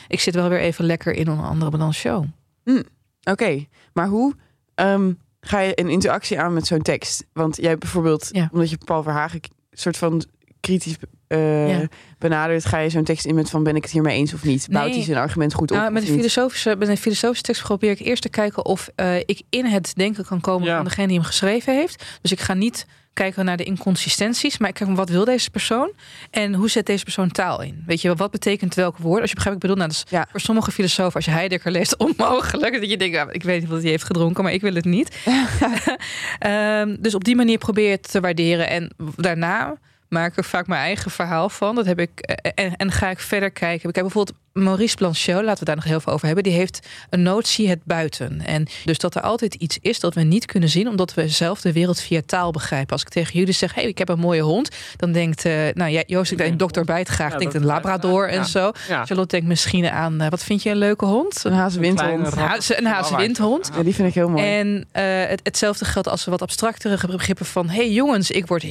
ik 0.08 0.20
zit 0.20 0.34
wel 0.34 0.48
weer 0.48 0.60
even 0.60 0.84
lekker 0.84 1.14
in 1.14 1.30
onder 1.30 1.46
andere 1.46 1.70
Blanchot. 1.70 2.26
Oké, 3.22 3.66
maar 3.92 4.06
hoe 4.06 4.34
ehm, 4.74 5.12
ga 5.40 5.60
je 5.60 5.80
een 5.80 5.88
interactie 5.88 6.40
aan 6.40 6.52
met 6.52 6.66
zo'n 6.66 6.82
tekst? 6.82 7.26
Want 7.32 7.56
jij 7.56 7.78
bijvoorbeeld, 7.78 8.28
Ja. 8.32 8.48
omdat 8.52 8.70
je 8.70 8.78
Paul 8.84 9.02
Verhagen 9.02 9.40
soort 9.70 9.96
van 9.96 10.24
kritisch 10.68 10.96
Ja. 11.28 11.88
benadert, 12.18 12.64
ga 12.64 12.78
je 12.78 12.88
zo'n 12.90 13.04
tekst 13.04 13.26
in 13.26 13.34
met 13.34 13.50
van 13.50 13.62
ben 13.62 13.76
ik 13.76 13.82
het 13.82 13.92
hiermee 13.92 14.16
eens 14.16 14.34
of 14.34 14.44
niet? 14.44 14.66
Bouwt 14.70 14.86
Nee. 14.86 14.94
hij 14.94 15.04
zijn 15.04 15.18
argument 15.18 15.54
goed 15.54 15.70
op? 15.70 15.76
Nou, 15.76 15.92
met, 15.92 16.02
of 16.02 16.08
een 16.08 16.14
filosofische, 16.14 16.76
met 16.78 16.88
een 16.88 16.96
filosofische 16.96 17.44
tekst 17.44 17.62
probeer 17.62 17.90
ik 17.90 18.00
eerst 18.00 18.22
te 18.22 18.28
kijken 18.28 18.64
of 18.64 18.88
eh, 18.94 19.16
ik 19.18 19.42
in 19.50 19.64
het 19.66 19.92
denken 19.94 20.24
kan 20.24 20.40
komen 20.40 20.68
Ja. 20.68 20.76
van 20.76 20.84
degene 20.84 21.06
die 21.06 21.16
hem 21.16 21.24
geschreven 21.26 21.74
heeft. 21.74 22.04
Dus 22.22 22.32
ik 22.32 22.40
ga 22.40 22.54
niet 22.54 22.86
kijken 23.12 23.44
naar 23.44 23.56
de 23.56 23.64
inconsistenties. 23.64 24.58
Maar 24.58 24.68
ik 24.68 24.74
kijk, 24.74 24.96
wat 24.96 25.08
wil 25.08 25.24
deze 25.24 25.50
persoon? 25.50 25.92
En 26.30 26.54
hoe 26.54 26.70
zet 26.70 26.86
deze 26.86 27.04
persoon 27.04 27.30
taal 27.30 27.62
in? 27.62 27.82
Weet 27.86 28.00
je, 28.00 28.14
wat 28.14 28.30
betekent 28.30 28.74
welk 28.74 28.96
woord? 28.96 29.20
Als 29.20 29.28
je 29.30 29.34
begrijpt 29.36 29.62
ik 29.62 29.68
bedoel, 29.68 29.84
nou, 29.86 29.96
dat 29.96 30.04
is 30.06 30.10
Ja. 30.18 30.26
voor 30.30 30.40
sommige 30.40 30.70
filosofen, 30.72 31.14
als 31.14 31.24
je 31.24 31.30
Heidegger 31.30 31.70
leest, 31.72 31.96
onmogelijk. 32.06 32.80
Dat 32.80 32.90
je 32.90 32.96
denkt, 32.96 33.34
ik 33.34 33.42
weet 33.42 33.60
niet 33.60 33.70
wat 33.70 33.80
hij 33.82 33.90
heeft 33.90 34.04
gedronken, 34.04 34.44
maar 34.44 34.52
ik 34.52 34.60
wil 34.60 34.74
het 34.74 34.84
niet. 34.84 35.16
Ehm, 36.38 36.96
dus 37.00 37.14
op 37.14 37.24
die 37.24 37.36
manier 37.36 37.58
probeer 37.58 37.84
je 37.84 37.90
het 37.90 38.10
te 38.10 38.20
waarderen. 38.20 38.68
En 38.68 38.90
daarna 39.16 39.78
maak 40.08 40.36
er 40.36 40.44
vaak 40.44 40.66
mijn 40.66 40.80
eigen 40.82 41.10
verhaal 41.10 41.48
van. 41.48 41.74
Dat 41.74 41.86
heb 41.86 41.98
ik. 42.00 42.20
eh, 42.20 42.52
En, 42.64 42.76
en 42.76 42.92
ga 42.92 43.10
ik 43.10 43.18
verder 43.18 43.50
kijken. 43.50 43.88
Ik 43.88 43.94
heb 43.94 44.04
bijvoorbeeld 44.04 44.38
Maurice 44.52 44.96
Blanchot, 44.96 45.42
laten 45.44 45.58
we 45.58 45.64
daar 45.64 45.74
nog 45.76 45.84
heel 45.84 46.00
veel 46.00 46.12
over 46.12 46.26
hebben. 46.26 46.44
Die 46.44 46.52
heeft 46.52 46.86
een 47.10 47.22
notie 47.22 47.68
het 47.68 47.84
buiten. 47.84 48.40
En 48.46 48.66
dus 48.84 48.98
dat 48.98 49.14
er 49.14 49.22
altijd 49.22 49.54
iets 49.54 49.78
is 49.80 50.00
dat 50.00 50.14
we 50.14 50.20
niet 50.22 50.46
kunnen 50.46 50.68
zien, 50.68 50.88
omdat 50.88 51.14
we 51.14 51.28
zelf 51.28 51.60
de 51.60 51.72
wereld 51.72 52.00
via 52.00 52.20
taal 52.26 52.50
begrijpen. 52.50 52.92
Als 52.92 53.02
ik 53.02 53.08
tegen 53.08 53.38
jullie 53.38 53.54
zeg, 53.54 53.74
hey, 53.74 53.84
ik 53.84 53.98
heb 53.98 54.08
een 54.08 54.18
mooie 54.18 54.42
hond, 54.42 54.68
dan 54.96 55.12
denkt, 55.12 55.44
eh, 55.44 55.52
nou 55.74 55.90
ja, 55.90 56.02
Joost, 56.06 56.32
ik 56.32 56.38
denk 56.38 56.50
een 56.50 56.56
dokter 56.56 56.84
bij 56.84 56.98
het 56.98 57.08
graag, 57.08 57.32
Ja, 57.32 57.38
denkt 57.38 57.54
een 57.54 57.64
Labrador 57.64 58.30
ja. 58.30 58.38
en 58.38 58.46
zo. 58.46 58.72
Ja. 58.88 59.04
Charlotte 59.04 59.26
denkt 59.34 59.46
misschien 59.48 59.88
aan, 59.90 60.20
eh, 60.20 60.28
wat 60.28 60.44
vind 60.44 60.62
je 60.62 60.70
een 60.70 60.76
leuke 60.76 61.04
hond? 61.04 61.44
Een 61.44 61.52
hazenwindhond. 61.52 62.32
Een 62.32 62.38
hazen- 62.38 62.78
een 62.78 62.86
hazenwindhond. 62.86 63.70
Ja, 63.76 63.82
die 63.82 63.94
vind 63.94 64.08
ik 64.08 64.14
heel 64.14 64.28
mooi. 64.28 64.44
En 64.44 64.86
eh, 64.92 65.04
het, 65.28 65.40
hetzelfde 65.42 65.84
geldt 65.84 66.08
als 66.08 66.24
we 66.24 66.30
wat 66.30 66.42
abstractere 66.42 67.06
begrippen 67.06 67.46
van... 67.46 67.68
hey 67.68 67.90
jongens, 67.90 68.30
ik 68.30 68.46
word, 68.46 68.64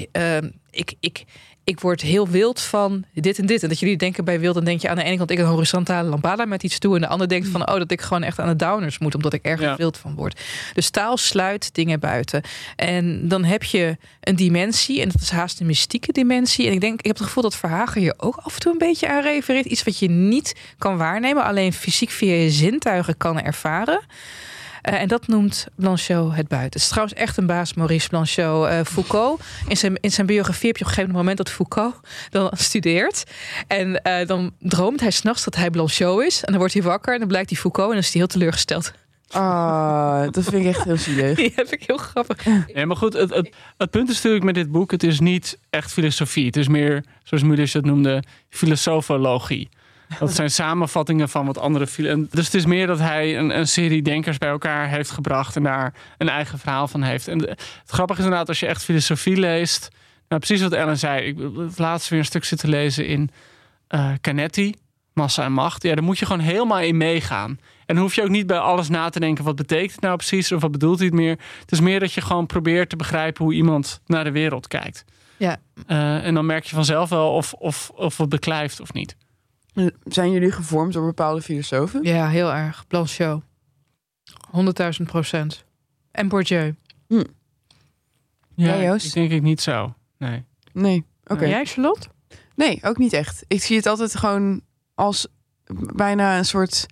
ik, 0.72 0.94
ik, 1.00 1.24
ik 1.68 1.80
word 1.80 2.02
heel 2.02 2.28
wild 2.28 2.62
van 2.62 3.04
dit 3.14 3.40
en 3.40 3.46
dit. 3.46 3.64
En 3.64 3.70
dat 3.70 3.80
jullie 3.80 3.98
denken 3.98 4.26
bij 4.26 4.40
wild, 4.40 4.54
dan 4.54 4.64
denk 4.64 4.82
je 4.82 4.90
aan 4.90 4.96
de 4.96 5.04
ene 5.04 5.18
kant... 5.18 5.32
ik 5.32 5.40
een 5.40 5.46
horizontale 5.46 6.10
lambada 6.10 6.46
met 6.46 6.64
iets 6.64 6.80
toe. 6.80 6.96
En 6.96 7.02
de 7.02 7.08
ander 7.08 7.28
denkt 7.28 7.48
van, 7.48 7.70
oh, 7.70 7.78
dat 7.78 7.92
ik 7.92 8.02
gewoon 8.02 8.24
echt 8.24 8.40
aan 8.40 8.48
de 8.48 8.56
downers 8.56 8.98
moet... 8.98 9.16
omdat 9.16 9.34
ik 9.34 9.44
ergens 9.44 9.68
Ja. 9.68 9.76
wild 9.76 9.98
van 9.98 10.16
word. 10.16 10.42
Dus 10.74 10.90
taal 10.90 11.18
sluit 11.18 11.74
dingen 11.74 12.00
buiten. 12.00 12.42
En 12.76 13.28
dan 13.28 13.44
heb 13.44 13.64
je 13.64 13.98
een 14.22 14.36
dimensie, 14.36 15.02
en 15.02 15.10
dat 15.10 15.22
is 15.22 15.30
haast 15.30 15.60
een 15.60 15.66
mystieke 15.66 16.12
dimensie. 16.12 16.68
En 16.68 16.74
ik 16.74 16.82
denk, 16.82 17.00
ik 17.00 17.06
heb 17.06 17.18
het 17.18 17.26
gevoel 17.26 17.44
dat 17.44 17.56
Verhagen 17.56 18.02
hier 18.02 18.14
ook 18.18 18.36
af 18.36 18.54
en 18.54 18.60
toe 18.60 18.72
een 18.72 18.78
beetje 18.78 19.08
aan 19.08 19.22
refereert. 19.22 19.66
Iets 19.66 19.84
wat 19.84 20.00
je 20.00 20.10
niet 20.10 20.56
kan 20.78 20.98
waarnemen, 20.98 21.44
alleen 21.44 21.74
fysiek 21.74 22.10
via 22.10 22.34
je 22.34 22.50
zintuigen 22.50 23.18
kan 23.18 23.42
ervaren. 23.42 24.06
Eh, 24.88 25.02
en 25.02 25.08
dat 25.08 25.28
noemt 25.28 25.68
Blanchot 25.76 26.36
het 26.36 26.48
buiten. 26.48 26.60
Het 26.60 26.76
is 26.76 26.88
trouwens 26.88 27.20
echt 27.20 27.38
een 27.38 27.46
baas, 27.46 27.74
Maurice 27.74 28.10
Blanchot. 28.10 28.68
Eh, 28.68 28.80
Foucault, 28.84 29.42
in 29.68 29.78
zijn, 29.78 29.98
in 30.02 30.12
zijn 30.12 30.28
biografie 30.28 30.68
heb 30.68 30.78
je 30.78 30.84
op 30.84 30.90
een 30.90 30.96
gegeven 30.96 31.16
moment 31.18 31.38
dat 31.38 31.50
Foucault 31.50 31.96
dan 32.30 32.50
studeert. 32.54 33.24
En 33.68 34.02
eh, 34.02 34.28
dan 34.28 34.52
droomt 34.60 35.00
hij 35.00 35.12
s'nachts 35.12 35.44
dat 35.44 35.56
hij 35.56 35.70
Blanchot 35.70 36.22
is. 36.22 36.44
En 36.44 36.48
dan 36.50 36.58
wordt 36.58 36.74
hij 36.74 36.84
wakker 36.84 37.14
en 37.14 37.20
dan 37.20 37.28
blijkt 37.28 37.50
hij 37.50 37.60
Foucault 37.60 37.88
en 37.88 37.96
dan 37.96 38.04
is 38.04 38.12
hij 38.12 38.22
heel 38.22 38.30
teleurgesteld. 38.30 38.94
Ah, 39.30 40.22
dat 40.32 40.44
vind 40.44 40.54
ik 40.54 40.66
echt 40.66 40.84
heel 40.84 40.98
zielig. 40.98 41.38
Die 41.38 41.52
heb 41.56 41.68
ik 41.68 41.84
heel 41.88 41.98
grappig. 41.98 42.46
Nee, 42.74 42.86
maar 42.86 42.98
goed, 42.98 43.14
het, 43.14 43.34
het, 43.34 43.54
het 43.78 43.90
punt 43.90 44.10
is 44.10 44.16
natuurlijk 44.16 44.44
met 44.44 44.56
dit 44.56 44.72
boek, 44.72 44.92
het 44.92 45.04
is 45.04 45.20
niet 45.20 45.58
echt 45.70 45.92
filosofie. 45.92 46.46
Het 46.46 46.58
is 46.58 46.68
meer, 46.68 47.04
zoals 47.24 47.44
Mulisch 47.44 47.74
het 47.74 47.86
noemde, 47.86 48.24
filosofologie. 48.50 49.70
Dat 50.20 50.34
zijn 50.34 50.50
samenvattingen 50.50 51.30
van 51.30 51.46
wat 51.46 51.58
andere 51.58 51.88
filosofen. 51.88 52.28
Dus 52.32 52.46
het 52.46 52.54
is 52.54 52.66
meer 52.66 52.88
dat 52.88 53.00
hij 53.00 53.38
een, 53.38 53.58
een 53.58 53.68
serie 53.68 54.02
denkers 54.02 54.38
bij 54.38 54.50
elkaar 54.50 54.90
heeft 54.90 55.12
gebracht 55.12 55.56
en 55.56 55.64
daar 55.64 55.94
een 56.18 56.30
eigen 56.30 56.60
verhaal 56.60 56.88
van 56.88 57.02
heeft. 57.02 57.28
En 57.28 57.40
het 57.40 57.62
grappige 57.86 58.20
is 58.20 58.26
inderdaad, 58.26 58.50
als 58.50 58.60
je 58.60 58.68
echt 58.68 58.84
filosofie 58.84 59.38
leest, 59.38 59.90
nou 60.28 60.42
precies 60.42 60.62
wat 60.62 60.74
Ellen 60.74 60.98
zei. 60.98 61.22
Ik 61.22 61.38
heb 61.38 61.78
laatst 61.78 62.10
weer 62.10 62.20
een 62.20 62.26
stuk 62.26 62.44
zitten 62.44 62.70
lezen 62.70 63.08
in 63.08 63.30
eh 63.88 64.12
Canetti, 64.22 64.74
Massa 65.14 65.44
en 65.44 65.54
Macht. 65.54 65.84
Ja, 65.84 65.96
daar 65.96 66.04
moet 66.04 66.20
je 66.20 66.26
gewoon 66.26 66.42
helemaal 66.42 66.80
in 66.80 66.98
meegaan. 66.98 67.60
En 67.86 67.96
dan 67.96 68.04
hoef 68.04 68.16
je 68.16 68.24
ook 68.24 68.30
niet 68.30 68.48
bij 68.48 68.58
alles 68.58 68.90
na 68.90 69.10
te 69.10 69.20
denken. 69.20 69.44
Wat 69.44 69.56
betekent 69.56 69.92
het 69.92 70.02
nou 70.02 70.16
precies? 70.16 70.52
Of 70.52 70.62
wat 70.62 70.72
bedoelt 70.72 70.98
hij 70.98 71.08
het 71.08 71.16
meer? 71.16 71.38
Het 71.60 71.72
is 71.72 71.80
meer 71.80 72.00
dat 72.00 72.14
je 72.14 72.22
gewoon 72.22 72.46
probeert 72.46 72.90
te 72.90 72.96
begrijpen 72.96 73.44
hoe 73.44 73.54
iemand 73.54 74.02
naar 74.06 74.24
de 74.24 74.32
wereld 74.32 74.68
kijkt. 74.68 75.06
Ja. 75.38 75.58
Eh, 75.88 76.26
en 76.26 76.34
dan 76.34 76.46
merk 76.46 76.64
je 76.64 76.76
vanzelf 76.76 77.10
wel 77.10 77.34
of, 77.34 77.54
of, 77.54 77.92
of 77.96 78.18
het 78.18 78.30
beklijft 78.30 78.80
of 78.80 78.94
niet. 78.94 79.16
Zijn 80.04 80.32
jullie 80.32 80.52
gevormd 80.52 80.94
door 80.94 81.06
bepaalde 81.06 81.42
filosofen? 81.42 82.04
Ja, 82.04 82.28
heel 82.30 82.54
erg. 82.54 82.88
Blanchot. 82.88 83.42
100.000 85.00 85.06
procent. 85.06 85.64
En 86.12 86.28
Bourdieu. 86.28 86.76
Ja, 87.08 87.24
Jij, 88.56 88.84
Joost? 88.84 89.06
Ik 89.06 89.14
denk 89.14 89.32
ik 89.32 89.42
niet 89.42 89.62
zo. 89.62 89.94
Nee. 90.18 90.44
Nee. 90.74 91.06
Oké. 91.26 91.44
En 91.44 91.50
jij, 91.50 91.66
Charlotte? 91.66 92.08
Nee, 92.56 92.80
ook 92.82 92.98
niet 92.98 93.14
echt. 93.14 93.44
Ik 93.48 93.64
zie 93.64 93.76
het 93.78 93.86
altijd 93.86 94.16
gewoon 94.16 94.62
als 94.96 95.28
bijna 95.96 96.38
een 96.38 96.46
soort 96.46 96.86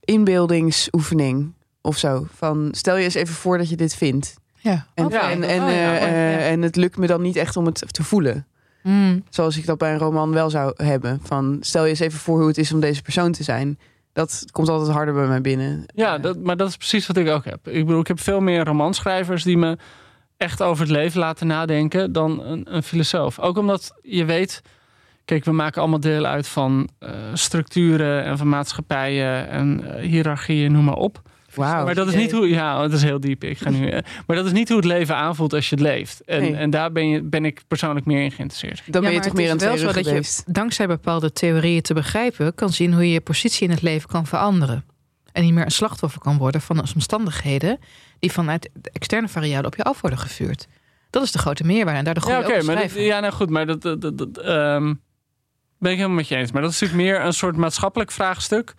inbeeldingsoefening 0.00 1.54
of 1.80 1.96
zo. 1.96 2.26
Van 2.34 2.68
stel 2.70 2.96
je 2.96 3.04
eens 3.04 3.14
even 3.14 3.34
voor 3.34 3.58
dat 3.58 3.68
je 3.68 3.76
dit 3.76 3.94
vindt. 3.94 4.34
Ja. 4.54 4.86
En, 4.94 5.10
en, 5.10 5.42
en, 5.42 5.62
Oh, 5.62 5.68
ja. 5.70 5.98
eh, 5.98 6.00
ja. 6.00 6.06
eh, 6.08 6.50
en 6.50 6.62
het 6.62 6.76
lukt 6.76 6.96
me 6.96 7.06
dan 7.06 7.22
niet 7.22 7.36
echt 7.36 7.56
om 7.56 7.66
het 7.66 7.84
te 7.92 8.04
voelen. 8.04 8.46
Mm. 8.82 9.24
Zoals 9.28 9.56
ik 9.56 9.66
dat 9.66 9.78
bij 9.78 9.92
een 9.92 9.98
roman 9.98 10.32
wel 10.32 10.50
zou 10.50 10.72
hebben. 10.76 11.20
Van 11.22 11.56
stel 11.60 11.84
je 11.84 11.90
eens 11.90 12.00
even 12.00 12.18
voor 12.18 12.38
hoe 12.38 12.48
het 12.48 12.58
is 12.58 12.72
om 12.72 12.80
deze 12.80 13.02
persoon 13.02 13.32
te 13.32 13.42
zijn. 13.42 13.78
Dat 14.12 14.44
komt 14.52 14.68
altijd 14.68 14.96
harder 14.96 15.14
bij 15.14 15.26
mij 15.26 15.40
binnen. 15.40 15.84
Ja, 15.94 16.18
dat, 16.18 16.38
maar 16.38 16.56
dat 16.56 16.68
is 16.68 16.76
precies 16.76 17.06
wat 17.06 17.16
ik 17.16 17.28
ook 17.28 17.44
heb. 17.44 17.68
Ik 17.68 17.86
bedoel, 17.86 18.00
ik 18.00 18.06
heb 18.06 18.20
veel 18.20 18.40
meer 18.40 18.64
romanschrijvers 18.64 19.42
die 19.42 19.56
me 19.58 19.78
echt 20.36 20.62
over 20.62 20.82
het 20.82 20.92
leven 20.92 21.20
laten 21.20 21.46
nadenken 21.46 22.12
dan 22.12 22.44
een, 22.44 22.74
een 22.74 22.82
filosoof. 22.82 23.38
Ook 23.38 23.58
omdat 23.58 23.92
je 24.02 24.24
weet, 24.24 24.62
kijk, 25.24 25.44
we 25.44 25.52
maken 25.52 25.80
allemaal 25.80 26.00
deel 26.00 26.24
uit 26.24 26.48
van 26.48 26.88
eh, 26.98 27.10
structuren 27.34 28.24
en 28.24 28.38
van 28.38 28.48
maatschappijen 28.48 29.48
en 29.48 29.84
eh, 29.84 30.02
hiërarchieën, 30.02 30.72
noem 30.72 30.84
maar 30.84 30.94
op. 30.94 31.22
Maar 31.56 31.94
dat 31.94 32.08
is 32.08 32.14
niet 32.14 32.32
hoe, 32.32 32.48
ja, 32.48 32.80
dat 32.80 32.92
is 32.92 33.02
heel 33.02 33.20
diep. 33.20 33.44
Ik 33.44 33.58
ga 33.58 33.70
nu, 33.70 33.88
eh, 33.88 34.02
maar 34.26 34.36
dat 34.36 34.46
is 34.46 34.52
niet 34.52 34.68
hoe 34.68 34.76
het 34.76 34.86
leven 34.86 35.16
aanvoelt 35.16 35.52
als 35.52 35.68
je 35.68 35.74
het 35.74 35.84
leeft. 35.84 36.20
En, 36.24 36.40
Nee. 36.40 36.54
en 36.56 36.70
daar 36.70 36.92
ben, 36.92 37.08
je, 37.08 37.22
ben 37.22 37.44
ik 37.44 37.62
persoonlijk 37.68 38.06
meer 38.06 38.22
in 38.22 38.30
geïnteresseerd. 38.32 38.82
Dan 38.92 39.02
ben 39.02 39.02
Ja, 39.02 39.08
je 39.08 39.14
toch 39.16 39.24
het 39.24 39.34
meer 39.34 39.50
een 39.50 39.58
wel 39.58 39.76
zo 39.78 39.92
dat 39.92 40.04
je 40.04 40.42
dankzij 40.52 40.86
bepaalde 40.86 41.32
theorieën 41.32 41.82
te 41.82 41.94
begrijpen 41.94 42.54
kan 42.54 42.72
zien 42.72 42.92
hoe 42.92 43.02
je 43.06 43.12
je 43.12 43.20
positie 43.20 43.64
in 43.64 43.70
het 43.70 43.82
leven 43.82 44.08
kan 44.08 44.26
veranderen. 44.26 44.84
En 45.32 45.42
niet 45.42 45.54
meer 45.54 45.64
een 45.64 45.70
slachtoffer 45.70 46.20
kan 46.20 46.36
worden 46.38 46.60
van 46.60 46.78
omstandigheden 46.94 47.78
die 48.18 48.32
vanuit 48.32 48.70
de 48.74 48.90
externe 48.92 49.28
variabelen 49.28 49.66
op 49.66 49.76
je 49.76 49.82
af 49.84 50.00
worden 50.00 50.18
gevuurd. 50.18 50.66
Dat 51.10 51.22
is 51.22 51.32
de 51.32 51.38
grote 51.38 51.64
meerwaarde. 51.64 51.98
En 51.98 52.04
daardoor 52.04 52.22
groei 52.22 52.36
Ja, 52.38 52.42
je 52.42 52.48
oké, 52.48 52.54
ook 52.62 52.66
als 52.68 52.74
maar 52.76 52.88
dat- 52.88 53.04
ja, 53.04 53.20
nou 53.20 53.32
goed, 53.32 53.50
maar 53.50 53.66
dat, 53.66 53.82
dat, 53.82 54.00
dat, 54.00 54.18
dat, 54.18 54.38
ehm, 54.38 54.94
ben 55.78 55.90
ik 55.90 55.96
helemaal 55.96 56.16
met 56.16 56.28
je 56.28 56.36
eens. 56.36 56.52
Maar 56.52 56.62
dat 56.62 56.70
is 56.70 56.80
natuurlijk 56.80 57.08
meer 57.08 57.24
een 57.24 57.32
soort 57.32 57.56
maatschappelijk 57.56 58.10
vraagstuk 58.10 58.74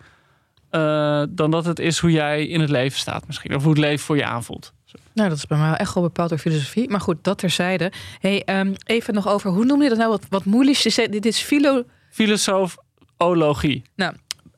eh, 0.72 1.22
dan 1.28 1.50
dat 1.50 1.64
het 1.64 1.78
is 1.78 1.98
hoe 1.98 2.10
jij 2.10 2.46
in 2.46 2.60
het 2.60 2.70
leven 2.70 2.98
staat 2.98 3.26
misschien, 3.26 3.54
of 3.54 3.62
hoe 3.62 3.70
het 3.70 3.80
leven 3.80 4.04
voor 4.04 4.16
je 4.16 4.24
aanvoelt. 4.24 4.72
Nou, 5.14 5.28
dat 5.28 5.38
is 5.38 5.46
bij 5.46 5.58
mij 5.58 5.68
wel 5.68 5.76
echt 5.76 5.94
wel 5.94 6.02
bepaald 6.02 6.28
door 6.28 6.38
filosofie. 6.38 6.90
Maar 6.90 7.00
goed, 7.00 7.16
dat 7.22 7.38
terzijde. 7.38 7.92
Hey, 8.20 8.42
ehm, 8.44 8.74
even 8.84 9.14
nog 9.14 9.28
over, 9.28 9.50
hoe 9.50 9.64
noem 9.64 9.82
je 9.82 9.88
dat 9.88 9.98
nou? 9.98 10.10
Wat, 10.10 10.26
wat 10.28 10.44
moeilijk 10.44 10.84
is, 10.84 10.94
dit 10.94 11.26
is 11.26 11.38
filo... 11.38 11.84
Filosofologie. 12.10 13.82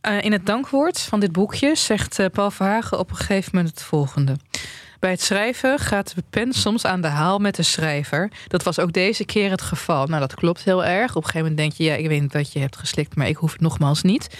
Eh, 0.00 0.22
in 0.22 0.33
het 0.33 0.46
dankwoord 0.46 1.00
van 1.00 1.20
dit 1.20 1.33
boekje 1.33 1.74
zegt 1.74 2.18
eh, 2.18 2.27
Paul 2.33 2.50
Verhagen 2.50 2.98
op 2.98 3.11
een 3.11 3.16
gegeven 3.16 3.50
moment 3.55 3.74
het 3.74 3.83
volgende. 3.83 4.37
Bij 5.05 5.12
het 5.12 5.23
schrijven 5.23 5.79
gaat 5.79 6.14
de 6.14 6.23
pen 6.31 6.53
soms 6.53 6.85
aan 6.85 7.01
de 7.01 7.09
haal 7.09 7.38
met 7.38 7.55
de 7.55 7.62
schrijver. 7.62 8.31
Dat 8.49 8.62
was 8.62 8.79
ook 8.79 8.93
deze 8.93 9.25
keer 9.25 9.51
het 9.51 9.62
geval. 9.62 10.07
Nou, 10.07 10.21
dat 10.21 10.35
klopt 10.35 10.64
heel 10.64 10.85
erg. 10.85 11.11
Op 11.11 11.17
een 11.17 11.31
gegeven 11.31 11.40
moment 11.40 11.57
denk 11.57 11.73
je, 11.73 11.85
ja, 11.85 11.95
ik 11.95 12.09
weet 12.09 12.33
wat 12.33 12.53
je 12.53 12.59
hebt 12.59 12.77
geslikt, 12.77 13.17
maar 13.17 13.29
ik 13.29 13.37
hoef 13.37 13.53
het 13.53 13.61
nogmaals 13.61 14.03
niet. 14.03 14.38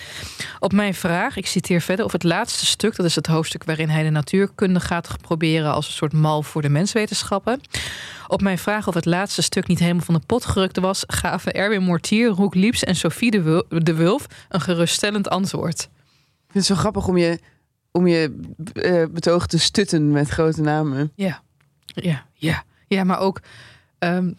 Op 0.59 0.73
mijn 0.73 0.95
vraag, 0.95 1.37
ik 1.37 1.47
citeer 1.47 1.81
verder, 1.81 2.05
of 2.05 2.13
het 2.13 2.23
laatste 2.23 2.67
stuk, 2.67 2.97
dat 2.97 3.07
is 3.07 3.15
het 3.15 3.27
hoofdstuk 3.27 3.65
waarin 3.65 3.89
hij 3.89 4.03
de 4.03 4.11
natuurkunde 4.11 4.81
gaat 4.81 5.17
proberen 5.21 5.73
als 5.73 5.87
een 5.87 5.93
soort 5.93 6.13
mal 6.13 6.43
voor 6.43 6.63
de 6.63 6.69
menswetenschappen. 6.69 7.61
Op 8.29 8.41
mijn 8.41 8.59
vraag 8.59 8.89
of 8.89 8.95
het 8.95 9.07
laatste 9.07 9.43
stuk 9.43 9.67
niet 9.67 9.79
helemaal 9.79 10.05
van 10.05 10.15
de 10.15 10.27
pot 10.27 10.45
gerukt 10.45 10.79
was, 10.79 11.05
gaven 11.07 11.53
Erwin 11.53 11.83
Mortier, 11.83 12.29
Roek 12.29 12.55
Lieps 12.55 12.85
en 12.85 12.97
Sophie 12.97 13.31
de 13.69 13.95
Wulf 13.95 14.27
een 14.49 14.61
geruststellend 14.61 15.29
antwoord. 15.29 15.81
Ik 15.81 16.51
vind 16.51 16.67
het 16.69 16.77
zo 16.77 16.83
grappig 16.83 17.07
om 17.07 17.17
je, 17.17 17.39
om 17.97 18.07
je 18.07 18.41
eh, 18.73 19.05
betoog 19.11 19.47
te 19.47 19.59
stutten 19.59 20.11
met 20.11 20.29
grote 20.29 20.61
namen. 20.61 21.13
Ja, 21.15 22.27
ja, 22.35 22.65
ja, 22.87 23.05
maar 23.05 23.19
ook, 23.19 23.41
ehm, 23.99 24.33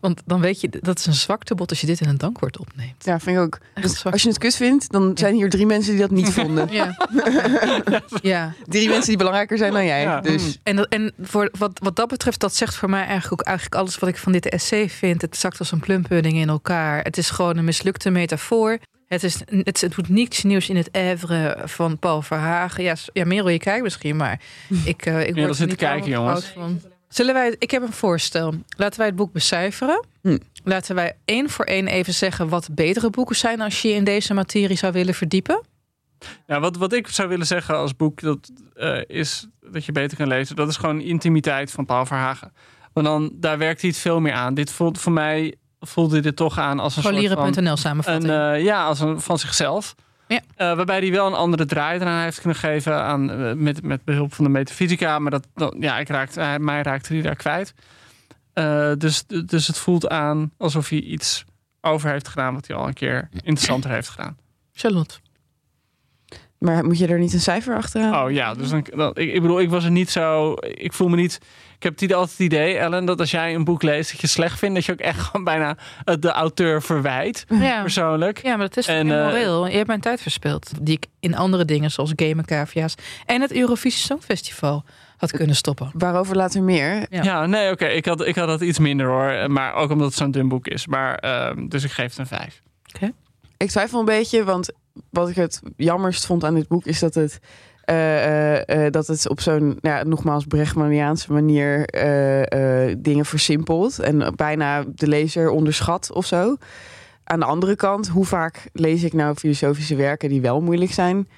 want 0.00 0.22
dan 0.24 0.40
weet 0.40 0.60
je, 0.60 0.68
dat 0.80 0.98
is 0.98 1.06
een 1.06 1.14
zwaktebod 1.14 1.70
als 1.70 1.80
je 1.80 1.86
dit 1.86 2.00
in 2.00 2.08
een 2.08 2.18
dankwoord 2.18 2.58
opneemt. 2.58 3.04
Ja, 3.04 3.20
vind 3.20 3.36
ik 3.36 3.42
ook. 3.42 3.58
Dus 3.74 4.04
als 4.04 4.22
je 4.22 4.28
het 4.28 4.38
kut 4.38 4.56
vindt, 4.56 4.92
dan 4.92 5.12
zijn 5.14 5.34
hier 5.34 5.50
drie 5.50 5.66
mensen 5.66 5.92
die 5.92 6.00
dat 6.00 6.10
niet 6.10 6.30
vonden. 6.30 6.68
Ja. 6.72 6.96
ja. 8.32 8.54
Drie 8.66 8.88
mensen 8.88 9.08
die 9.08 9.16
belangrijker 9.16 9.58
zijn 9.58 9.72
dan 9.72 9.84
jij. 9.84 10.02
Ja. 10.02 10.20
Dus 10.20 10.58
En, 10.62 10.76
dat, 10.76 10.88
en 10.88 11.12
voor, 11.20 11.50
wat, 11.58 11.78
wat 11.82 11.96
dat 11.96 12.08
betreft, 12.08 12.40
dat 12.40 12.54
zegt 12.54 12.74
voor 12.74 12.90
mij 12.90 13.04
eigenlijk 13.04 13.32
ook 13.32 13.46
eigenlijk 13.46 13.76
alles 13.76 13.98
wat 13.98 14.08
ik 14.08 14.16
van 14.16 14.32
dit 14.32 14.48
essay 14.48 14.88
vind. 14.88 15.22
Het 15.22 15.36
zakt 15.36 15.58
als 15.58 15.72
een 15.72 15.80
plumpudding 15.80 16.34
in 16.34 16.48
elkaar. 16.48 17.02
Het 17.02 17.18
is 17.18 17.30
gewoon 17.30 17.56
een 17.56 17.64
mislukte 17.64 18.10
metafoor. 18.10 18.78
Het, 19.12 19.22
is, 19.22 19.40
het, 19.62 19.80
het 19.80 19.94
doet 19.94 20.08
niets 20.08 20.42
nieuws 20.42 20.68
in 20.68 20.76
het 20.76 20.90
oeuvre 20.96 21.58
van 21.64 21.98
Paul 21.98 22.22
Verhagen. 22.22 22.82
Ja, 22.82 22.94
ja 23.12 23.24
Merel, 23.24 23.48
je 23.48 23.58
kijkt 23.58 23.82
misschien, 23.82 24.16
maar 24.16 24.40
ik, 24.84 25.06
eh 25.06 25.20
ik 25.20 25.34
word 25.34 25.36
dat 25.36 25.48
er 25.48 25.54
zit 25.54 25.68
niet 25.68 25.78
te 25.78 25.84
kijken, 25.84 26.10
jongens. 26.10 26.46
van. 26.46 26.80
Zullen 27.08 27.34
wij, 27.34 27.54
ik 27.58 27.70
heb 27.70 27.82
een 27.82 27.92
voorstel. 27.92 28.54
Laten 28.76 28.98
wij 28.98 29.06
het 29.06 29.16
boek 29.16 29.32
becijferen. 29.32 30.06
Hm. 30.22 30.38
Laten 30.64 30.94
wij 30.94 31.16
één 31.24 31.50
voor 31.50 31.64
één 31.64 31.86
even 31.86 32.14
zeggen 32.14 32.48
wat 32.48 32.68
betere 32.74 33.10
boeken 33.10 33.36
zijn 33.36 33.60
als 33.60 33.82
je 33.82 33.88
je 33.88 33.94
in 33.94 34.04
deze 34.04 34.34
materie 34.34 34.76
zou 34.76 34.92
willen 34.92 35.14
verdiepen. 35.14 35.62
Ja, 36.46 36.60
wat, 36.60 36.76
wat 36.76 36.92
ik 36.92 37.08
zou 37.08 37.28
willen 37.28 37.46
zeggen 37.46 37.76
als 37.76 37.96
boek 37.96 38.20
dat, 38.20 38.50
eh, 38.74 39.00
is 39.06 39.48
dat 39.60 39.84
je 39.84 39.92
beter 39.92 40.16
kan 40.16 40.28
lezen, 40.28 40.56
dat 40.56 40.68
is 40.68 40.76
gewoon 40.76 41.00
intimiteit 41.00 41.70
van 41.70 41.84
Paul 41.84 42.06
Verhagen. 42.06 42.52
Want 42.92 43.06
dan, 43.06 43.30
daar 43.34 43.58
werkt 43.58 43.80
hij 43.80 43.90
het 43.90 43.98
veel 43.98 44.20
meer 44.20 44.32
aan. 44.32 44.54
Dit 44.54 44.70
voelt 44.70 44.98
voor 44.98 45.12
mij 45.12 45.54
voelde 45.86 46.20
dit 46.20 46.36
toch 46.36 46.58
aan 46.58 46.78
als 46.80 46.96
een 46.96 47.02
soort 47.02 47.14
van... 47.14 47.24
Scholieren.nl 47.24 47.70
Een, 47.70 47.78
samenvatting. 47.78 48.32
eh, 48.32 48.62
ja, 48.64 48.84
als 48.84 49.00
een, 49.00 49.20
van 49.20 49.38
zichzelf. 49.38 49.94
Ja. 50.28 50.40
Eh, 50.56 50.76
waarbij 50.76 50.98
hij 50.98 51.10
wel 51.10 51.26
een 51.26 51.34
andere 51.34 51.64
draai 51.66 52.00
eraan 52.00 52.22
heeft 52.22 52.40
kunnen 52.40 52.58
geven 52.58 52.94
aan, 53.02 53.30
eh, 53.30 53.52
met, 53.52 53.82
met 53.82 54.04
behulp 54.04 54.34
van 54.34 54.44
de 54.44 54.50
metafysica. 54.50 55.18
Maar 55.18 55.30
dat, 55.30 55.46
dat- 55.54 55.76
ja, 55.80 55.98
ik 55.98 56.08
raakte, 56.08 56.40
hij- 56.40 56.58
mij 56.58 56.82
raakte 56.82 57.12
hij 57.12 57.22
daar 57.22 57.36
kwijt. 57.36 57.74
Eh, 58.52 58.92
dus, 58.98 59.24
dus 59.46 59.66
het 59.66 59.78
voelt 59.78 60.08
aan 60.08 60.52
alsof 60.58 60.88
hij 60.88 60.98
iets 61.00 61.44
over 61.80 62.10
heeft 62.10 62.28
gedaan 62.28 62.54
wat 62.54 62.66
hij 62.66 62.76
al 62.76 62.86
een 62.86 62.92
keer 62.94 63.28
interessanter 63.32 63.90
heeft 63.90 64.08
gedaan. 64.08 64.36
Charlotte. 64.72 65.14
Maar 66.58 66.84
moet 66.84 66.98
je 66.98 67.06
er 67.06 67.18
niet 67.18 67.32
een 67.32 67.40
cijfer 67.40 67.76
achteraan? 67.76 68.24
Oh 68.24 68.30
ja, 68.30 68.54
dus 68.54 68.68
dan, 68.68 68.86
dan, 68.96 69.10
ik, 69.14 69.32
ik 69.32 69.40
bedoel, 69.42 69.60
ik 69.60 69.70
was 69.70 69.84
er 69.84 69.90
niet 69.90 70.10
zo. 70.10 70.54
Ik 70.60 70.92
voel 70.92 71.08
me 71.08 71.16
niet. 71.16 71.38
Ik 71.82 71.88
heb 71.88 72.00
het 72.00 72.12
altijd 72.12 72.30
het 72.30 72.46
idee, 72.46 72.76
Ellen, 72.76 73.04
dat 73.04 73.20
als 73.20 73.30
jij 73.30 73.54
een 73.54 73.64
boek 73.64 73.82
leest 73.82 74.10
dat 74.10 74.20
je 74.20 74.26
slecht 74.26 74.58
vindt, 74.58 74.74
dat 74.74 74.84
je 74.84 74.92
ook 74.92 74.98
echt 74.98 75.20
gewoon 75.20 75.44
bijna 75.44 75.76
eh, 76.04 76.14
de 76.20 76.30
auteur 76.30 76.82
verwijt. 76.82 77.44
Ja. 77.48 77.80
Persoonlijk. 77.90 78.42
Ja, 78.42 78.56
maar 78.56 78.68
dat 78.68 78.76
is 78.76 78.86
En, 78.86 78.94
en, 78.96 79.10
eh, 79.10 79.18
immoreel. 79.18 79.66
Je 79.66 79.76
hebt 79.76 79.86
mijn 79.86 80.00
tijd 80.00 80.20
verspeeld. 80.20 80.70
Die 80.82 80.96
ik 80.96 81.06
in 81.20 81.36
andere 81.36 81.64
dingen, 81.64 81.90
zoals 81.90 82.12
gamen, 82.16 82.44
cavia's... 82.44 82.94
en 83.26 83.40
het 83.40 83.52
Eurovisie 83.52 84.00
Songfestival 84.00 84.84
had 85.16 85.30
kunnen 85.30 85.56
stoppen. 85.56 85.90
Waarover 85.94 86.36
later 86.36 86.62
meer. 86.62 87.06
Ja. 87.10 87.22
Ja, 87.22 87.46
nee, 87.46 87.70
oké. 87.70 87.86
Ik, 87.86 88.04
had, 88.04 88.26
ik 88.26 88.34
had 88.34 88.48
dat 88.48 88.60
iets 88.60 88.78
minder 88.78 89.06
hoor. 89.06 89.50
Maar 89.50 89.74
ook 89.74 89.90
omdat 89.90 90.06
het 90.06 90.16
zo'n 90.16 90.30
dun 90.30 90.48
boek 90.48 90.66
is. 90.66 90.86
Maar, 90.86 91.14
ehm, 91.14 91.68
dus 91.68 91.84
ik 91.84 91.90
geef 91.90 92.08
het 92.08 92.18
een 92.18 92.26
vijf. 92.26 92.62
Ik 93.56 93.68
twijfel 93.68 93.98
een 93.98 94.04
beetje, 94.04 94.44
want 94.44 94.70
wat 95.10 95.28
ik 95.28 95.36
het 95.36 95.62
jammerst 95.76 96.26
vond 96.26 96.44
aan 96.44 96.54
dit 96.54 96.68
boek 96.68 96.84
is 96.84 96.98
dat 96.98 97.14
het, 97.14 97.40
eh, 97.92 98.56
eh, 98.56 98.86
eh, 98.86 98.92
dat 98.92 99.06
het 99.06 99.28
op 99.28 99.40
zo'n, 99.40 99.78
ja, 99.80 100.02
nogmaals, 100.02 100.44
Brechtmaniaanse 100.46 101.32
manier 101.32 101.86
dingen 102.98 103.24
versimpelt 103.24 103.98
en 103.98 104.32
bijna 104.36 104.84
de 104.94 105.06
lezer 105.06 105.50
onderschat 105.50 106.12
of 106.12 106.26
zo. 106.26 106.56
Aan 107.24 107.40
de 107.40 107.46
andere 107.46 107.76
kant, 107.76 108.08
hoe 108.08 108.24
vaak 108.24 108.68
lees 108.72 109.02
ik 109.02 109.12
nou 109.12 109.34
filosofische 109.34 109.96
werken 109.96 110.28
die 110.28 110.40
wel 110.40 110.60
moeilijk 110.60 110.92
zijn? 110.92 111.28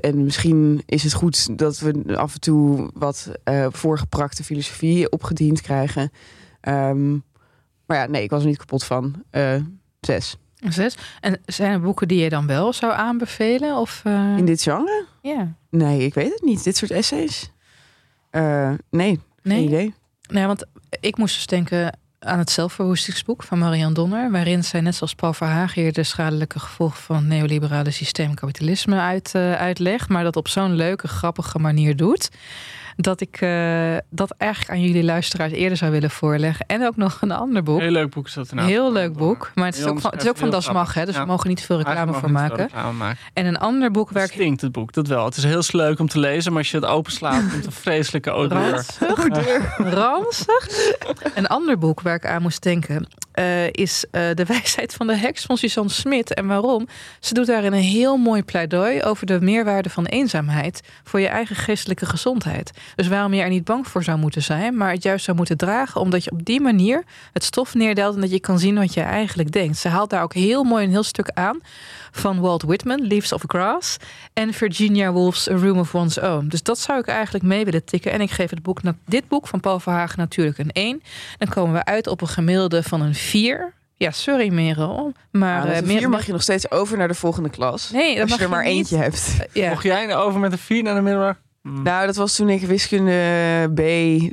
En 0.00 0.24
misschien 0.24 0.82
is 0.86 1.02
het 1.02 1.12
goed 1.12 1.58
dat 1.58 1.78
we 1.78 2.16
af 2.16 2.34
en 2.34 2.40
toe 2.40 2.90
wat 2.94 3.30
voorgeprakte 3.68 4.44
filosofie 4.44 5.10
opgediend 5.10 5.60
krijgen. 5.60 6.10
Ehm, 6.60 7.12
maar 7.86 7.96
ja, 7.96 8.06
nee, 8.06 8.22
ik 8.22 8.30
was 8.30 8.42
er 8.42 8.48
niet 8.48 8.58
kapot 8.58 8.84
van. 8.84 9.24
Zes. 10.00 10.38
Zes. 10.72 10.96
En 11.20 11.40
zijn 11.46 11.72
er 11.72 11.80
boeken 11.80 12.08
die 12.08 12.22
je 12.22 12.28
dan 12.28 12.46
wel 12.46 12.72
zou 12.72 12.92
aanbevelen? 12.92 13.76
Of, 13.76 14.00
eh, 14.04 14.36
In 14.36 14.44
dit 14.44 14.62
genre? 14.62 15.04
Ja. 15.22 15.52
Nee, 15.70 16.00
ik 16.04 16.14
weet 16.14 16.32
het 16.32 16.42
niet. 16.42 16.64
Dit 16.64 16.76
soort 16.76 16.90
essays? 16.90 17.50
Eh, 18.30 18.70
nee, 18.90 19.20
Nee? 19.42 19.56
geen 19.58 19.66
idee. 19.66 19.94
Nee, 20.28 20.46
want 20.46 20.64
ik 21.00 21.16
moest 21.16 21.34
dus 21.34 21.46
denken 21.46 21.98
aan 22.18 22.38
het 22.38 22.50
zelfverwoestingsboek 22.50 23.42
van 23.42 23.58
Marianne 23.58 23.94
Donner, 23.94 24.30
waarin 24.30 24.64
zij 24.64 24.80
net 24.80 24.94
zoals 24.94 25.14
Paul 25.14 25.32
Verhagen 25.32 25.82
hier 25.82 25.92
de 25.92 26.02
schadelijke 26.02 26.58
gevolgen 26.58 27.02
van 27.02 27.16
het 27.16 27.24
neoliberale 27.26 27.90
systeem 27.90 28.34
kapitalisme 28.34 29.00
uit, 29.00 29.34
eh, 29.34 29.52
uitlegt, 29.54 30.08
maar 30.08 30.24
dat 30.24 30.36
op 30.36 30.48
zo'n 30.48 30.74
leuke, 30.74 31.08
grappige 31.08 31.58
manier 31.58 31.96
doet. 31.96 32.28
Dat 32.96 33.20
ik 33.20 33.40
eh, 33.40 33.96
dat 34.10 34.30
eigenlijk 34.38 34.70
aan 34.72 34.80
jullie 34.80 35.04
luisteraars 35.04 35.52
eerder 35.52 35.78
zou 35.78 35.90
willen 35.90 36.10
voorleggen. 36.10 36.66
En 36.66 36.86
ook 36.86 36.96
nog 36.96 37.18
een 37.20 37.30
ander 37.30 37.62
boek. 37.62 37.80
Heel 37.80 37.90
leuk 37.90 38.10
boek 38.10 38.26
is 38.26 38.34
dat 38.34 38.50
inderdaad. 38.50 38.74
Heel 38.74 38.92
leuk 38.92 39.12
boek. 39.12 39.50
Maar 39.54 39.66
het 39.66 39.76
is 39.76 39.84
ook 39.84 40.00
van, 40.00 40.10
het 40.10 40.22
is 40.22 40.28
ook 40.28 40.36
van 40.36 40.50
Das 40.50 40.72
Mag, 40.72 40.94
hè, 40.94 41.04
dus 41.04 41.16
we 41.16 41.24
mogen 41.24 41.48
niet 41.48 41.60
veel 41.60 41.76
reclame 41.76 42.12
voor 42.12 42.30
maken. 42.30 42.56
reclame. 42.56 43.14
En 43.32 43.46
een 43.46 43.58
ander 43.58 43.90
boek 43.90 44.10
waar 44.10 44.22
Het 44.22 44.30
ik 44.30 44.36
stinkt 44.36 44.60
het 44.60 44.72
boek, 44.72 44.92
dat 44.92 45.06
wel. 45.08 45.24
Het 45.24 45.36
is 45.36 45.44
heel 45.44 45.62
leuk 45.70 45.98
om 45.98 46.08
te 46.08 46.18
lezen, 46.18 46.52
maar 46.52 46.60
als 46.60 46.70
je 46.70 46.76
het 46.76 46.86
openslaat, 46.86 47.50
komt 47.50 47.66
een 47.66 47.72
vreselijke 47.72 48.30
odeur. 48.30 48.84
Ranzig. 49.00 49.76
Ranzig. 50.00 50.68
Een 51.34 51.46
ander 51.46 51.78
boek 51.78 52.00
waar 52.00 52.14
ik 52.14 52.26
aan 52.26 52.42
moest 52.42 52.62
denken 52.62 53.06
eh, 53.34 53.66
is 53.70 54.04
eh, 54.10 54.22
De 54.34 54.44
wijsheid 54.54 54.94
van 54.94 55.06
de 55.06 55.16
heks 55.16 55.44
van 55.44 55.56
Suzanne 55.56 55.90
Smit. 55.90 56.34
En 56.34 56.46
waarom? 56.46 56.86
Ze 57.20 57.34
doet 57.34 57.46
daarin 57.46 57.72
een 57.72 57.78
heel 57.78 58.16
mooi 58.16 58.42
pleidooi 58.42 59.02
over 59.02 59.26
de 59.26 59.40
meerwaarde 59.40 59.90
van 59.90 60.04
eenzaamheid 60.04 60.80
voor 61.04 61.20
je 61.20 61.28
eigen 61.28 61.56
geestelijke 61.56 62.06
gezondheid. 62.06 62.70
Dus 62.94 63.08
waarom 63.08 63.34
je 63.34 63.42
er 63.42 63.48
niet 63.48 63.64
bang 63.64 63.88
voor 63.88 64.04
zou 64.04 64.18
moeten 64.18 64.42
zijn, 64.42 64.76
maar 64.76 64.92
het 64.92 65.02
juist 65.02 65.24
zou 65.24 65.36
moeten 65.36 65.56
dragen, 65.56 66.00
omdat 66.00 66.24
je 66.24 66.30
op 66.30 66.44
die 66.44 66.60
manier 66.60 67.04
het 67.32 67.44
stof 67.44 67.74
neerdeelt 67.74 68.14
en 68.14 68.20
dat 68.20 68.30
je 68.30 68.40
kan 68.40 68.58
zien 68.58 68.74
wat 68.74 68.94
je 68.94 69.00
eigenlijk 69.00 69.52
denkt. 69.52 69.76
Ze 69.76 69.88
haalt 69.88 70.10
daar 70.10 70.22
ook 70.22 70.34
heel 70.34 70.64
mooi 70.64 70.84
een 70.84 70.90
heel 70.90 71.02
stuk 71.02 71.30
aan 71.30 71.60
van 72.16 72.40
Walt 72.40 72.62
Whitman, 72.62 73.06
Leaves 73.06 73.32
of 73.32 73.42
Grass, 73.46 73.96
en 74.32 74.52
Virginia 74.52 75.12
Woolf's 75.12 75.48
A 75.50 75.54
Room 75.54 75.78
of 75.78 75.94
One's 75.94 76.18
Own. 76.18 76.46
Dus 76.48 76.62
dat 76.62 76.78
zou 76.78 76.98
ik 76.98 77.06
eigenlijk 77.06 77.44
mee 77.44 77.64
willen 77.64 77.84
tikken. 77.84 78.12
En 78.12 78.20
ik 78.20 78.30
geef 78.30 78.50
het 78.50 78.62
boek, 78.62 78.80
dit 79.06 79.28
boek 79.28 79.46
van 79.46 79.60
Paul 79.60 79.80
Verhagen 79.80 80.18
natuurlijk 80.18 80.58
een 80.58 80.72
1. 80.72 81.02
Dan 81.38 81.48
komen 81.48 81.74
we 81.74 81.84
uit 81.84 82.06
op 82.06 82.20
een 82.20 82.28
gemiddelde 82.28 82.82
van 82.82 83.00
een 83.00 83.14
4. 83.14 83.72
Ja, 83.96 84.10
sorry 84.10 84.52
Merel. 84.52 85.12
Maar 85.30 85.64
Maar 85.64 85.66
eh, 85.66 86.06
mag 86.06 86.26
je 86.26 86.32
nog 86.32 86.42
steeds 86.42 86.70
over 86.70 86.96
naar 86.98 87.08
de 87.08 87.14
volgende 87.14 87.50
klas. 87.50 87.90
Nee, 87.90 88.12
dat 88.12 88.20
als 88.22 88.30
mag 88.30 88.38
je 88.38 88.44
er 88.44 88.50
maar 88.50 88.64
niet. 88.64 88.76
eentje 88.76 88.96
hebt. 88.96 89.36
Eh, 89.40 89.62
ja. 89.62 89.68
Mocht 89.68 89.82
jij 89.82 90.06
nou 90.06 90.26
over 90.26 90.40
met 90.40 90.52
een 90.52 90.58
4 90.58 90.82
naar 90.82 90.94
de 90.94 91.00
middelbaar? 91.00 91.36
Hm. 91.62 91.82
Nou, 91.82 92.06
dat 92.06 92.16
was 92.16 92.36
toen 92.36 92.48
ik 92.48 92.66
wiskunde 92.66 93.70
B 93.74 93.78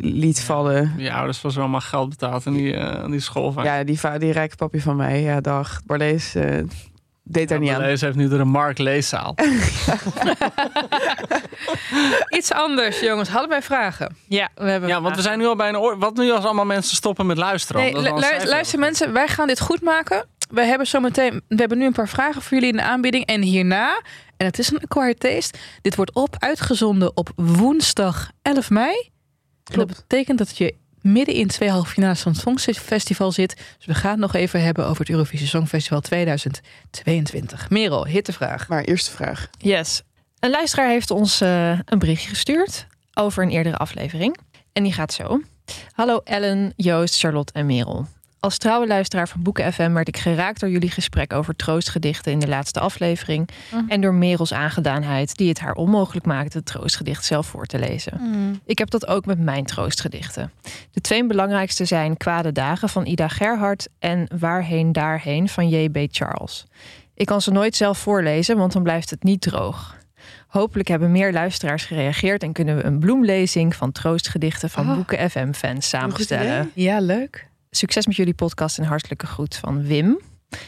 liet 0.01 0.41
vallen. 0.41 0.93
Je 0.97 1.13
ouders 1.13 1.41
was 1.41 1.55
wel 1.55 1.67
maar 1.67 1.81
geld 1.81 2.09
betaald 2.09 2.47
aan 2.47 2.53
die, 2.53 2.73
eh, 2.73 3.03
aan 3.03 3.11
die 3.11 3.19
school 3.19 3.51
van. 3.51 3.63
Ja, 3.63 3.83
die, 3.83 3.99
die 4.17 4.31
rijke 4.31 4.55
papje 4.55 4.81
van 4.81 4.95
mij. 4.95 5.21
Ja, 5.21 5.41
dag. 5.41 5.81
Barlees 5.85 6.35
eh, 6.35 6.63
deed 7.33 7.49
daar 7.49 7.59
niet 7.59 7.71
aan. 7.71 7.81
Deze 7.81 8.05
heeft 8.05 8.17
nu 8.17 8.27
de 8.29 8.37
Remark 8.37 8.77
leeszaal. 8.77 9.35
Iets 12.37 12.51
anders, 12.51 12.99
jongens. 12.99 13.29
Hadden 13.29 13.49
wij 13.49 13.61
vragen? 13.61 14.15
Ja, 14.27 14.49
we 14.55 14.69
hebben 14.69 14.89
Ja, 14.89 15.01
want 15.01 15.15
we 15.15 15.21
zijn 15.21 15.39
nu 15.39 15.45
al 15.45 15.55
bijna... 15.55 15.77
oor- 15.77 15.97
Wat 15.99 16.15
nu 16.17 16.31
als 16.31 16.43
allemaal 16.43 16.65
mensen 16.65 16.95
stoppen 16.95 17.25
met 17.25 17.37
luisteren? 17.37 17.81
Nee, 17.81 18.01
lu- 18.13 18.21
cijfer. 18.21 18.47
luister 18.49 18.79
mensen, 18.79 19.13
wij 19.13 19.27
gaan 19.27 19.47
dit 19.47 19.59
goed 19.59 19.81
maken. 19.81 20.25
We 20.49 20.61
hebben 20.65 20.87
zometeen, 20.87 21.41
we 21.47 21.55
hebben 21.55 21.77
nu 21.77 21.85
een 21.85 21.93
paar 21.93 22.09
vragen 22.09 22.41
voor 22.41 22.53
jullie 22.53 22.69
in 22.71 22.77
de 22.77 22.83
aanbieding. 22.83 23.25
En 23.25 23.41
hierna, 23.41 24.01
en 24.37 24.45
het 24.45 24.59
is 24.59 24.71
een 24.71 24.79
acquired 24.79 25.19
taste, 25.19 25.57
dit 25.81 25.95
wordt 25.95 26.13
op 26.13 26.35
uitgezonden 26.39 27.17
op 27.17 27.29
woensdag 27.35 28.31
11 28.41 28.69
mei. 28.69 29.09
En 29.71 29.77
dat 29.77 29.87
betekent 29.87 30.37
dat 30.37 30.57
je 30.57 30.75
midden 31.01 31.35
in 31.35 31.47
twee 31.47 31.69
halve 31.69 31.91
finales 31.91 32.21
van 32.21 32.31
het 32.31 32.41
Songfestival 32.41 33.31
zit. 33.31 33.55
Dus 33.77 33.85
we 33.85 33.93
gaan 33.93 34.11
het 34.11 34.19
nog 34.19 34.33
even 34.33 34.63
hebben 34.63 34.85
over 34.85 34.99
het 34.99 35.09
Eurovisie 35.09 35.47
Songfestival 35.47 36.01
2022. 36.01 37.69
Merel, 37.69 38.05
hittevraag. 38.05 38.67
Maar 38.67 38.83
eerste 38.83 39.11
vraag. 39.11 39.49
Yes. 39.57 40.01
Een 40.39 40.49
luisteraar 40.49 40.89
heeft 40.89 41.11
ons 41.11 41.41
eh, 41.41 41.79
een 41.85 41.99
berichtje 41.99 42.29
gestuurd 42.29 42.87
over 43.13 43.43
een 43.43 43.49
eerdere 43.49 43.77
aflevering. 43.77 44.37
En 44.73 44.83
die 44.83 44.93
gaat 44.93 45.13
zo. 45.13 45.41
Hallo 45.91 46.21
Ellen, 46.23 46.73
Joost, 46.75 47.19
Charlotte 47.19 47.53
en 47.53 47.65
Merel. 47.65 48.07
Als 48.43 48.57
trouwe 48.57 48.87
luisteraar 48.87 49.27
van 49.27 49.41
Boeken 49.41 49.73
FM 49.73 49.91
werd 49.91 50.07
ik 50.07 50.17
geraakt 50.17 50.59
door 50.59 50.69
jullie 50.69 50.89
gesprek 50.89 51.33
over 51.33 51.55
troostgedichten 51.55 52.31
in 52.31 52.39
de 52.39 52.47
laatste 52.47 52.79
aflevering. 52.79 53.49
Mhm. 53.71 53.89
En 53.89 54.01
door 54.01 54.13
Merels 54.13 54.53
aangadaanheid, 54.53 55.35
die 55.35 55.49
het 55.49 55.59
haar 55.59 55.73
onmogelijk 55.73 56.25
maakte 56.25 56.57
het 56.57 56.65
troostgedicht 56.65 57.25
zelf 57.25 57.47
voor 57.47 57.65
te 57.65 57.79
lezen. 57.79 58.21
Ik 58.65 58.77
heb 58.77 58.89
dat 58.89 59.07
ook 59.07 59.25
met 59.25 59.39
mijn 59.39 59.65
troostgedichten. 59.65 60.51
De 60.91 61.01
twee 61.01 61.27
belangrijkste 61.27 61.85
zijn 61.85 62.17
Kwade 62.17 62.51
Dagen 62.51 62.89
van 62.89 63.05
Ida 63.05 63.27
Gerhard 63.27 63.87
en 63.99 64.27
Waarheen 64.39 64.91
Daarheen 64.91 65.49
van 65.49 65.69
J.B. 65.69 66.07
Charles. 66.11 66.65
Ik 67.13 67.25
kan 67.25 67.41
ze 67.41 67.51
nooit 67.51 67.75
zelf 67.75 67.97
voorlezen, 67.97 68.57
want 68.57 68.73
dan 68.73 68.83
blijft 68.83 69.09
het 69.09 69.23
niet 69.23 69.41
droog. 69.41 69.97
Hopelijk 70.47 70.87
hebben 70.87 71.11
meer 71.11 71.33
luisteraars 71.33 71.85
gereageerd 71.85 72.43
en 72.43 72.53
kunnen 72.53 72.75
we 72.75 72.83
een 72.83 72.99
bloemlezing 72.99 73.75
van 73.75 73.91
troostgedichten 73.91 74.69
van 74.69 74.89
Oh. 74.89 74.95
Boeken 74.95 75.29
FM-fans 75.29 75.89
samenstellen. 75.89 76.71
Ja, 76.73 76.99
leuk. 76.99 77.49
Succes 77.75 78.07
met 78.07 78.15
jullie 78.15 78.33
podcast 78.33 78.77
en 78.77 78.83
hartelijke 78.83 79.25
groet 79.25 79.55
van 79.55 79.83
Wim. 79.83 80.19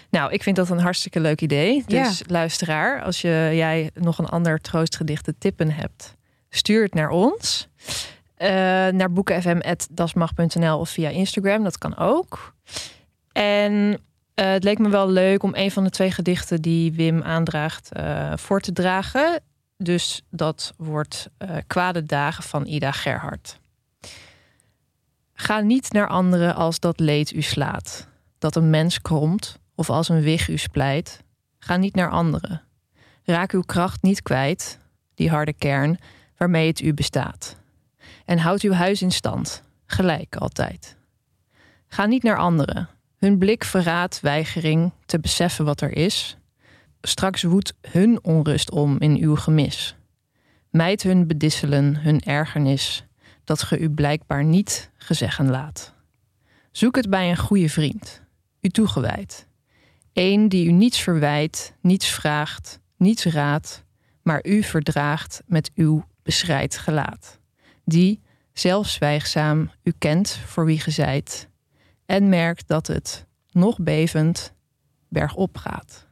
Nou, 0.10 0.32
ik 0.32 0.44
vind 0.44 0.56
dat 0.56 0.70
een 0.70 0.80
hartstikke 0.80 1.20
leuk 1.20 1.42
idee. 1.42 1.84
Dus 1.88 2.24
luisteraar, 2.28 3.02
als 3.02 3.22
je, 3.22 3.52
jij 3.54 3.92
nog 3.94 4.18
een 4.18 4.30
ander 4.30 4.60
troostgedicht 4.60 5.24
te 5.24 5.36
tippen 5.38 5.72
hebt, 5.72 6.16
stuur 6.50 6.84
het 6.84 6.94
naar 6.94 7.10
ons. 7.10 7.68
Eh, 8.36 8.50
naar 8.88 9.12
boekenfm.dasmag.nl 9.12 10.80
of 10.80 10.90
via 10.90 11.10
Instagram, 11.10 11.64
dat 11.64 11.78
kan 11.78 11.98
ook. 11.98 12.56
En 13.32 14.00
eh, 14.34 14.52
het 14.52 14.64
leek 14.64 14.80
me 14.80 14.90
wel 14.90 15.10
leuk 15.10 15.44
om 15.44 15.52
een 15.56 15.72
van 15.72 15.84
de 15.84 15.90
twee 15.90 16.12
gedichten 16.12 16.62
die 16.62 16.94
Wim 16.94 17.22
aandraagt 17.22 17.92
eh, 17.92 18.34
voor 18.36 18.60
te 18.60 18.72
dragen. 18.74 19.42
Dus 19.78 20.22
dat 20.30 20.74
wordt 20.78 21.30
Kwade 21.68 22.04
Dagen 22.04 22.44
van 22.44 22.66
Ida 22.66 22.92
Gerhard. 22.92 23.60
Ga 25.44 25.60
niet 25.60 25.92
naar 25.92 26.08
anderen 26.08 26.56
als 26.56 26.80
dat 26.80 27.00
leed 27.00 27.34
u 27.34 27.42
slaat, 27.42 28.08
dat 28.38 28.56
een 28.56 28.70
mens 28.70 29.02
kromt 29.02 29.60
of 29.76 29.90
als 29.90 30.10
een 30.10 30.22
wig 30.22 30.50
u 30.50 30.58
splijt. 30.58 31.24
Ga 31.60 31.78
niet 31.78 31.96
naar 31.96 32.10
anderen. 32.10 32.62
Raak 33.24 33.52
uw 33.52 33.62
kracht 33.62 34.02
niet 34.02 34.22
kwijt, 34.22 34.80
die 35.16 35.30
harde 35.30 35.54
kern 35.54 35.98
waarmee 36.38 36.68
het 36.68 36.82
u 36.82 36.94
bestaat. 36.94 37.58
En 38.26 38.38
houd 38.38 38.62
uw 38.62 38.72
huis 38.72 39.02
in 39.02 39.12
stand, 39.12 39.64
gelijk 39.86 40.36
altijd. 40.36 40.98
Ga 41.88 42.06
niet 42.06 42.24
naar 42.24 42.38
anderen. 42.38 42.90
Hun 43.18 43.38
blik 43.38 43.64
verraadt 43.64 44.20
weigering 44.20 44.92
te 45.06 45.20
beseffen 45.20 45.66
wat 45.66 45.82
er 45.82 45.96
is. 45.96 46.38
Straks 47.02 47.44
woedt 47.44 47.74
hun 47.82 48.24
onrust 48.24 48.72
om 48.72 49.00
in 49.00 49.18
uw 49.18 49.36
gemis. 49.36 49.96
Mijd 50.70 51.04
hun 51.04 51.28
bedisselen, 51.28 51.96
hun 51.96 52.20
ergernis. 52.20 53.06
Dat 53.44 53.64
ge 53.64 53.80
u 53.80 53.90
blijkbaar 53.90 54.44
niet 54.44 54.92
gezeggen 54.96 55.50
laat. 55.50 55.94
Zoek 56.72 56.96
het 56.96 57.10
bij 57.10 57.30
een 57.30 57.38
goede 57.38 57.70
vriend, 57.70 58.22
u 58.62 58.70
toegewijd. 58.70 59.48
Eén 60.14 60.50
die 60.50 60.66
u 60.66 60.72
niets 60.72 61.00
verwijt, 61.00 61.74
niets 61.82 62.08
vraagt, 62.08 62.80
niets 62.98 63.26
raadt, 63.26 63.84
maar 64.22 64.46
u 64.46 64.64
verdraagt 64.64 65.42
met 65.46 65.72
uw 65.76 66.06
beschrijd 66.24 66.78
gelaat. 66.78 67.40
Die, 67.86 68.22
zelf 68.54 68.88
zwijgzaam, 68.88 69.72
u 69.84 69.94
kent 69.98 70.30
voor 70.46 70.66
wie 70.66 70.80
ge 70.80 70.92
zijt, 70.92 71.50
en 72.06 72.30
merkt 72.30 72.68
dat 72.68 72.88
het, 72.88 73.26
nog 73.52 73.80
bevend, 73.80 74.54
bergop 75.10 75.58
gaat. 75.58 76.08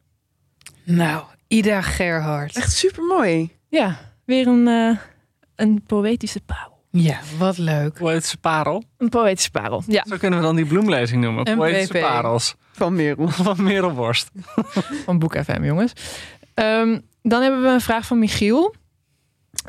Nou, 0.84 1.25
Ida 1.47 1.82
Gerhard. 1.82 2.55
Echt 2.55 2.73
super 2.73 3.03
mooi. 3.03 3.57
Ja, 3.67 3.99
weer 4.25 4.47
een, 4.47 4.67
eh, 4.67 4.97
een 5.55 5.84
poëtische 5.84 6.41
parel. 6.41 6.80
Ja, 6.92 7.20
wat 7.38 7.58
leuk. 7.58 7.94
Poëtische 7.94 8.38
parel. 8.38 8.84
Een 8.98 9.10
poëtische 9.10 9.52
parel, 9.52 9.84
ja. 9.88 10.06
Zo 10.08 10.18
kunnen 10.18 10.39
we 10.39 10.46
dan 10.46 10.56
die 10.56 10.66
bloemlezing 10.66 11.24
noemen. 11.24 11.50
Een 11.50 11.58
Poëtische 11.58 11.94
PP. 11.94 12.02
parels. 12.02 12.56
Van 12.72 12.96
Merel. 12.96 13.28
Van 13.48 13.64
Merel 13.64 13.92
Worst. 13.92 14.32
van 15.06 15.20
Boek 15.20 15.38
FM, 15.44 15.64
jongens. 15.64 15.94
Ehm, 16.54 17.00
dan 17.22 17.42
hebben 17.42 17.62
we 17.62 17.68
een 17.68 17.82
vraag 17.82 18.06
van 18.06 18.20
Michiel. 18.20 18.76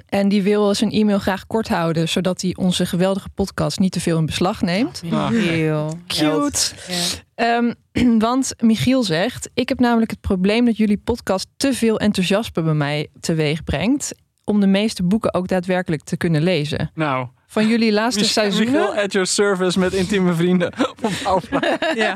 En 0.09 0.29
die 0.29 0.43
wil 0.43 0.75
zijn 0.75 0.91
e-mail 0.91 1.19
graag 1.19 1.47
kort 1.47 1.69
houden, 1.69 2.09
zodat 2.09 2.41
hij 2.41 2.57
onze 2.59 2.87
geweldige 2.87 3.29
podcast 3.29 3.79
niet 3.79 3.93
te 3.93 4.01
veel 4.01 4.19
in 4.19 4.27
beslag 4.27 4.63
neemt. 4.63 5.03
Heel 5.31 5.99
Cute. 6.07 6.71
Ehm, 7.35 7.73
want 8.19 8.55
Michiel 8.61 9.03
zegt: 9.03 9.51
Ik 9.55 9.69
heb 9.69 9.79
namelijk 9.81 10.11
het 10.11 10.21
probleem 10.21 10.65
dat 10.65 10.77
jullie 10.77 10.99
podcast 10.99 11.47
te 11.57 11.73
veel 11.73 11.99
enthousiasme 11.99 12.63
bij 12.63 12.75
mij 12.75 13.09
teweeg 13.21 13.65
brengt. 13.65 14.15
Om 14.45 14.61
de 14.61 14.67
meeste 14.67 15.03
boeken 15.03 15.35
ook 15.35 15.49
daadwerkelijk 15.49 16.03
te 16.03 16.17
kunnen 16.17 16.43
lezen. 16.43 16.91
Nou, 16.95 17.27
Van 17.47 17.69
jullie 17.69 17.93
laatste 18.01 18.21
Mich- 18.21 18.31
seizoenen. 18.31 18.73
Michiel 18.73 19.03
at 19.03 19.13
your 19.13 19.27
service 19.29 19.79
met 19.79 19.93
intieme 19.93 20.33
vrienden. 20.35 20.73
Op. 21.35 21.43
Ja. 21.95 22.15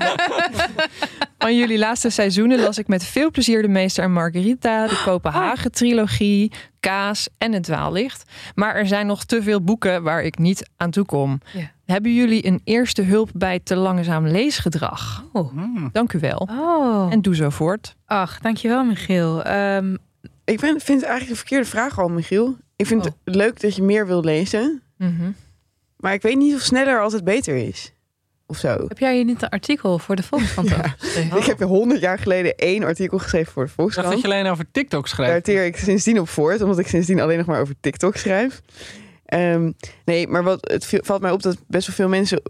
Van 1.39 1.57
jullie 1.57 1.79
laatste 1.79 2.11
seizoenen 2.11 2.61
las 2.61 2.79
ik 2.79 2.89
met 2.89 3.05
veel 3.05 3.31
plezier 3.31 3.62
de 3.62 3.68
Meester 3.68 4.05
en 4.05 4.12
Margarita, 4.12 4.87
de 4.87 5.01
Kopenhagen-trilogie, 5.05 6.53
Kaas 6.81 7.29
en 7.39 7.53
het 7.53 7.62
Dwaallicht. 7.62 8.31
Maar 8.55 8.74
er 8.74 8.87
zijn 8.87 9.07
nog 9.07 9.24
te 9.24 9.43
veel 9.43 9.62
boeken 9.62 10.03
waar 10.03 10.22
ik 10.22 10.39
niet 10.39 10.70
aan 10.77 10.91
toe 10.91 11.05
kom. 11.05 11.41
Ja. 11.53 11.70
Hebben 11.85 12.14
jullie 12.14 12.47
een 12.47 12.61
eerste 12.64 13.03
hulp 13.03 13.31
bij 13.35 13.61
te 13.61 13.77
langzaam 13.77 14.27
leesgedrag? 14.27 15.24
Oh. 15.33 15.53
Mm. 15.53 15.89
Dank 15.93 16.12
u 16.12 16.18
wel. 16.18 16.49
Oh. 16.51 17.12
En 17.12 17.22
doe 17.22 17.35
zo 17.35 17.51
voort. 17.51 17.95
Ach, 18.07 18.39
dankjewel 18.41 18.85
Michiel. 18.85 19.43
Ehm, 19.43 19.97
Ik 20.47 20.61
ben, 20.61 20.80
vind 20.80 21.01
het 21.01 21.09
eigenlijk 21.11 21.30
een 21.30 21.36
verkeerde 21.36 21.64
vraag 21.64 21.99
al, 21.99 22.09
Michiel. 22.09 22.57
Ik 22.76 22.86
vind 22.86 23.01
Oh. 23.07 23.12
het 23.24 23.34
leuk 23.34 23.61
dat 23.61 23.76
je 23.76 23.82
meer 23.82 24.07
wil 24.07 24.24
lezen. 24.24 24.82
Mhm. 24.99 25.30
Maar 25.97 26.12
ik 26.14 26.22
weet 26.22 26.36
niet 26.36 26.55
of 26.55 26.61
sneller 26.61 27.01
altijd 27.01 27.24
beter 27.24 27.57
is. 27.57 27.90
Of 28.49 28.57
zo. 28.59 28.84
heb 28.88 28.99
jij 28.99 29.14
hier 29.14 29.24
niet 29.24 29.42
een 29.42 29.49
artikel 29.49 29.99
voor 29.99 30.16
de 30.16 30.22
Volkskrant 30.22 30.68
Ja. 30.70 30.94
Ik 31.36 31.44
heb 31.44 31.61
honderd 31.61 32.01
jaar 32.01 32.18
geleden 32.18 32.55
één 32.57 32.82
artikel 32.84 33.18
geschreven 33.18 33.53
voor 33.53 33.64
de 33.64 33.70
dacht 33.76 33.76
dat 33.94 33.94
Volkskrant. 33.94 34.22
je 34.22 34.28
alleen 34.40 34.53
over 34.53 34.70
TikTok 34.70 35.09
schrijft. 35.09 35.32
Daar 35.32 35.42
teer 35.42 35.64
ik 35.64 35.76
sindsdien 35.76 36.20
op 36.20 36.28
voort, 36.28 36.61
omdat 36.62 36.78
ik 36.78 36.86
sindsdien 36.86 37.20
alleen 37.20 37.36
nog 37.38 37.47
maar 37.47 37.61
over 37.61 37.74
TikTok 37.80 38.16
schrijf. 38.16 38.61
Ehm, 39.24 39.72
nee, 40.05 40.28
maar 40.28 40.42
wat, 40.42 40.70
het 40.70 40.84
viel- 40.86 41.01
valt 41.05 41.20
mij 41.20 41.30
op 41.30 41.42
dat 41.42 41.57
best 41.66 41.86
wel 41.86 41.97
veel 41.97 42.09
mensen 42.09 42.42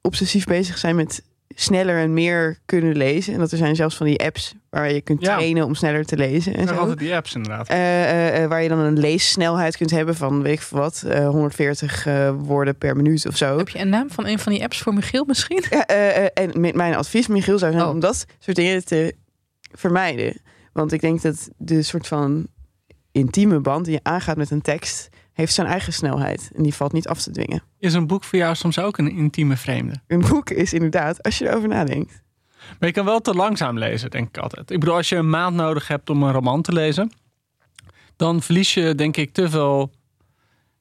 obsessief 0.00 0.44
bezig 0.46 0.78
zijn 0.78 0.96
met 0.96 1.22
sneller 1.54 1.98
en 1.98 2.14
meer 2.14 2.58
kunnen 2.64 2.96
lezen. 2.96 3.32
En 3.34 3.38
dat 3.38 3.52
er 3.52 3.58
zijn 3.58 3.76
zelfs 3.76 3.96
van 3.96 4.06
die 4.06 4.20
apps 4.24 4.54
waar 4.70 4.92
je 4.92 5.00
kunt 5.00 5.20
Ja. 5.20 5.34
trainen 5.36 5.64
om 5.64 5.74
sneller 5.74 6.04
te 6.04 6.16
lezen. 6.16 6.54
En 6.54 6.68
zo. 6.68 6.74
altijd 6.74 6.98
die 6.98 7.14
apps 7.14 7.34
inderdaad. 7.34 7.68
Eh, 7.68 7.76
eh, 8.10 8.42
eh, 8.42 8.48
waar 8.48 8.62
je 8.62 8.68
dan 8.68 8.78
een 8.78 8.98
leessnelheid 8.98 9.76
kunt 9.76 9.90
hebben 9.90 10.14
van 10.16 10.42
weet 10.42 10.52
ik 10.60 10.62
wat, 10.70 11.04
eh, 11.08 11.28
140 11.28 12.06
eh, 12.06 12.32
woorden 12.38 12.76
per 12.78 12.96
minuut 12.96 13.26
of 13.26 13.36
zo. 13.36 13.56
Heb 13.58 13.68
je 13.68 13.78
een 13.78 13.88
naam 13.88 14.10
van 14.10 14.26
een 14.26 14.38
van 14.38 14.52
die 14.52 14.62
apps 14.62 14.78
voor 14.78 14.94
Michiel 14.94 15.24
misschien? 15.24 15.64
Ja, 15.70 15.86
eh, 15.86 16.16
eh, 16.24 16.28
en 16.34 16.60
met 16.60 16.74
mijn 16.74 16.94
advies, 16.94 17.26
Michiel, 17.26 17.58
zou 17.58 17.72
zijn 17.72 17.84
Oh. 17.84 17.90
om 17.90 18.00
dat 18.00 18.24
soort 18.38 18.56
dingen 18.56 18.84
te 18.84 19.14
vermijden. 19.72 20.40
Want 20.72 20.92
ik 20.92 21.00
denk 21.00 21.22
dat 21.22 21.48
de 21.56 21.82
soort 21.82 22.06
van 22.06 22.46
intieme 23.12 23.60
band 23.60 23.84
die 23.84 23.94
je 23.94 24.00
aangaat 24.02 24.36
met 24.36 24.50
een 24.50 24.62
tekst, 24.62 25.08
heeft 25.34 25.54
zijn 25.54 25.66
eigen 25.66 25.92
snelheid. 25.92 26.50
En 26.54 26.62
die 26.62 26.74
valt 26.74 26.92
niet 26.92 27.08
af 27.08 27.22
te 27.22 27.30
dwingen. 27.30 27.62
Is 27.78 27.94
een 27.94 28.06
boek 28.06 28.24
voor 28.24 28.38
jou 28.38 28.54
soms 28.54 28.78
ook 28.78 28.98
een 28.98 29.10
intieme 29.10 29.56
vreemde? 29.56 29.94
Een 30.06 30.20
boek 30.28 30.50
is 30.50 30.72
inderdaad, 30.72 31.22
als 31.22 31.38
je 31.38 31.48
erover 31.48 31.68
nadenkt. 31.68 32.22
Maar 32.78 32.88
je 32.88 32.94
kan 32.94 33.04
wel 33.04 33.20
te 33.20 33.34
langzaam 33.34 33.78
lezen, 33.78 34.10
denk 34.10 34.28
ik 34.28 34.38
altijd. 34.38 34.70
Ik 34.70 34.80
bedoel, 34.80 34.94
als 34.94 35.08
je 35.08 35.16
een 35.16 35.30
maand 35.30 35.56
nodig 35.56 35.88
hebt 35.88 36.10
om 36.10 36.22
een 36.22 36.32
roman 36.32 36.62
te 36.62 36.72
lezen, 36.72 37.12
dan 38.16 38.42
verlies 38.42 38.74
je 38.74 38.94
denk 38.94 39.16
ik 39.16 39.32
te 39.32 39.50
veel. 39.50 39.90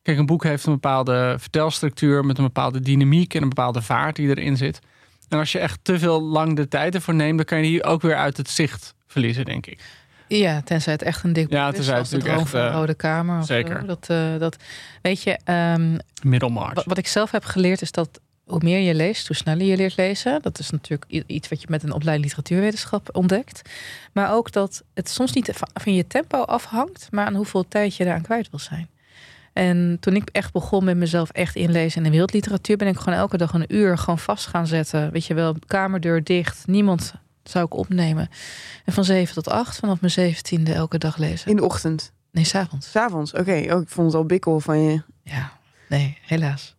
Kijk, 0.02 0.18
een 0.18 0.26
boek 0.26 0.44
heeft 0.44 0.66
een 0.66 0.74
bepaalde 0.74 1.36
vertelstructuur 1.40 2.26
met 2.26 2.38
een 2.38 2.44
bepaalde 2.44 2.80
dynamiek 2.80 3.34
en 3.34 3.42
een 3.42 3.50
bepaalde 3.50 3.82
vaart 3.82 4.16
die 4.16 4.30
erin 4.30 4.58
zit. 4.58 4.80
En 5.30 5.40
als 5.40 5.52
je 5.52 5.60
echt 5.60 5.80
te 5.82 6.00
veel 6.00 6.22
lang 6.22 6.56
de 6.56 6.68
tijd 6.68 6.96
ervoor 6.96 7.14
neemt, 7.14 7.38
dan 7.38 7.46
kan 7.46 7.58
je 7.58 7.64
die 7.64 7.84
ook 7.84 8.02
weer 8.02 8.16
uit 8.16 8.38
het 8.38 8.50
zicht 8.50 8.96
verliezen, 9.08 9.46
denk 9.46 9.66
ik. 9.66 9.80
Ja, 10.38 10.62
tenzij 10.62 10.94
het 10.94 11.02
echt 11.02 11.24
een 11.24 11.34
dik 11.34 11.44
boek 11.44 11.54
Ja, 11.54 11.68
is. 11.70 11.76
tenzij 11.76 11.98
het 11.98 12.10
de 12.10 12.16
natuurlijk 12.16 12.42
Droom 12.42 12.42
echt, 12.44 12.50
van 12.52 12.62
de 12.62 12.68
eh, 12.68 12.74
Rode 12.80 12.94
Kamer. 12.94 13.40
Of 13.40 13.46
zeker. 13.46 13.80
Zo. 13.80 13.86
Dat, 13.86 14.06
eh, 14.10 14.38
dat, 14.40 14.56
weet 15.02 15.24
je, 15.24 15.38
ehm, 15.44 15.98
Middelmaat. 16.24 16.74
wat, 16.74 16.86
wat 16.86 16.98
ik 16.98 17.08
zelf 17.08 17.32
heb 17.32 17.44
geleerd 17.46 17.82
is 17.82 17.92
dat 17.92 18.20
hoe 18.44 18.60
meer 18.64 18.80
je 18.80 18.94
leest, 18.94 19.28
hoe 19.28 19.36
sneller 19.36 19.66
je 19.66 19.76
leert 19.78 19.98
lezen. 19.98 20.42
Dat 20.42 20.60
is 20.60 20.70
natuurlijk 20.70 21.24
iets 21.28 21.48
wat 21.50 21.62
je 21.62 21.68
met 21.70 21.84
een 21.84 21.92
opleiding 21.94 22.26
literatuurwetenschap 22.28 23.10
ontdekt. 23.16 23.70
Maar 24.12 24.34
ook 24.34 24.52
dat 24.52 24.84
het 24.94 25.10
soms 25.10 25.34
niet 25.34 25.50
va- 25.54 25.68
van 25.82 25.94
je 25.94 26.08
tempo 26.08 26.42
afhangt, 26.42 27.08
maar 27.12 27.26
aan 27.26 27.36
hoeveel 27.36 27.68
tijd 27.68 27.96
je 27.96 28.06
eraan 28.06 28.22
kwijt 28.22 28.50
wil 28.50 28.60
zijn. 28.60 28.90
En 29.54 29.98
toen 30.00 30.16
ik 30.16 30.30
echt 30.32 30.52
begon 30.54 30.84
met 30.84 30.98
mezelf 30.98 31.30
echt 31.30 31.56
inlezen 31.56 31.98
in 31.98 32.04
de 32.04 32.10
wereldliteratuur, 32.10 32.78
ben 32.78 32.88
ik 32.88 32.98
gewoon 32.98 33.20
elke 33.20 33.38
dag 33.38 33.54
een 33.54 33.66
uur 33.76 33.98
gewoon 33.98 34.20
vast 34.20 34.48
gaan 34.48 34.68
zetten. 34.68 35.12
Weet 35.12 35.26
je 35.26 35.34
wel, 35.34 35.56
kamerdeur 35.66 36.24
dicht, 36.24 36.64
niemand 36.68 37.14
zou 37.44 37.66
ik 37.66 37.74
opnemen. 37.74 38.30
En 38.86 38.94
van 38.94 39.04
zeven 39.04 39.34
tot 39.34 39.50
acht, 39.50 39.78
vanaf 39.78 40.00
mijn 40.00 40.12
zeventiende 40.12 40.74
elke 40.74 40.98
dag 40.98 41.18
lezen. 41.18 41.50
In 41.50 41.56
de 41.56 41.64
ochtend. 41.64 42.12
Nee, 42.32 42.44
s'avonds. 42.44 42.92
S'avonds, 42.92 43.34
oké. 43.34 43.66
Oh, 43.70 43.82
ik 43.82 43.90
vond 43.90 44.08
het 44.08 44.16
al 44.16 44.26
bikkel 44.26 44.60
van 44.60 44.80
je. 44.80 45.02
Ja, 45.24 45.52
nee, 45.90 46.18
helaas. 46.22 46.76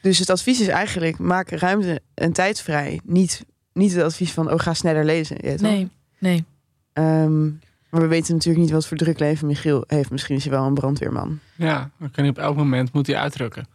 Dus 0.00 0.18
het 0.18 0.30
advies 0.30 0.60
is 0.60 0.68
eigenlijk, 0.68 1.18
maak 1.18 1.50
ruimte 1.50 2.02
en 2.14 2.32
tijd 2.32 2.60
vrij. 2.60 3.00
Niet, 3.04 3.44
niet 3.72 3.92
het 3.92 4.02
advies 4.02 4.32
van, 4.32 4.52
oh, 4.52 4.58
ga 4.58 4.74
sneller 4.74 5.04
lezen. 5.04 5.36
Ja, 5.40 5.50
toch? 5.50 5.60
Nee, 5.60 5.88
nee. 6.18 6.44
Ehm, 6.92 7.44
maar 7.90 8.00
we 8.00 8.06
weten 8.06 8.34
natuurlijk 8.34 8.64
niet 8.64 8.72
wat 8.72 8.86
voor 8.86 8.96
druk 8.96 9.18
leven 9.18 9.46
Michiel 9.46 9.84
heeft. 9.86 10.10
Misschien 10.10 10.36
is 10.36 10.44
hij 10.44 10.52
wel 10.52 10.66
een 10.66 10.74
brandweerman. 10.74 11.38
Ja, 11.56 11.90
dan 11.98 12.10
kan 12.10 12.24
je 12.24 12.30
op 12.30 12.38
elk 12.38 12.56
moment 12.56 12.92
moet 12.92 13.06
hij 13.06 13.16
uitdrukken. 13.16 13.66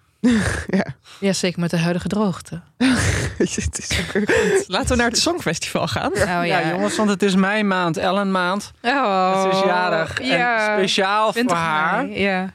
Ja. 0.67 0.85
Ja, 1.19 1.33
zeker 1.33 1.59
met 1.59 1.69
de 1.69 1.77
huidige 1.77 2.07
droogte. 2.07 2.61
het 3.37 3.77
is 3.77 4.67
Laten 4.67 4.89
we 4.89 4.95
naar 4.95 5.09
het 5.09 5.17
Songfestival 5.17 5.87
gaan. 5.87 6.11
Nou 6.13 6.45
ja. 6.45 6.69
jongens, 6.69 6.97
want 6.97 7.09
het 7.09 7.23
is 7.23 7.35
mijn 7.35 7.67
maand, 7.67 7.97
Ellen 7.97 8.31
maand. 8.31 8.71
Oh, 8.81 9.43
Het 9.43 9.53
is 9.53 9.59
jarig. 9.63 10.21
Ja. 10.23 10.67
En 10.67 10.77
speciaal 10.77 11.23
voor 11.23 11.33
20 11.33 11.57
haar 11.57 12.05
mei, 12.05 12.21
Ja. 12.21 12.49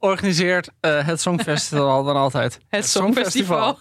Organiseert 0.00 0.68
eh, 0.80 1.06
het 1.06 1.20
Songfestival 1.20 2.04
dan 2.04 2.16
altijd. 2.16 2.58
Het 2.68 2.88
Songfestival. 2.88 3.78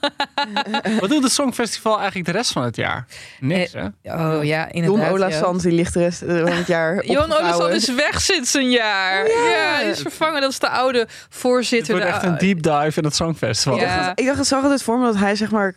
Wat 0.99 1.09
doet 1.09 1.23
het 1.23 1.31
Songfestival 1.31 1.95
eigenlijk 1.97 2.25
de 2.25 2.31
rest 2.31 2.51
van 2.51 2.63
het 2.63 2.75
jaar? 2.75 3.05
Niks, 3.39 3.73
hè? 3.73 3.85
Oh 3.85 4.43
ja, 4.43 4.61
Jon 4.61 4.83
inderdaad. 4.83 5.11
Ola 5.11 5.27
ja. 5.27 5.37
Sands, 5.37 5.63
die 5.63 5.71
ligt 5.71 5.93
de 5.93 5.99
rest 5.99 6.21
eh, 6.21 6.39
van 6.39 6.51
het 6.51 6.67
jaar 6.67 7.05
Jon. 7.05 7.33
Olafsson 7.33 7.71
is 7.71 7.95
weg 7.95 8.21
sinds 8.21 8.53
een 8.53 8.69
jaar. 8.69 9.27
Ja, 9.27 9.79
die 9.79 9.89
is 9.89 10.01
vervangen. 10.01 10.41
Dat 10.41 10.51
is 10.51 10.59
de 10.59 10.69
oude 10.69 10.99
Het 10.99 11.27
voorzitter. 11.29 11.93
wordt 11.93 12.07
de 12.07 12.13
echt 12.13 12.23
een 12.23 12.37
deep 12.37 12.61
dive 12.63 12.99
in 12.99 13.03
het 13.05 13.15
Songfestival. 13.15 13.79
Ja. 13.79 14.11
Ik 14.15 14.25
dacht, 14.25 14.37
het 14.37 14.47
zag 14.47 14.63
altijd 14.63 14.83
voor 14.83 14.99
me 14.99 15.05
dat 15.05 15.15
hij 15.15 15.35
zeg 15.35 15.51
maar 15.51 15.75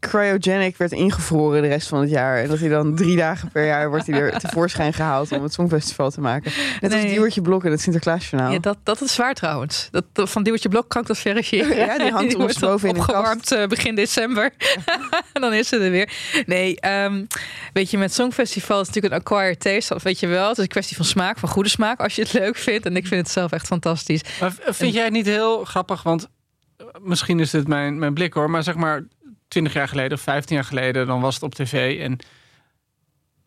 cryogenic 0.00 0.76
werd 0.76 0.92
ingevroren 0.92 1.62
de 1.62 1.68
rest 1.68 1.88
van 1.88 2.00
het 2.00 2.10
jaar. 2.10 2.42
En 2.42 2.48
dat 2.48 2.58
hij 2.58 2.68
dan 2.68 2.94
drie 2.94 3.16
dagen 3.16 3.50
per 3.50 3.66
jaar 3.66 3.88
wordt 3.88 4.06
hij 4.06 4.20
er 4.20 4.38
tevoorschijn 4.38 4.92
gehaald 4.92 5.32
om 5.32 5.42
het 5.42 5.52
Songfestival 5.52 6.10
te 6.10 6.20
maken. 6.20 6.52
Net 6.80 6.92
als 6.92 7.02
Nee. 7.02 7.10
Diewertje 7.10 7.40
Blok 7.40 7.64
in 7.64 7.70
het 7.70 7.80
Sinterklaasjournaal. 7.80 8.52
Ja, 8.52 8.58
dat, 8.58 8.78
dat 8.82 9.00
is 9.00 9.14
zwaar 9.14 9.34
trouwens. 9.34 9.88
Dat, 9.90 10.04
van 10.30 10.42
Duwertje 10.42 10.68
Blok 10.68 10.88
kan 10.88 11.00
ik 11.00 11.06
dat 11.06 11.18
verifiëren. 11.18 11.76
Ja, 11.76 11.98
die 11.98 12.10
hangt 12.10 12.12
wordt 12.20 12.34
ondersteboven 12.34 12.88
in 12.88 12.96
opgewarmd 12.96 13.52
eh, 13.52 13.66
begin 13.66 13.94
december. 13.94 14.52
en 15.32 15.40
dan 15.42 15.52
is 15.52 15.68
ze 15.68 15.78
er 15.78 15.90
weer. 15.90 16.12
Nee, 16.46 16.80
ehm, 16.80 17.24
weet 17.72 17.90
je, 17.90 17.98
met 17.98 18.14
Songfestival 18.14 18.80
is 18.80 18.86
het 18.86 18.94
natuurlijk 18.94 19.14
een 19.14 19.32
acquired 19.32 19.60
taste. 19.60 19.92
Dat 19.92 20.02
weet 20.02 20.20
je 20.20 20.26
wel. 20.26 20.48
Het 20.48 20.56
is 20.56 20.62
een 20.62 20.68
kwestie 20.68 20.96
van 20.96 21.04
smaak, 21.04 21.38
van 21.38 21.48
goede 21.48 21.68
smaak. 21.68 22.00
Als 22.00 22.14
je 22.14 22.22
het 22.22 22.32
leuk 22.32 22.56
vindt. 22.56 22.86
En 22.86 22.96
ik 22.96 23.06
vind 23.06 23.20
het 23.20 23.30
zelf 23.30 23.52
echt 23.52 23.66
fantastisch. 23.66 24.22
Maar 24.40 24.52
vind 24.66 24.94
jij 24.94 25.04
het 25.04 25.12
niet 25.12 25.26
heel 25.26 25.64
grappig? 25.64 26.02
Want 26.02 26.28
eh, 26.76 26.86
misschien 27.00 27.40
is 27.40 27.50
dit 27.50 27.68
mijn, 27.68 27.98
mijn 27.98 28.14
blik 28.14 28.32
hoor. 28.32 28.50
Maar 28.50 28.62
zeg 28.62 28.74
maar 28.74 29.04
20 29.50 29.72
jaar 29.72 29.88
geleden 29.88 30.18
of 30.18 30.20
15 30.22 30.56
jaar 30.56 30.64
geleden, 30.64 31.06
dan 31.06 31.20
was 31.20 31.34
het 31.34 31.42
op 31.42 31.54
tv. 31.54 32.00
En 32.00 32.18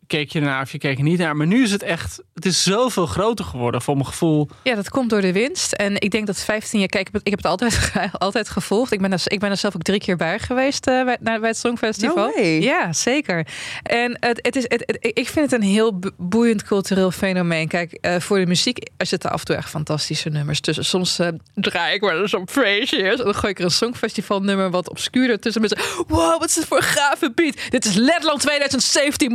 keek 0.06 0.32
je 0.32 0.38
ernaar 0.38 0.62
of 0.62 0.72
je 0.72 0.78
keek 0.78 0.98
er 0.98 1.04
niet 1.04 1.18
naar. 1.18 1.36
Maar 1.36 1.46
nu 1.46 1.62
is 1.62 1.70
het 1.70 1.82
echt, 1.82 2.22
het 2.34 2.46
is 2.46 2.62
zoveel 2.62 3.06
groter 3.06 3.44
geworden 3.44 3.82
voor 3.82 3.94
mijn 3.94 4.06
gevoel. 4.06 4.48
Ja, 4.62 4.74
dat 4.74 4.88
komt 4.88 5.10
door 5.10 5.20
de 5.20 5.32
winst. 5.32 5.72
En 5.72 6.00
ik 6.00 6.10
denk 6.10 6.26
dat 6.26 6.40
15 6.40 6.78
jaar, 6.78 6.88
kijk, 6.88 7.06
ik 7.06 7.12
heb 7.12 7.22
het, 7.22 7.32
ik 7.32 7.42
heb 7.42 7.42
het 7.42 7.50
altijd, 7.50 7.92
altijd 8.18 8.48
gevolgd. 8.48 8.92
Ik 8.92 9.00
ben, 9.00 9.12
er, 9.12 9.22
ik 9.24 9.40
ben 9.40 9.50
er 9.50 9.56
zelf 9.56 9.74
ook 9.74 9.82
drie 9.82 10.00
keer 10.00 10.16
bij 10.16 10.38
geweest 10.38 10.86
uh, 10.88 11.04
bij, 11.04 11.18
bij 11.20 11.48
het 11.48 11.56
Songfestival. 11.56 12.32
No 12.36 12.42
ja, 12.42 12.92
zeker. 12.92 13.46
En 13.82 14.16
het, 14.20 14.38
het 14.42 14.56
is, 14.56 14.64
het, 14.68 14.96
ik 15.00 15.28
vind 15.28 15.50
het 15.50 15.60
een 15.60 15.68
heel 15.68 15.98
boeiend 16.16 16.62
cultureel 16.62 17.10
fenomeen. 17.10 17.68
Kijk, 17.68 17.98
uh, 18.00 18.16
voor 18.18 18.38
de 18.38 18.46
muziek 18.46 18.88
er 18.96 19.06
zitten 19.06 19.30
af 19.30 19.38
en 19.38 19.46
toe 19.46 19.56
echt 19.56 19.68
fantastische 19.68 20.28
nummers 20.28 20.60
tussen. 20.60 20.84
Soms 20.84 21.20
uh, 21.20 21.28
draai 21.54 21.94
ik 21.94 22.00
wel 22.00 22.20
eens 22.20 22.34
op 22.34 22.50
feestjes 22.50 23.18
en 23.18 23.24
dan 23.24 23.34
gooi 23.34 23.52
ik 23.52 23.58
er 23.58 23.64
een 23.64 23.70
Songfestival 23.70 24.40
nummer 24.40 24.70
wat 24.70 24.88
obscuurder 24.88 25.40
tussen. 25.40 25.60
Mensen, 25.60 25.80
wow, 26.06 26.38
wat 26.38 26.48
is 26.48 26.54
het 26.54 26.64
voor 26.64 26.76
een 26.76 26.82
gave 26.82 27.32
beat. 27.34 27.56
Dit 27.70 27.84
is 27.84 27.94
Letland 27.94 28.40
2017, 28.40 29.32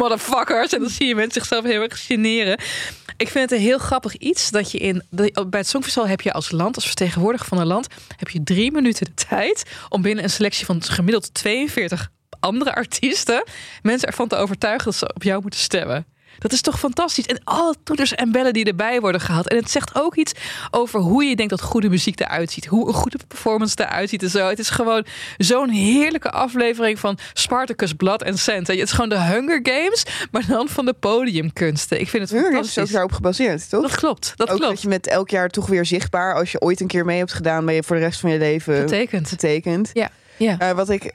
En 0.67 0.79
dan 0.79 0.89
zie 0.89 1.07
je 1.07 1.15
mensen 1.15 1.41
zichzelf 1.41 1.63
heel 1.63 1.81
erg 1.81 2.05
generen. 2.05 2.59
Ik 3.17 3.29
vind 3.29 3.49
het 3.49 3.59
een 3.59 3.65
heel 3.65 3.77
grappig 3.77 4.15
iets 4.15 4.49
dat 4.49 4.71
je 4.71 4.77
in 4.77 5.03
bij 5.09 5.59
het 5.59 5.67
Songfestival 5.67 6.07
heb 6.07 6.21
je 6.21 6.33
als 6.33 6.51
land, 6.51 6.75
als 6.75 6.85
vertegenwoordiger 6.85 7.47
van 7.47 7.57
een 7.57 7.67
land, 7.67 7.87
heb 8.17 8.29
je 8.29 8.43
drie 8.43 8.71
minuten 8.71 9.05
de 9.05 9.25
tijd 9.27 9.63
om 9.89 10.01
binnen 10.01 10.23
een 10.23 10.29
selectie 10.29 10.65
van 10.65 10.83
gemiddeld 10.83 11.33
42 11.33 12.09
andere 12.39 12.75
artiesten 12.75 13.43
mensen 13.81 14.07
ervan 14.07 14.27
te 14.27 14.35
overtuigen 14.35 14.85
dat 14.85 14.95
ze 14.95 15.13
op 15.13 15.23
jou 15.23 15.41
moeten 15.41 15.59
stemmen. 15.59 16.05
Dat 16.39 16.51
is 16.51 16.61
toch 16.61 16.79
fantastisch. 16.79 17.25
En 17.25 17.41
alle 17.43 17.75
toeters 17.83 18.15
en 18.15 18.31
bellen 18.31 18.53
die 18.53 18.65
erbij 18.65 18.99
worden 18.99 19.21
gehaald. 19.21 19.47
En 19.49 19.57
het 19.57 19.71
zegt 19.71 19.95
ook 19.95 20.15
iets 20.15 20.33
over 20.71 20.99
hoe 20.99 21.23
je 21.23 21.35
denkt 21.35 21.51
dat 21.51 21.61
goede 21.61 21.89
muziek 21.89 22.19
eruit 22.19 22.51
ziet. 22.51 22.65
Hoe 22.65 22.87
een 22.87 22.93
goede 22.93 23.17
performance 23.27 23.75
eruit 23.79 24.09
ziet 24.09 24.23
en 24.23 24.29
zo. 24.29 24.47
Het 24.47 24.59
is 24.59 24.69
gewoon 24.69 25.05
zo'n 25.37 25.69
heerlijke 25.69 26.31
aflevering 26.31 26.99
van 26.99 27.17
Spartacus, 27.33 27.93
Blood 27.93 28.23
and 28.23 28.39
Sand. 28.39 28.67
Het 28.67 28.77
is 28.77 28.91
gewoon 28.91 29.09
de 29.09 29.19
Hunger 29.21 29.59
Games, 29.63 30.05
maar 30.31 30.45
dan 30.47 30.67
van 30.67 30.85
de 30.85 30.93
podiumkunsten. 30.93 31.99
Ik 31.99 32.09
vind 32.09 32.23
het 32.23 32.31
Hunger 32.31 32.51
fantastisch. 32.51 32.73
Games 32.73 32.89
is 32.89 32.93
ook 32.93 32.99
daarop 33.01 33.11
gebaseerd, 33.11 33.69
toch? 33.69 33.81
Dat 33.81 33.95
klopt, 33.95 34.33
dat 34.35 34.49
ook 34.49 34.57
klopt. 34.57 34.73
dat 34.73 34.81
je 34.81 34.87
met 34.87 35.07
elk 35.07 35.29
jaar 35.29 35.49
toch 35.49 35.67
weer 35.67 35.85
zichtbaar, 35.85 36.35
als 36.35 36.51
je 36.51 36.61
ooit 36.61 36.79
een 36.81 36.87
keer 36.87 37.05
mee 37.05 37.17
hebt 37.17 37.33
gedaan, 37.33 37.65
ben 37.65 37.75
je 37.75 37.83
voor 37.83 37.95
de 37.95 38.01
rest 38.01 38.19
van 38.19 38.29
je 38.31 38.37
leven 38.37 38.75
Getekend. 38.75 39.27
getekend. 39.27 39.89
Ja. 39.93 40.09
Ja. 40.37 40.57
Uh, 40.61 40.71
wat 40.71 40.89
ik 40.89 41.03
uh, 41.03 41.13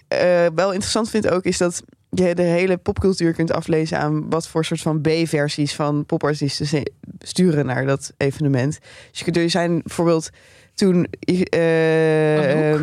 wel 0.54 0.70
interessant 0.70 1.10
vind 1.10 1.28
ook, 1.28 1.44
is 1.44 1.58
dat 1.58 1.82
je 2.14 2.34
de 2.34 2.42
hele 2.42 2.76
popcultuur 2.76 3.32
kunt 3.32 3.52
aflezen 3.52 3.98
aan 3.98 4.30
wat 4.30 4.48
voor 4.48 4.64
soort 4.64 4.80
van 4.80 5.00
B-versies 5.00 5.74
van 5.74 6.06
popartiesten 6.06 6.82
sturen 7.18 7.66
naar 7.66 7.86
dat 7.86 8.12
evenement. 8.16 8.78
Dus 9.10 9.18
je 9.18 9.24
kunt 9.24 9.36
er 9.36 9.50
zijn 9.50 9.82
bijvoorbeeld 9.82 10.30
toen 10.74 11.06
uh, 11.28 11.36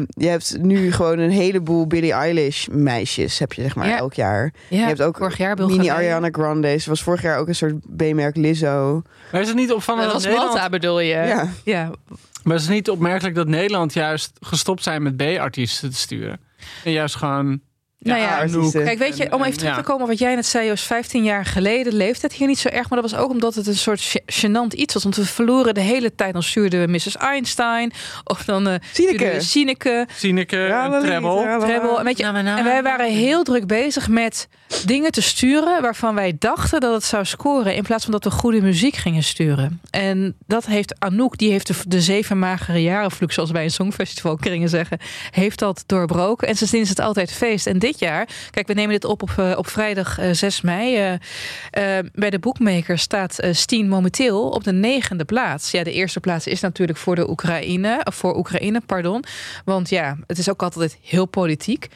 je 0.07 0.27
hebt 0.27 0.57
nu 0.59 0.91
gewoon 0.91 1.19
een 1.19 1.29
heleboel 1.29 1.87
Billie 1.87 2.13
Eilish 2.13 2.67
meisjes 2.67 3.39
heb 3.39 3.53
je 3.53 3.61
zeg 3.61 3.75
maar 3.75 3.87
ja. 3.87 3.97
elk 3.97 4.13
jaar. 4.13 4.53
Ja, 4.69 4.79
je 4.79 4.85
hebt 4.85 5.01
ook 5.01 5.17
vorig 5.17 5.37
jaar 5.37 5.57
mini 5.57 5.89
Ariana 5.89 6.29
Grande. 6.31 6.77
Ze 6.77 6.89
was 6.89 7.03
vorig 7.03 7.21
jaar 7.21 7.37
ook 7.37 7.47
een 7.47 7.55
soort 7.55 7.95
B-merk 7.97 8.35
Lizzo. 8.35 9.01
Maar 9.31 9.41
is 9.41 9.47
het 9.47 9.57
niet 9.57 9.71
opvallend 9.71 10.03
dat 10.03 10.13
dat 10.13 10.21
was 10.21 10.31
Nederland... 10.31 10.53
Malta 10.53 10.69
bedoel 10.69 10.99
je? 10.99 11.15
Ja. 11.15 11.49
ja. 11.63 11.91
Maar 12.43 12.53
het 12.53 12.63
is 12.63 12.69
niet 12.69 12.89
opmerkelijk 12.89 13.35
dat 13.35 13.47
Nederland 13.47 13.93
juist 13.93 14.31
gestopt 14.39 14.83
zijn 14.83 15.03
met 15.03 15.17
B-artiesten 15.17 15.89
te 15.89 15.97
sturen. 15.97 16.39
En 16.83 16.91
juist 16.91 17.15
gewoon... 17.15 17.61
Nou 18.03 18.19
ja, 18.21 18.45
kijk, 18.83 18.97
weet 18.99 19.17
je, 19.17 19.31
om 19.33 19.41
en- 19.41 19.45
even 19.47 19.57
terug 19.59 19.75
te 19.75 19.81
komen 19.81 20.01
op 20.03 20.07
wat 20.09 20.19
jij 20.19 20.35
net 20.35 20.45
zei, 20.45 20.67
Joost, 20.67 20.83
15 20.83 21.23
jaar 21.23 21.45
geleden 21.45 21.93
leefde 21.93 22.27
het 22.27 22.35
hier 22.35 22.47
niet 22.47 22.59
zo 22.59 22.67
erg, 22.67 22.89
maar 22.89 23.01
dat 23.01 23.11
was 23.11 23.19
ook 23.19 23.29
omdat 23.29 23.55
het 23.55 23.67
een 23.67 23.75
soort 23.75 24.01
gê- 24.01 24.25
gênant 24.45 24.73
iets 24.75 24.93
was. 24.93 25.03
Want 25.03 25.15
we 25.15 25.25
verloren 25.25 25.73
de 25.73 25.81
hele 25.81 26.15
tijd, 26.15 26.33
dan 26.33 26.43
stuurden 26.43 26.81
we 26.85 26.87
Mrs. 26.91 27.17
Einstein, 27.17 27.91
of 28.23 28.43
dan 28.45 28.67
eh 28.67 28.75
Sineke. 28.93 29.35
Sineke, 29.41 30.05
Sineke, 30.15 30.65
en 30.65 31.01
Treble. 31.01 31.41
ja, 31.41 31.57
dat- 31.57 31.67
Treble. 31.67 31.97
En, 31.97 32.03
weet 32.03 32.17
je, 32.17 32.23
en 32.23 32.63
wij 32.63 32.83
waren 32.83 33.11
heel 33.11 33.43
druk 33.43 33.67
bezig 33.67 34.07
met 34.07 34.47
dingen 34.85 35.11
te 35.11 35.21
sturen 35.21 35.81
waarvan 35.81 36.15
wij 36.15 36.35
dachten 36.39 36.79
dat 36.79 36.93
het 36.93 37.03
zou 37.03 37.25
scoren, 37.25 37.75
in 37.75 37.83
plaats 37.83 38.03
van 38.03 38.11
dat 38.13 38.23
we 38.23 38.31
goede 38.31 38.61
muziek 38.61 38.95
gingen 38.95 39.23
sturen. 39.23 39.81
En 39.89 40.35
dat 40.47 40.65
heeft 40.65 40.95
Anouk, 40.99 41.37
die 41.37 41.51
heeft 41.51 41.67
de, 41.67 41.73
de 41.87 42.01
zeven 42.01 42.39
magere 42.39 42.81
jaren 42.81 43.11
vloek, 43.11 43.31
zoals 43.31 43.51
wij 43.51 43.63
in 43.63 43.71
Songfestival 43.71 44.35
kringen 44.45 44.69
zeggen, 44.69 44.97
heeft 45.31 45.59
dat 45.59 45.83
doorbroken. 45.85 46.47
En 46.47 46.55
sindsdien 46.55 46.81
is 46.81 46.89
het 46.89 46.99
altijd 46.99 47.31
feest. 47.31 47.67
En 47.67 47.79
dit 47.91 47.99
jaar, 47.99 48.27
kijk, 48.51 48.67
we 48.67 48.73
nemen 48.73 48.91
dit 48.91 49.05
op 49.05 49.21
op, 49.21 49.31
eh, 49.37 49.53
op 49.57 49.67
vrijdag 49.67 50.17
eh, 50.17 50.31
6 50.31 50.61
mei. 50.61 50.95
eh, 50.95 51.97
eh, 51.97 52.05
bij 52.13 52.29
de 52.29 52.39
boekmaker 52.39 52.97
staat 52.99 53.39
eh 53.39 53.53
Steen 53.53 53.87
momenteel 53.87 54.49
op 54.49 54.63
de 54.63 54.71
negende 54.73 55.25
plaats. 55.25 55.71
Ja, 55.71 55.83
de 55.83 55.91
eerste 55.91 56.19
plaats 56.19 56.47
is 56.47 56.59
natuurlijk 56.61 56.97
voor 56.97 57.15
de 57.15 57.29
Oekraïne, 57.29 58.01
voor 58.11 58.37
Oekraïne, 58.37 58.81
pardon. 58.85 59.23
Want 59.65 59.89
ja, 59.89 60.17
het 60.27 60.37
is 60.37 60.49
ook 60.49 60.63
altijd 60.63 60.97
heel 61.01 61.25
politiek. 61.25 61.87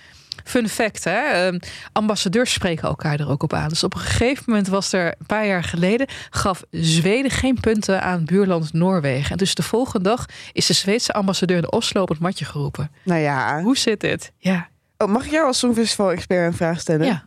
Fun 0.43 0.69
fact, 0.69 1.03
hè? 1.03 1.19
eh, 1.19 1.59
ambassadeurs 1.91 2.53
spreken 2.53 2.87
elkaar 2.87 3.19
er 3.19 3.29
ook 3.29 3.43
op 3.43 3.53
aan. 3.53 3.69
Dus 3.69 3.83
op 3.83 3.93
een 3.93 3.99
gegeven 3.99 4.43
moment 4.47 4.67
was 4.67 4.93
er 4.93 5.05
een 5.05 5.25
paar 5.25 5.45
jaar 5.45 5.63
geleden... 5.63 6.07
gaf 6.29 6.63
Zweden 6.71 7.31
geen 7.31 7.59
punten 7.59 8.01
aan 8.01 8.25
buurland 8.25 8.73
Noorwegen. 8.73 9.31
En 9.31 9.37
dus 9.37 9.55
de 9.55 9.63
volgende 9.63 10.09
dag 10.09 10.25
is 10.53 10.65
de 10.65 10.73
Zweedse 10.73 11.13
ambassadeur 11.13 11.57
in 11.57 11.71
Oslo 11.71 12.01
op 12.01 12.09
het 12.09 12.19
matje 12.19 12.45
geroepen. 12.45 12.91
Nou 13.03 13.21
ja. 13.21 13.61
Hoe 13.61 13.77
zit 13.77 13.99
dit? 13.99 14.31
Ja. 14.37 14.67
Oh, 14.97 15.07
mag 15.07 15.25
ik 15.25 15.31
jou 15.31 15.45
als 15.47 15.59
Songfestival-expert 15.59 16.47
een 16.47 16.53
vraag 16.57 16.79
stellen? 16.79 17.05
ja. 17.05 17.23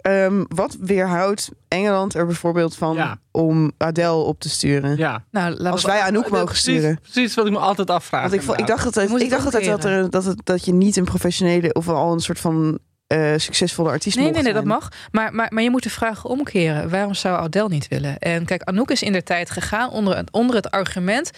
Ehm, 0.00 0.44
wat 0.48 0.76
weerhoudt 0.80 1.50
Engeland 1.68 2.14
er 2.14 2.26
bijvoorbeeld 2.26 2.76
van 2.76 2.94
Ja. 2.96 3.18
om 3.30 3.72
Adele 3.78 4.12
op 4.12 4.40
te 4.40 4.48
sturen? 4.48 4.96
Ja. 4.96 5.24
Nou, 5.30 5.50
laten 5.50 5.70
Als 5.70 5.84
wij 5.84 6.00
Anouk 6.00 6.28
mogen 6.30 6.56
sturen. 6.56 6.98
Precies, 7.02 7.34
wat 7.34 7.46
ik 7.46 7.52
me 7.52 7.58
altijd 7.58 7.90
afvraag. 7.90 8.30
Want 8.30 8.42
ik, 8.42 8.58
ik 8.58 8.66
dacht 8.66 8.84
altijd, 8.84 9.08
Moet 9.08 9.20
ik 9.20 9.30
dacht 9.30 9.44
altijd 9.44 9.64
dat, 9.64 9.84
er, 9.84 10.10
dat, 10.10 10.24
het, 10.24 10.40
dat 10.44 10.64
je 10.64 10.72
niet 10.72 10.96
een 10.96 11.04
professionele 11.04 11.72
of 11.72 11.88
al 11.88 12.12
een 12.12 12.20
soort 12.20 12.40
van 12.40 12.78
eh, 13.06 13.32
succesvolle 13.36 13.88
artiest 13.90 14.16
Nee, 14.16 14.24
mocht 14.24 14.36
nee, 14.36 14.44
nee, 14.44 14.54
dat 14.54 14.64
mag. 14.64 14.88
Maar, 15.10 15.34
maar, 15.34 15.46
maar 15.52 15.62
je 15.62 15.70
moet 15.70 15.82
de 15.82 15.90
vraag 15.90 16.24
omkeren. 16.24 16.90
Waarom 16.90 17.14
zou 17.14 17.38
Adele 17.38 17.68
niet 17.68 17.88
willen? 17.88 18.18
En 18.18 18.44
kijk, 18.44 18.62
Anouk 18.62 18.90
is 18.90 19.02
in 19.02 19.12
de 19.12 19.22
tijd 19.22 19.50
gegaan 19.50 19.90
onder, 19.90 20.16
het- 20.16 20.30
onder 20.32 20.56
het 20.56 20.70
argument... 20.70 21.30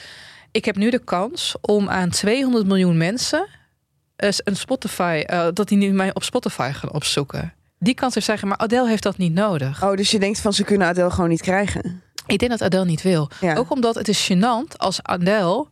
ik 0.50 0.64
heb 0.64 0.76
nu 0.76 0.90
de 0.90 0.98
kans 1.04 1.56
om 1.60 1.88
aan 1.88 2.08
200 2.10 2.66
miljoen 2.66 2.96
mensen... 2.96 3.46
eh, 4.16 4.28
een 4.44 4.56
Spotify, 4.56 5.22
eh, 5.26 5.46
dat 5.52 5.68
die 5.68 5.78
nu 5.78 5.92
mij 5.92 6.14
op 6.14 6.22
Spotify 6.22 6.70
gaan 6.74 6.92
opzoeken. 6.92 7.52
Die 7.78 7.94
kans 7.94 8.16
is 8.16 8.24
zeggen, 8.24 8.48
maar 8.48 8.56
Adele 8.56 8.88
heeft 8.88 9.02
dat 9.02 9.16
niet 9.16 9.34
nodig. 9.34 9.84
Oh, 9.84 9.94
dus 9.96 10.10
je 10.10 10.18
denkt 10.18 10.40
van 10.40 10.52
ze 10.52 10.64
kunnen 10.64 10.88
Adele 10.88 11.10
gewoon 11.10 11.28
niet 11.30 11.40
krijgen. 11.42 12.02
Ik 12.26 12.38
denk 12.38 12.50
dat 12.50 12.62
Adele 12.62 12.84
niet 12.84 13.02
wil. 13.02 13.30
Ja. 13.40 13.54
Ook 13.54 13.70
omdat 13.70 13.94
het 13.94 14.08
is 14.08 14.30
gênant 14.32 14.76
als 14.76 15.02
Adele 15.02 15.66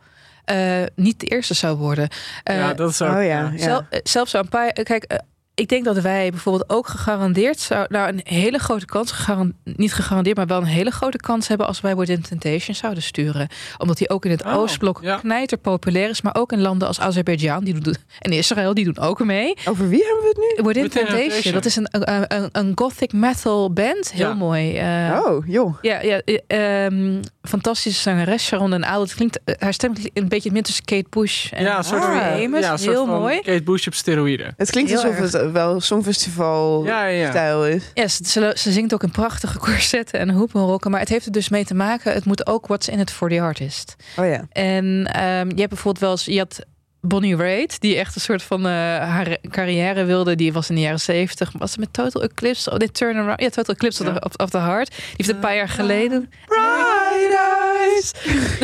eh, 0.45 0.83
niet 0.95 1.21
de 1.21 1.27
eerste 1.27 1.55
zou 1.55 1.77
worden. 1.77 2.09
Eh, 2.45 2.57
Ja, 2.57 2.75
dat 2.75 2.91
is 2.91 3.03
ook... 3.03 3.09
oh 3.09 3.15
ja. 3.15 3.23
ja. 3.23 3.51
ja. 3.53 3.59
Zel- 3.59 3.87
eh, 3.91 4.01
zelfs 4.03 4.31
zo 4.31 4.39
een 4.39 4.49
paar. 4.49 4.73
Kijk, 4.73 5.05
eh, 5.05 5.19
ik 5.55 5.69
denk 5.69 5.85
dat 5.85 5.99
wij 5.99 6.31
bijvoorbeeld 6.31 6.71
ook 6.71 6.87
gegarandeerd 6.87 7.59
zou, 7.61 7.87
nou 7.89 8.09
een 8.09 8.21
hele 8.25 8.59
grote 8.59 8.85
kans, 8.87 9.13
gegaran- 9.13 9.53
niet 9.65 9.95
gegarandeerd, 9.95 10.37
maar 10.37 10.47
wel 10.47 10.59
een 10.61 10.65
hele 10.65 10.91
grote 10.91 11.17
kans 11.17 11.49
hebben 11.49 11.67
als 11.67 11.81
wij 11.81 11.97
Within 11.97 12.21
Temptation 12.23 12.75
zouden 12.75 13.03
sturen, 13.03 13.49
omdat 13.79 13.99
die 13.99 14.11
ook 14.11 14.25
in 14.25 14.31
het 14.31 14.45
Oh, 14.45 14.57
Oostblok 14.57 14.99
ja. 15.03 15.17
knijter 15.17 15.59
populair 15.59 16.09
is, 16.09 16.23
maar 16.23 16.35
ook 16.37 16.53
in 16.53 16.61
landen 16.61 16.89
als 16.89 17.01
Azerbeidzjan 17.01 17.65
die 17.65 17.79
doen 17.79 17.97
en 18.21 18.33
Israël 18.33 18.75
die 18.75 18.85
doen 18.85 18.99
ook 18.99 19.25
mee. 19.25 19.55
Over 19.69 19.89
wie 19.89 20.05
hebben 20.05 20.23
we 20.23 20.29
het 20.29 20.37
nu? 20.37 20.65
Within 20.67 20.83
Within 20.83 20.89
Temptation, 20.91 21.21
Temptation. 21.29 21.53
dat 21.55 21.65
is 21.65 21.77
een, 21.77 21.89
een, 21.91 22.35
een, 22.43 22.49
een 22.53 22.73
gothic 22.75 23.13
metal 23.13 23.73
band, 23.73 24.13
heel 24.13 24.29
Ja. 24.29 24.35
mooi. 24.35 24.77
Eh, 24.79 25.21
oh, 25.25 25.47
joh. 25.47 25.75
ja, 25.83 26.01
ja 26.03 26.21
eh, 26.25 26.85
ehm, 26.87 27.23
fantastische 27.49 28.01
zangeres 28.01 28.45
Sharon 28.45 28.73
en 28.73 28.85
Oud. 28.85 29.07
Het 29.07 29.15
klinkt, 29.17 29.41
eh, 29.45 29.55
haar 29.59 29.73
stem 29.75 29.95
klinkt 29.95 30.19
een 30.19 30.29
beetje 30.29 30.53
meer 30.53 30.63
tussen 30.63 30.85
Kate 30.85 31.07
Bush 31.11 31.53
en 31.53 31.63
Ja, 31.65 31.79
een 31.79 31.85
soort 31.85 32.03
Ah. 32.03 32.33
Amos. 32.33 32.61
ja, 32.61 32.73
een 32.73 32.79
soort 32.79 32.91
heel 32.91 33.07
van 33.07 33.19
mooi. 33.21 33.41
Kate 33.41 33.63
Bush 33.63 33.87
op 33.87 33.95
steroïden. 33.95 34.55
Het 34.57 34.71
klinkt 34.71 34.91
Heel 34.91 35.03
alsof 35.03 35.19
erg. 35.19 35.33
het 35.33 35.53
wel 35.53 35.81
Songfestival 35.81 36.85
Ja, 36.85 37.05
ja, 37.07 37.21
ja. 37.23 37.31
stijl 37.31 37.67
is. 37.67 37.83
Ja, 37.95 38.09
ze, 38.09 38.25
ze, 38.27 38.53
ze 38.57 38.73
zingt 38.73 38.95
ook 38.95 39.03
in 39.03 39.11
prachtige 39.11 39.59
corsetten 39.59 40.19
en 40.21 40.31
hoepenrokken. 40.31 40.91
Maar 40.91 41.01
het 41.01 41.09
heeft 41.09 41.27
er 41.27 41.33
dus 41.33 41.49
mee 41.49 41.65
te 41.65 41.75
maken. 41.75 42.13
Het 42.13 42.25
moet 42.25 42.47
ook 42.47 42.67
what's 42.67 42.89
in 42.89 42.99
it 42.99 43.11
for 43.11 43.29
the 43.29 43.41
artist. 43.41 43.97
Oh 44.17 44.27
ja. 44.27 44.47
En 44.53 45.07
ehm, 45.13 45.49
je 45.49 45.57
hebt 45.61 45.69
bijvoorbeeld 45.69 45.99
wel 45.99 46.11
eens... 46.11 46.25
Je 46.25 46.39
had 46.39 46.65
Bonnie 47.07 47.37
Raitt, 47.37 47.81
die 47.81 47.97
echt 47.97 48.15
een 48.15 48.21
soort 48.21 48.43
van 48.43 48.67
eh, 48.67 48.73
haar 48.99 49.37
carrière 49.51 50.05
wilde. 50.05 50.35
Die 50.35 50.53
was 50.53 50.69
in 50.69 50.75
de 50.75 50.81
jaren 50.81 51.01
zeventig. 51.01 51.53
Was 51.59 51.73
ze 51.73 51.79
met 51.81 51.93
Total 51.93 52.23
Eclipse? 52.23 52.71
Oh, 52.71 52.77
nee, 52.77 52.91
Turnaround. 52.91 53.41
Ja, 53.41 53.49
Total 53.49 53.75
Eclipse 53.75 54.05
Ja. 54.05 54.17
of, 54.21 54.35
of 54.37 54.51
the 54.51 54.59
Heart. 54.59 54.89
Die 54.97 55.05
heeft 55.17 55.29
een 55.29 55.39
paar 55.39 55.57
jaar 55.57 55.69
geleden... 55.69 56.31
Bright 56.47 57.35
eyes. 57.35 58.13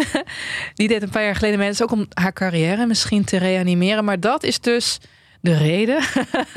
Die 0.74 0.88
deed 0.88 1.03
een 1.03 1.11
paar 1.11 1.24
jaar 1.24 1.34
geleden 1.36 1.59
mensen 1.59 1.84
ook 1.84 1.93
om 1.93 2.07
haar 2.14 2.32
carrière 2.32 2.86
misschien 2.86 3.24
te 3.24 3.36
reanimeren. 3.36 4.05
Maar 4.05 4.20
dat 4.20 4.43
is 4.43 4.61
dus 4.61 4.99
de 5.41 5.57
reden 5.57 6.03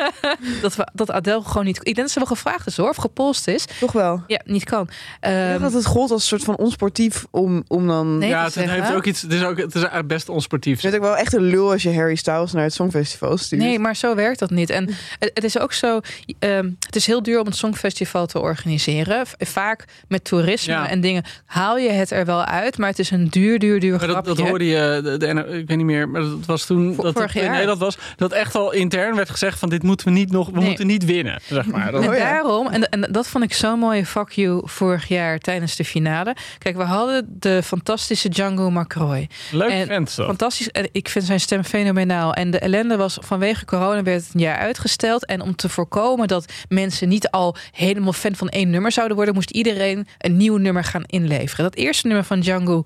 dat, 0.62 0.76
we, 0.76 0.88
dat 0.94 1.12
Adele 1.12 1.42
gewoon 1.44 1.66
niet... 1.66 1.78
Ik 1.78 1.84
denk 1.84 1.98
dat 1.98 2.10
ze 2.12 2.20
wel 2.20 2.28
gevraagd 2.28 2.68
is 2.68 2.78
hoor, 2.78 2.90
of 2.90 2.96
gepolst 2.96 3.48
is. 3.48 3.66
Toch 3.80 3.92
wel. 3.92 4.24
Ja, 4.28 4.42
niet 4.46 4.64
kan. 4.64 4.82
Ik 4.84 4.90
Ehm, 5.20 5.62
dat 5.62 5.74
het 5.74 5.86
gold 5.86 6.12
als 6.12 6.22
een 6.22 6.28
soort 6.28 6.44
van 6.44 6.58
onsportief 6.58 7.26
om, 7.32 7.64
om 7.68 7.88
dan... 7.88 8.18
Nee. 8.18 8.30
ja, 8.30 8.36
het, 8.44 8.46
het 8.46 8.54
zeggen. 8.64 8.84
heeft 8.84 8.96
ook 8.96 9.06
iets. 9.06 9.22
Het 9.22 9.34
is 9.34 9.44
ook. 9.44 9.58
Het 9.58 9.68
is 9.68 9.74
eigenlijk 9.76 10.08
best 10.08 10.30
onsportief. 10.30 10.82
Je 10.82 10.90
bent 10.90 11.02
ook 11.02 11.08
wel 11.10 11.18
echt 11.18 11.34
een 11.34 11.42
lul 11.42 11.72
als 11.72 11.84
je 11.84 11.94
Harry 11.96 12.16
Styles 12.16 12.52
naar 12.52 12.64
het 12.64 12.74
Songfestival 12.74 13.38
stuurt. 13.38 13.62
Nee, 13.62 13.80
maar 13.80 13.96
zo 13.96 14.16
werkt 14.16 14.40
dat 14.40 14.50
niet. 14.50 14.70
En 14.70 14.90
het 15.20 15.32
het 15.34 15.44
is 15.44 15.60
ook 15.60 15.74
zo, 15.74 16.00
ehm, 16.40 16.70
het 16.86 16.96
is 16.96 17.06
heel 17.06 17.24
duur 17.24 17.40
om 17.40 17.48
een 17.48 17.54
songfestival 17.54 18.26
te 18.26 18.40
organiseren. 18.40 19.26
Vaak 19.40 19.86
met 20.08 20.24
toerisme 20.24 20.74
Ja. 20.74 20.90
en 20.90 21.02
dingen 21.02 21.24
haal 21.46 21.78
je 21.78 21.90
het 21.90 22.12
er 22.12 22.26
wel 22.26 22.44
uit, 22.46 22.78
maar 22.78 22.90
het 22.90 23.00
is 23.00 23.12
een 23.12 23.28
duur, 23.30 23.60
duur, 23.60 23.80
duur 23.80 23.98
Maar 23.98 24.08
dat, 24.08 24.26
dat 24.26 24.40
hoorde 24.40 24.66
je, 24.66 25.00
de, 25.04 25.18
de- 25.18 25.28
ik 25.60 25.68
weet 25.68 25.78
niet 25.78 25.86
meer, 25.86 26.10
maar 26.10 26.22
dat 26.22 26.46
was 26.46 26.66
toen 26.66 26.96
Vor- 26.96 27.04
dat 27.04 27.20
het 27.20 27.32
jaar. 27.34 27.50
Nederland 27.52 27.80
was. 27.80 27.98
Dat 28.16 28.32
echt 28.32 28.56
al 28.56 28.73
intern 28.74 29.16
werd 29.16 29.30
gezegd 29.30 29.60
van 29.60 29.70
dit 29.70 29.84
moeten 29.84 30.06
we 30.08 30.12
niet 30.14 30.32
nog, 30.32 30.50
we 30.50 30.58
Nee. 30.58 30.66
moeten 30.68 30.88
niet 30.88 31.06
winnen. 31.06 31.40
Zeg 31.46 31.66
maar. 31.66 31.92
Dat- 31.92 32.02
En 32.04 32.10
Oh 32.10 32.16
ja. 32.16 32.20
daarom, 32.20 32.68
en, 32.68 32.90
en 32.90 33.08
dat 33.12 33.28
vond 33.28 33.44
ik 33.44 33.54
zo'n 33.54 33.80
mooie 33.80 34.06
fuck 34.06 34.30
you 34.32 34.62
vorig 34.66 35.08
jaar 35.08 35.40
tijdens 35.40 35.76
de 35.76 35.86
finale. 35.86 36.36
Kijk, 36.58 36.76
we 36.78 36.84
hadden 36.84 37.26
de 37.40 37.64
fantastische 37.64 38.30
Django 38.30 38.70
McCroy. 38.72 39.30
Leuk 39.52 39.70
En 39.70 39.88
vent 39.88 40.12
zo. 40.12 40.26
Fantastisch. 40.26 40.70
En 40.72 40.90
ik 40.92 41.10
vind 41.10 41.26
zijn 41.26 41.40
stem 41.40 41.64
fenomenaal. 41.64 42.34
En 42.34 42.52
de 42.52 42.60
ellende 42.60 42.98
was 42.98 43.18
vanwege 43.22 43.66
corona 43.66 44.04
werd 44.04 44.22
het 44.26 44.34
een 44.34 44.40
jaar 44.40 44.58
uitgesteld. 44.58 45.26
En 45.26 45.42
om 45.42 45.56
te 45.56 45.70
voorkomen 45.70 46.28
dat 46.28 46.52
mensen 46.70 47.10
niet 47.10 47.30
al 47.30 47.56
helemaal 47.72 48.14
fan 48.14 48.36
van 48.36 48.50
één 48.50 48.70
nummer 48.70 48.92
zouden 48.92 49.16
worden, 49.16 49.34
moest 49.36 49.50
iedereen 49.52 50.08
een 50.18 50.38
nieuw 50.38 50.58
nummer 50.58 50.84
gaan 50.84 51.04
inleveren. 51.06 51.64
Dat 51.66 51.76
eerste 51.76 52.08
nummer 52.08 52.26
van 52.26 52.40
Django 52.40 52.84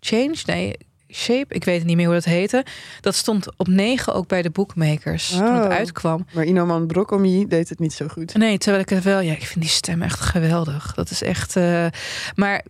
Change, 0.00 0.36
nee, 0.46 0.76
Shape, 1.12 1.54
ik 1.54 1.64
weet 1.64 1.84
niet 1.84 1.96
meer 1.96 2.04
hoe 2.06 2.14
dat 2.14 2.24
heette. 2.24 2.64
Dat 3.00 3.14
stond 3.14 3.46
op 3.56 3.66
negen 3.68 4.14
ook 4.14 4.26
bij 4.28 4.42
de 4.42 4.50
bookmakers 4.50 5.28
toen 5.28 5.54
het 5.54 5.64
Oh. 5.64 5.70
uitkwam. 5.70 6.26
Maar 6.32 6.44
Inoman 6.44 6.86
Brokomi 6.86 7.46
deed 7.46 7.68
het 7.68 7.78
niet 7.78 7.92
zo 7.92 8.06
goed. 8.08 8.34
Nee, 8.34 8.58
terwijl 8.58 8.82
ik 8.82 8.88
het 8.88 9.04
wel, 9.04 9.20
ja, 9.20 9.32
ik 9.32 9.46
vind 9.46 9.60
die 9.60 9.68
stem 9.70 10.02
echt 10.02 10.20
geweldig. 10.20 10.92
Dat 10.94 11.10
is 11.10 11.22
echt. 11.22 11.56
eh, 11.56 11.86
maar 12.34 12.64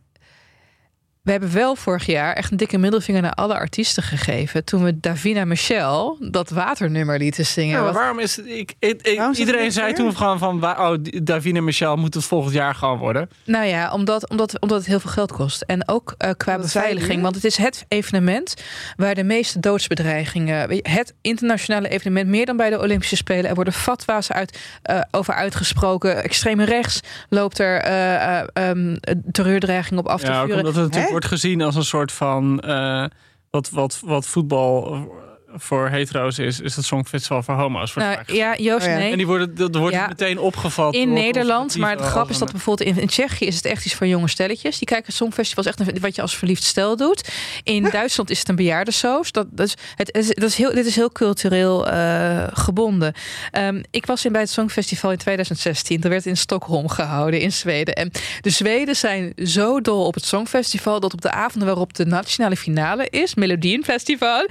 we 1.22 1.30
hebben 1.30 1.52
wel 1.52 1.74
vorig 1.76 2.06
jaar 2.06 2.32
echt 2.34 2.50
een 2.50 2.56
dikke 2.56 2.78
middelvinger 2.78 3.22
naar 3.22 3.32
alle 3.32 3.54
artiesten 3.54 4.02
gegeven. 4.02 4.64
Toen 4.64 4.84
we 4.84 5.00
Davina 5.00 5.44
Michel 5.44 6.16
dat 6.20 6.50
waternummer 6.50 7.18
lieten 7.18 7.46
zingen. 7.46 7.70
Ja, 7.70 7.76
maar 7.76 7.84
Wat- 7.84 7.94
waarom 7.94 8.18
is 8.18 8.36
het, 8.36 8.46
ik, 8.46 8.74
ik, 8.78 9.02
ik- 9.02 9.16
Waarom 9.16 9.32
is 9.32 9.38
het 9.38 9.46
iedereen 9.46 9.72
zei 9.72 9.92
toen 9.92 10.16
gewoon 10.16 10.38
van 10.38 10.64
oh, 10.64 10.94
Davine 11.22 11.58
en 11.58 11.64
Michel 11.64 11.96
moet 11.96 12.14
het 12.14 12.24
volgend 12.24 12.54
jaar 12.54 12.74
gewoon 12.74 12.98
worden. 12.98 13.28
Nou 13.44 13.66
ja, 13.66 13.92
omdat, 13.92 14.28
omdat, 14.30 14.60
omdat 14.60 14.78
het 14.78 14.86
heel 14.86 15.00
veel 15.00 15.10
geld 15.10 15.32
kost. 15.32 15.62
En 15.62 15.88
ook 15.88 16.14
eh, 16.18 16.30
qua 16.36 16.58
beveiliging. 16.58 17.22
Want 17.22 17.34
het 17.34 17.44
is 17.44 17.56
het 17.56 17.84
evenement 17.88 18.54
waar 18.96 19.14
de 19.14 19.24
meeste 19.24 19.60
doodsbedreigingen. 19.60 20.70
Het 20.82 21.14
internationale 21.20 21.88
evenement, 21.88 22.28
meer 22.28 22.46
dan 22.46 22.56
bij 22.56 22.70
de 22.70 22.78
Olympische 22.80 23.16
Spelen. 23.16 23.48
Er 23.48 23.54
worden 23.54 23.72
fatwa's 23.74 24.30
uit, 24.30 24.58
eh, 24.82 25.00
over 25.10 25.34
uitgesproken. 25.34 26.22
Extreme 26.22 26.64
rechts 26.64 27.00
loopt 27.28 27.58
er 27.58 27.80
eh, 27.80 28.38
eh, 28.38 28.46
ehm, 28.52 28.96
terreurdreiging 29.32 30.00
op 30.00 30.06
af 30.08 30.20
te 30.20 30.26
Ja, 30.26 30.40
vuren. 30.40 30.56
omdat 30.56 30.74
het 30.74 30.82
natuurlijk? 30.84 31.10
Wordt 31.12 31.26
gezien 31.26 31.62
als 31.62 31.74
een 31.74 31.84
soort 31.84 32.12
van 32.12 32.60
eh, 32.60 33.04
wat, 33.50 33.70
wat, 33.70 34.00
wat 34.04 34.26
voetbal 34.26 35.08
voor 35.56 35.88
hetero's 35.88 36.38
is, 36.38 36.60
is 36.60 36.76
het 36.76 36.84
Songfestival 36.84 37.42
voor 37.42 37.54
homo's. 37.54 37.94
wordt 37.94 38.08
Nou, 38.08 38.22
ja, 38.38 38.56
Joost, 38.56 38.86
Oh 38.86 38.92
ja. 38.92 38.98
nee. 38.98 39.10
En 39.10 39.16
die 39.16 39.26
worden, 39.26 39.54
dat 39.54 39.74
wordt 39.76 39.94
Ja. 39.94 40.06
meteen 40.06 40.38
opgevat. 40.38 40.94
in 40.94 41.12
Nederland. 41.12 41.76
Maar 41.76 41.90
het 41.90 41.98
conservatieven 41.98 42.10
grap 42.10 42.30
is 42.30 42.38
dat 42.38 42.50
bijvoorbeeld 42.52 42.88
in, 42.88 42.98
in 43.02 43.06
Tsjechië 43.08 43.44
is 43.46 43.56
het 43.56 43.64
echt 43.64 43.84
iets 43.86 43.94
voor 43.94 44.06
jonge 44.06 44.28
stelletjes. 44.28 44.78
Die 44.78 44.86
kijken 44.88 45.12
songfestivals 45.12 45.66
echt 45.66 45.80
een- 45.80 46.00
wat 46.00 46.14
je 46.14 46.22
als 46.22 46.36
verliefd 46.36 46.62
stel 46.64 46.96
doet. 46.96 47.28
In 47.62 47.82
Duitsland 47.90 48.30
is 48.30 48.38
het 48.38 48.48
een 48.48 48.56
bejaardensoos. 48.56 49.32
Dat, 49.32 49.46
dat 49.50 49.66
is, 49.66 49.74
het, 49.96 50.14
is, 50.16 50.26
dat 50.28 50.48
is 50.48 50.56
heel, 50.56 50.72
dit 50.74 50.86
is 50.86 50.96
heel 50.96 51.12
cultureel 51.12 51.88
eh, 51.88 52.46
gebonden. 52.52 53.12
Ehm, 53.50 53.82
ik 53.90 54.06
was 54.06 54.24
in 54.24 54.32
bij 54.32 54.40
het 54.40 54.50
Songfestival 54.50 55.10
in 55.10 55.18
2016. 55.18 56.00
Dat 56.00 56.10
werd 56.10 56.26
in 56.26 56.36
Stockholm 56.36 56.88
gehouden 56.88 57.40
in 57.40 57.52
Zweden. 57.52 57.94
En 57.94 58.10
de 58.40 58.50
Zweden 58.50 58.96
zijn 58.96 59.32
zo 59.44 59.80
dol 59.80 60.06
op 60.06 60.14
het 60.14 60.24
Songfestival 60.24 61.00
dat 61.00 61.12
op 61.12 61.20
de 61.20 61.30
avonden 61.30 61.68
waarop 61.68 61.94
de 61.94 62.06
nationale 62.06 62.56
finale 62.56 63.06
is, 63.10 63.34
Melodienfestival, 63.34 64.46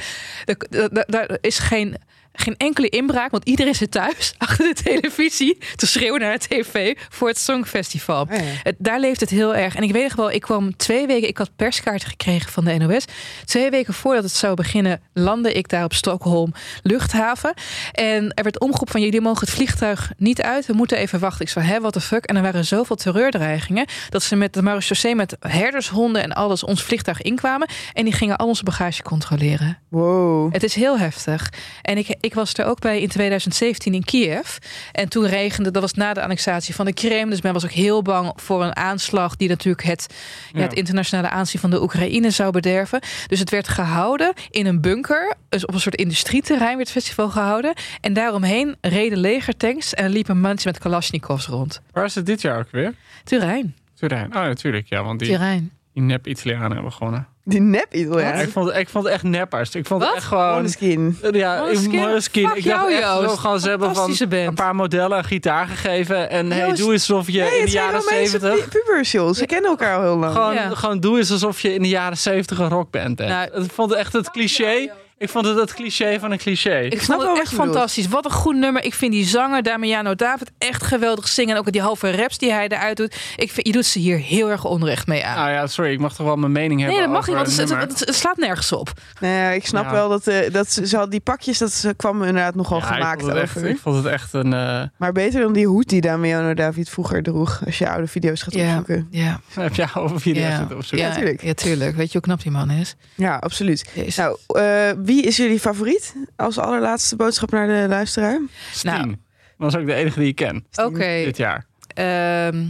daar- 0.45 0.55
daar 0.69 0.89
daar 0.91 1.37
is 1.41 1.59
geen 1.59 1.95
geen 2.33 2.57
enkele 2.57 2.89
inbraak, 2.89 3.31
want 3.31 3.45
iedereen 3.45 3.75
zit 3.75 3.91
thuis 3.91 4.33
achter 4.37 4.73
de 4.73 4.83
televisie 4.83 5.57
te 5.75 5.87
schreeuwen 5.87 6.19
naar 6.19 6.39
de 6.39 6.47
tv 6.47 6.97
voor 7.09 7.27
het 7.27 7.39
Songfestival. 7.39 8.21
Oh 8.21 8.37
ja. 8.37 8.41
Het, 8.63 8.75
daar 8.77 8.99
leeft 8.99 9.19
het 9.19 9.29
heel 9.29 9.55
erg. 9.55 9.75
En 9.75 9.83
ik 9.83 9.91
weet 9.91 10.03
nog 10.03 10.15
wel, 10.15 10.31
ik 10.31 10.41
kwam 10.41 10.77
twee 10.77 11.07
weken, 11.07 11.27
ik 11.27 11.37
had 11.37 11.55
perskaarten 11.55 12.09
gekregen 12.09 12.51
van 12.51 12.65
de 12.65 12.77
NOS. 12.77 13.05
Twee 13.45 13.69
weken 13.69 13.93
voordat 13.93 14.23
het 14.23 14.33
zou 14.33 14.53
beginnen, 14.55 15.01
landde 15.13 15.53
ik 15.53 15.69
daar 15.69 15.83
op 15.83 15.93
Stockholm 15.93 16.53
luchthaven. 16.83 17.53
En 17.91 18.33
er 18.33 18.43
werd 18.43 18.59
omgeroepen 18.59 18.91
van 18.91 19.01
jullie 19.01 19.21
mogen 19.21 19.39
het 19.39 19.55
vliegtuig 19.55 20.11
niet 20.17 20.41
uit. 20.41 20.65
We 20.65 20.73
moeten 20.73 20.97
even 20.97 21.19
wachten. 21.19 21.45
Ik 21.45 21.51
zei, 21.51 21.65
hè, 21.65 21.79
what 21.79 21.93
the 21.93 22.01
fuck? 22.01 22.25
En 22.25 22.35
er 22.35 22.41
waren 22.41 22.65
zoveel 22.65 22.95
terreurdreigingen 22.95 23.85
dat 24.09 24.23
ze 24.23 24.35
met 24.35 24.53
de 24.53 24.61
marechaussee 24.61 25.15
met 25.15 25.35
herdershonden 25.39 26.23
en 26.23 26.33
alles 26.33 26.63
ons 26.63 26.83
vliegtuig 26.83 27.21
inkwamen. 27.21 27.69
En 27.93 28.03
die 28.03 28.13
gingen 28.13 28.37
al 28.37 28.47
onze 28.47 28.63
bagage 28.63 29.03
controleren. 29.03 29.77
Wow. 29.87 30.53
Het 30.53 30.63
is 30.63 30.75
heel 30.75 30.97
heftig. 30.97 31.49
En 31.81 31.97
ik, 31.97 32.15
ik 32.21 32.33
was 32.33 32.53
er 32.53 32.65
ook 32.65 32.79
bij 32.79 33.01
in 33.01 33.07
2017 33.07 33.93
in 33.93 34.03
Kiev. 34.03 34.57
En 34.91 35.09
toen 35.09 35.25
regende, 35.25 35.71
dat 35.71 35.81
was 35.81 35.93
na 35.93 36.13
de 36.13 36.21
annexatie 36.21 36.75
van 36.75 36.85
de 36.85 36.93
Krim. 36.93 37.29
Dus 37.29 37.41
men 37.41 37.53
was 37.53 37.63
ook 37.63 37.71
heel 37.71 38.01
bang 38.01 38.31
voor 38.35 38.63
een 38.63 38.75
aanslag 38.75 39.35
die 39.35 39.49
natuurlijk 39.49 39.83
het, 39.83 40.07
ja. 40.53 40.59
Ja. 40.59 40.65
het 40.65 40.73
internationale 40.73 41.29
aanzien 41.29 41.59
van 41.61 41.69
de 41.69 41.81
Oekraïne 41.81 42.29
zou 42.29 42.51
bederven. 42.51 42.99
Dus 43.27 43.39
het 43.39 43.49
werd 43.49 43.67
gehouden 43.67 44.33
in 44.49 44.65
een 44.65 44.81
bunker. 44.81 45.35
Dus 45.49 45.65
op 45.65 45.73
een 45.73 45.79
soort 45.79 45.95
industrieterrein 45.95 46.75
werd 46.75 46.87
het 46.93 46.97
festival 47.03 47.29
gehouden. 47.29 47.73
En 48.01 48.13
daaromheen 48.13 48.75
reden 48.81 49.17
legertanks 49.17 49.93
en 49.93 50.09
liepen 50.09 50.41
mensen 50.41 50.71
met 50.71 50.81
Kalashnikovs 50.81 51.45
rond. 51.47 51.81
Waar 51.91 52.05
is 52.05 52.15
het 52.15 52.25
dit 52.25 52.41
jaar 52.41 52.59
ook 52.59 52.71
weer? 52.71 52.93
Turijn. 53.23 53.75
Turijn. 53.93 54.35
Oh, 54.35 54.41
natuurlijk. 54.41 54.87
Ja, 54.87 55.03
want 55.03 55.19
die, 55.19 55.29
Turijn. 55.29 55.71
die 55.93 56.03
nep-Italianen 56.03 56.71
hebben 56.71 56.91
gewonnen. 56.91 57.27
Die 57.43 57.61
nep 57.61 57.85
Ja, 57.89 57.99
Italiaan. 57.99 58.39
ik, 58.39 58.49
vond, 58.49 58.67
het- 58.67 58.77
ik 58.77 58.89
vond 58.89 59.03
het 59.03 59.13
echt 59.13 59.23
neppers. 59.23 59.75
Ik 59.75 59.85
vond 59.85 59.99
Wat? 60.01 60.09
het 60.09 60.17
echt 60.17 60.27
gewoon... 60.27 60.53
Måneskin. 60.53 61.17
Ja, 61.31 61.59
Måneskin? 61.61 62.43
ik 62.43 62.63
dacht 62.63 62.63
jou, 62.63 62.91
echt 62.93 63.29
zo 63.29 63.35
gewoon, 63.35 63.59
ze 63.59 63.69
hebben 63.69 63.95
van 63.95 64.07
band. 64.17 64.31
een 64.31 64.53
paar 64.53 64.75
modellen 64.75 65.17
een 65.17 65.23
gitaar 65.23 65.67
gegeven. 65.67 66.29
En 66.29 66.51
hey, 66.51 66.67
Joost. 66.67 66.77
doe 66.81 66.91
eens 66.91 67.09
alsof 67.11 67.27
je 67.27 67.39
Nee, 67.39 67.47
in 67.49 67.53
de 67.55 67.59
het 67.61 67.69
zijn 67.69 67.83
jaren 67.83 68.01
zeventig... 68.01 68.69
pu- 68.69 68.79
pubers, 68.85 69.11
joh. 69.11 69.33
Ze 69.33 69.45
kennen 69.45 69.69
elkaar 69.69 69.95
al 69.95 70.01
heel 70.03 70.17
lang. 70.17 70.33
Gewoon, 70.33 70.53
Ja. 70.53 70.69
gewoon 70.69 70.99
doe 70.99 71.17
eens 71.17 71.31
alsof 71.31 71.59
je 71.59 71.73
in 71.73 71.81
de 71.81 71.87
jaren 71.89 72.17
zeventig 72.17 72.59
een 72.59 72.69
rockband 72.69 73.15
bent. 73.15 73.29
Nou, 73.29 73.63
ik 73.63 73.71
vond 73.71 73.89
het 73.89 73.99
echt 73.99 74.13
het 74.13 74.31
cliché. 74.31 74.91
Ik 75.21 75.29
vond 75.29 75.45
het 75.45 75.57
het 75.57 75.73
cliché 75.73 76.19
van 76.19 76.31
een 76.31 76.37
cliché. 76.37 76.79
Ik 76.79 77.01
snap 77.01 77.19
wel 77.19 77.37
echt 77.37 77.49
je 77.49 77.55
fantastisch. 77.55 78.07
Wat 78.07 78.25
een 78.25 78.31
goed 78.31 78.55
nummer. 78.55 78.83
Ik 78.83 78.93
vind 78.93 79.11
die 79.11 79.25
zanger, 79.25 79.63
Damiano 79.63 80.15
David, 80.15 80.51
echt 80.57 80.83
geweldig 80.83 81.27
zingen. 81.27 81.53
En 81.55 81.59
ook 81.59 81.71
die 81.71 81.81
halve 81.81 82.11
raps 82.11 82.37
die 82.37 82.51
hij 82.51 82.67
eruit 82.67 82.97
doet. 82.97 83.15
Ik 83.35 83.51
vind, 83.51 83.67
je 83.67 83.73
doet 83.73 83.85
ze 83.85 83.99
hier 83.99 84.17
heel 84.17 84.49
erg 84.49 84.65
onrecht 84.65 85.07
mee 85.07 85.25
aan. 85.25 85.35
Nou 85.35 85.49
ja, 85.51 85.67
sorry, 85.67 85.91
ik 85.91 85.99
mag 85.99 86.15
toch 86.15 86.25
wel 86.25 86.35
mijn 86.35 86.51
mening 86.51 86.79
hebben 86.79 86.97
nee, 86.97 87.05
dat 87.07 87.15
mag 87.15 87.27
niet, 87.27 87.35
want 87.35 87.47
het, 87.57 87.69
nummer. 87.69 87.87
het, 87.87 87.99
het 87.99 88.15
slaat 88.15 88.37
nergens 88.37 88.71
op. 88.71 88.91
Ja, 89.19 89.49
ik 89.49 89.65
snap 89.65 89.83
Ja. 89.85 89.91
wel 89.91 90.09
dat, 90.09 90.27
eh, 90.27 90.51
dat 90.53 90.71
ze, 90.71 90.87
ze 90.87 90.97
had 90.97 91.11
die 91.11 91.19
pakjes, 91.19 91.57
dat 91.57 91.71
ze 91.71 91.93
kwam 91.93 92.23
inderdaad 92.23 92.55
nogal 92.55 92.77
Ja, 92.79 92.83
gemaakt 92.85 93.13
ik 93.13 93.19
vond, 93.19 93.31
het 93.33 93.41
echt, 93.41 93.57
over. 93.57 93.69
ik 93.69 93.77
vond 93.77 93.95
het 93.95 94.05
echt 94.05 94.33
een... 94.33 94.53
eh, 94.53 94.81
Maar 94.97 95.11
beter 95.11 95.41
dan 95.41 95.53
die 95.53 95.67
hoed 95.67 95.89
die 95.89 96.01
Damiano 96.01 96.53
David 96.53 96.89
vroeger 96.89 97.23
droeg. 97.23 97.61
Als 97.65 97.77
je 97.77 97.89
oude 97.89 98.07
video's 98.07 98.41
gaat 98.41 98.53
Ja. 98.53 98.67
opzoeken. 98.67 99.07
Ja, 99.11 99.39
heb 99.53 99.75
jij 99.75 99.87
over 99.93 100.19
video 100.21 100.43
ja, 100.47 100.57
zitten 100.57 100.75
opzoeken? 100.77 101.07
ja, 101.07 101.13
Ja, 101.13 101.19
tuurlijk. 101.19 101.41
ja, 101.43 101.53
tuurlijk. 101.53 101.95
Weet 101.95 102.05
je 102.11 102.11
hoe 102.17 102.21
knap 102.21 102.41
die 102.41 102.51
man 102.51 102.69
is? 102.71 102.95
Ja, 103.15 103.35
absoluut. 103.35 103.89
Jezus. 103.93 104.15
Nou, 104.15 104.37
eh, 104.47 104.91
wie 105.13 105.23
is 105.23 105.37
jullie 105.37 105.59
favoriet 105.59 106.15
als 106.35 106.57
allerlaatste 106.57 107.15
boodschap 107.15 107.51
naar 107.51 107.67
de 107.67 107.85
luisteraar? 107.87 108.39
Stien. 108.71 108.91
Nou. 108.91 109.15
Dat 109.57 109.73
is 109.73 109.79
ook 109.79 109.85
de 109.85 109.93
enige 109.93 110.19
die 110.19 110.27
ik 110.27 110.35
ken 110.35 110.65
Oké, 110.75 111.23
dit 111.23 111.37
jaar. 111.37 111.65
ehm, 111.87 112.65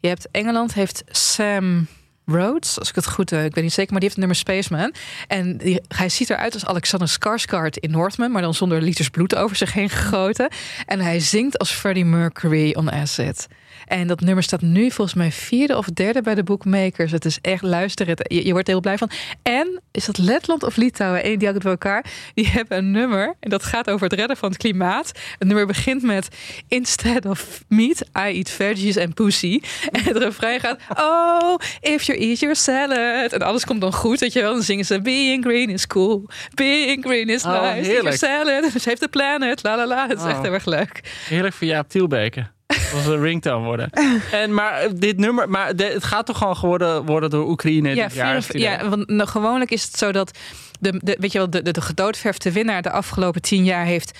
je 0.00 0.08
hebt 0.08 0.28
Engeland 0.30 0.74
heeft 0.74 1.02
Sam 1.06 1.86
Rhodes, 2.32 2.78
als 2.78 2.88
ik 2.88 2.94
het 2.94 3.06
goed 3.08 3.30
heb. 3.30 3.44
Ik 3.44 3.54
weet 3.54 3.64
niet 3.64 3.72
zeker, 3.72 3.90
maar 3.92 4.00
die 4.00 4.10
heeft 4.10 4.20
het 4.20 4.28
nummer 4.28 4.36
Spaceman. 4.36 4.94
En 5.28 5.56
die, 5.56 5.80
hij 5.88 6.08
ziet 6.08 6.30
eruit 6.30 6.54
als 6.54 6.66
Alexander 6.66 7.08
Skarsgård 7.08 7.76
in 7.80 7.90
Northman, 7.90 8.30
maar 8.30 8.42
dan 8.42 8.54
zonder 8.54 8.82
liters 8.82 9.08
bloed 9.08 9.34
over 9.34 9.56
zich 9.56 9.72
heen 9.72 9.90
gegoten. 9.90 10.48
En 10.86 11.00
hij 11.00 11.20
zingt 11.20 11.58
als 11.58 11.70
Freddie 11.70 12.04
Mercury 12.04 12.74
on 12.74 12.92
Acid. 12.92 13.46
En 13.86 14.06
dat 14.06 14.20
nummer 14.20 14.42
staat 14.42 14.60
nu 14.60 14.90
volgens 14.90 15.16
mij 15.16 15.32
vierde 15.32 15.76
of 15.76 15.86
derde 15.86 16.22
bij 16.22 16.34
de 16.34 16.42
bookmakers. 16.42 17.10
Het 17.12 17.24
is 17.24 17.38
echt 17.40 17.62
luisteren. 17.62 18.14
Het- 18.18 18.32
Je, 18.44 18.52
wordt 18.52 18.66
er 18.66 18.72
heel 18.72 18.82
blij 18.82 18.98
van. 18.98 19.10
En 19.42 19.80
is 19.90 20.04
dat 20.04 20.18
Letland 20.18 20.62
of 20.62 20.76
Litouwen? 20.76 21.26
Eén 21.26 21.38
die 21.38 21.48
ook 21.48 21.62
bij 21.62 21.70
elkaar. 21.70 22.04
Die 22.34 22.48
hebben 22.48 22.78
een 22.78 22.90
nummer. 22.90 23.34
En 23.40 23.50
dat 23.50 23.62
gaat 23.62 23.90
over 23.90 24.08
het 24.08 24.18
redden 24.18 24.36
van 24.36 24.48
het 24.48 24.58
klimaat. 24.58 25.06
Het 25.38 25.48
nummer 25.48 25.66
begint 25.66 26.02
met 26.02 26.28
Instead 26.68 27.24
of 27.26 27.62
meat, 27.68 28.00
I 28.00 28.36
eat 28.36 28.50
veggies 28.50 28.98
and 28.98 29.14
pussy. 29.14 29.60
En 29.92 30.02
het 30.02 30.16
refrein 30.16 30.60
gaat 30.60 30.80
Oh, 30.98 31.54
if 31.80 32.02
you 32.02 32.18
eat 32.28 32.38
your 32.38 32.56
salad. 32.56 33.32
En 33.32 33.42
alles 33.42 33.64
komt 33.64 33.80
dan 33.80 33.92
goed. 33.92 34.20
Weet 34.20 34.32
je 34.32 34.40
wel. 34.42 34.52
Dan 34.52 34.62
zingen 34.62 34.84
ze 34.84 35.00
Being 35.00 35.44
green 35.44 35.70
is 35.70 35.86
cool. 35.86 36.28
Being 36.54 37.04
green 37.04 37.28
is 37.28 37.44
Oh, 37.44 37.50
nice. 37.52 37.64
Eat 37.64 37.74
your 37.74 37.92
heerlijk. 37.92 38.16
salad. 38.16 38.64
Save 38.82 38.96
the 38.96 39.08
planet. 39.08 39.62
La 39.62 39.76
la 39.76 39.86
la. 39.86 40.08
Het 40.08 40.18
is 40.18 40.24
Oh. 40.24 40.30
echt 40.30 40.42
heel 40.42 40.52
erg 40.52 40.64
leuk. 40.64 41.00
Heerlijk 41.28 41.54
voor 41.54 41.66
Jaap 41.66 41.88
Tielbeke. 41.88 42.46
Dat 42.66 42.90
was 42.92 43.06
een 43.14 43.20
ringtone 43.22 43.64
worden. 43.64 43.90
En, 44.32 44.54
maar 44.54 44.80
eh, 44.80 44.90
dit 44.94 45.18
nummer, 45.18 45.48
maar 45.48 45.76
de- 45.76 45.84
het 45.84 46.04
gaat 46.04 46.26
toch 46.26 46.38
gewoon 46.38 46.56
geworden 46.56 47.04
worden 47.06 47.30
door 47.30 47.48
Oekraïne 47.48 47.94
Ja, 47.94 48.06
dit 48.06 48.14
jaar? 48.14 48.42
ja 48.52 48.88
want 48.88 49.08
nou, 49.08 49.28
gewoonlijk 49.28 49.70
is 49.70 49.82
het 49.82 49.96
zo 49.98 50.12
dat 50.12 50.38
de, 50.80 51.00
de, 51.02 51.16
weet 51.20 51.32
je 51.32 51.38
wel, 51.38 51.50
de, 51.50 51.62
de, 51.62 51.70
de 51.70 51.80
gedoodverfde 51.80 52.52
winnaar 52.52 52.82
de 52.82 52.90
afgelopen 52.90 53.42
tien 53.42 53.64
jaar 53.64 53.84
heeft. 53.84 54.18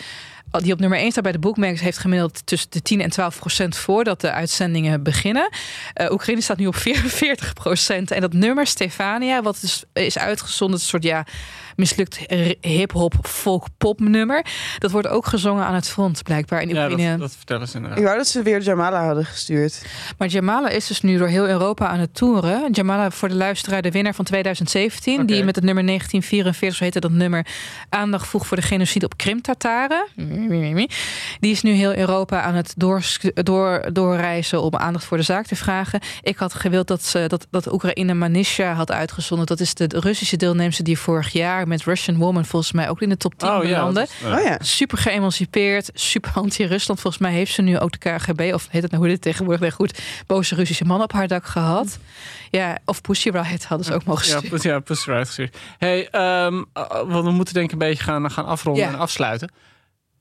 Die 0.51 0.73
op 0.73 0.81
nummer 0.81 0.99
1 0.99 1.11
staat 1.11 1.23
bij 1.23 1.33
de 1.33 1.39
bookmakers 1.39 1.81
heeft 1.81 1.99
gemiddeld 1.99 2.47
tussen 2.47 2.71
de 2.71 2.83
10 2.83 3.01
en 3.01 3.11
12 3.11 3.39
procent 3.39 3.77
voordat 3.77 4.21
de 4.21 4.33
uitzendingen 4.33 5.03
beginnen. 5.03 5.49
Eh, 5.95 6.11
Oekraïne 6.11 6.41
staat 6.41 6.59
nu 6.59 6.67
op 6.67 6.77
44 6.77 7.53
procent. 7.63 8.11
En 8.11 8.21
dat 8.21 8.33
nummer 8.33 8.67
Stefania, 8.67 9.43
wat 9.43 9.59
is, 9.63 9.85
is 9.93 10.19
uitgezonden, 10.19 10.77
een 10.79 10.85
soort 10.85 11.03
ja, 11.03 11.27
mislukt 11.77 12.19
hip-hop, 12.61 13.15
folk, 13.23 13.67
pop 13.79 14.01
nummer. 14.01 14.45
Dat 14.79 14.91
wordt 14.91 15.09
ook 15.09 15.27
gezongen 15.27 15.65
aan 15.65 15.75
het 15.75 15.89
front, 15.89 16.23
blijkbaar. 16.23 16.63
In 16.63 16.69
Ja, 16.69 16.85
Oekraïne. 16.89 17.11
dat, 17.11 17.21
dat 17.21 17.37
vertellen 17.37 17.69
ze 17.69 17.75
inderdaad. 17.77 17.99
Ik 17.99 18.05
wou 18.05 18.17
dat 18.17 18.27
ze 18.27 18.43
weer 18.43 18.61
Jamala 18.63 19.05
hadden 19.07 19.25
gestuurd. 19.25 19.83
Maar 20.19 20.29
Jamala 20.29 20.69
is 20.69 20.87
dus 20.87 21.01
nu 21.01 21.19
door 21.19 21.29
heel 21.29 21.49
Europa 21.49 21.87
aan 21.87 21.99
het 22.01 22.15
toeren. 22.15 22.73
Jamala 22.73 23.11
voor 23.11 23.29
de 23.29 23.35
luisteraar, 23.35 23.83
de 23.83 23.91
winnaar 23.91 24.15
van 24.15 24.25
2017. 24.25 25.15
Oké. 25.15 25.25
Die 25.25 25.45
met 25.45 25.55
het 25.55 25.65
nummer 25.65 25.87
1944, 25.87 26.75
zo 26.77 26.85
heette 26.85 27.01
dat 27.01 27.11
nummer, 27.11 27.47
aandacht 27.89 28.27
vroeg 28.29 28.47
voor 28.47 28.57
de 28.57 28.63
genocide 28.63 29.05
op 29.05 29.17
Krim-Tataren. 29.17 30.07
Die 31.41 31.51
is 31.51 31.63
nu 31.63 31.71
heel 31.73 31.97
Europa 31.97 32.41
aan 32.43 32.55
het 32.55 32.75
door, 32.77 33.03
door, 33.35 33.89
doorreizen 33.93 34.63
om 34.63 34.75
aandacht 34.77 35.05
voor 35.05 35.17
de 35.17 35.23
zaak 35.23 35.47
te 35.47 35.57
vragen. 35.57 36.01
Ik 36.23 36.37
had 36.37 36.55
gewild 36.55 36.87
dat, 36.87 37.05
ze, 37.05 37.25
dat, 37.29 37.47
dat 37.51 37.73
Oekraïne 37.73 38.15
Manisha 38.15 38.73
had 38.73 38.91
uitgezonden. 38.91 39.47
Dat 39.47 39.61
is 39.61 39.75
de 39.75 39.87
Russische 39.89 40.37
deelnemster 40.37 40.85
die 40.85 40.99
vorig 40.99 41.33
jaar 41.33 41.62
met 41.67 41.85
Russian 41.85 42.17
Woman 42.17 42.45
volgens 42.45 42.73
mij 42.73 42.89
ook 42.89 43.01
in 43.03 43.09
de 43.09 43.17
top 43.17 43.35
10 43.39 43.49
Oh 43.49 43.65
ja, 43.65 43.91
dat 43.91 44.09
is- 44.09 44.27
Oh 44.27 44.43
ja. 44.43 44.57
Super 44.61 44.99
geëmancipeerd, 44.99 45.91
super 45.95 46.31
anti-Rusland. 46.35 47.01
Volgens 47.01 47.23
mij 47.23 47.33
heeft 47.33 47.53
ze 47.53 47.63
nu 47.63 47.79
ook 47.79 47.93
de 47.93 47.99
KGB, 47.99 48.51
of 48.55 48.67
heet 48.71 48.83
het 48.83 48.91
nou 48.91 49.03
hoe 49.03 49.13
dit 49.13 49.23
tegenwoordig 49.23 49.61
nee, 49.63 49.71
goed, 49.71 49.99
boze 50.27 50.55
Russische 50.55 50.85
man 50.85 51.03
op 51.03 51.13
haar 51.13 51.29
dak 51.29 51.45
gehad. 51.47 51.99
Ja, 52.51 52.79
of 52.85 53.01
Pussy 53.01 53.29
Riot 53.31 53.65
hadden 53.65 53.87
ze 53.87 53.95
ook 53.95 54.05
mogen 54.05 54.25
Ja, 54.27 54.31
sturen. 54.31 54.49
Pussy, 54.51 54.69
ja, 54.69 54.81
Pussy 54.81 55.11
Riot 55.11 55.27
gestuurd. 55.27 55.57
Hey, 55.79 56.09
ehm, 56.11 56.55
uh, 56.57 56.63
want 57.07 57.25
we 57.25 57.31
moeten 57.31 57.55
denk 57.55 57.67
ik 57.67 57.73
een 57.73 57.79
beetje 57.79 58.05
gaan, 58.05 58.31
gaan 58.31 58.47
afronden 58.47 58.83
Ja. 58.83 58.89
en 58.93 58.99
afsluiten. 58.99 59.51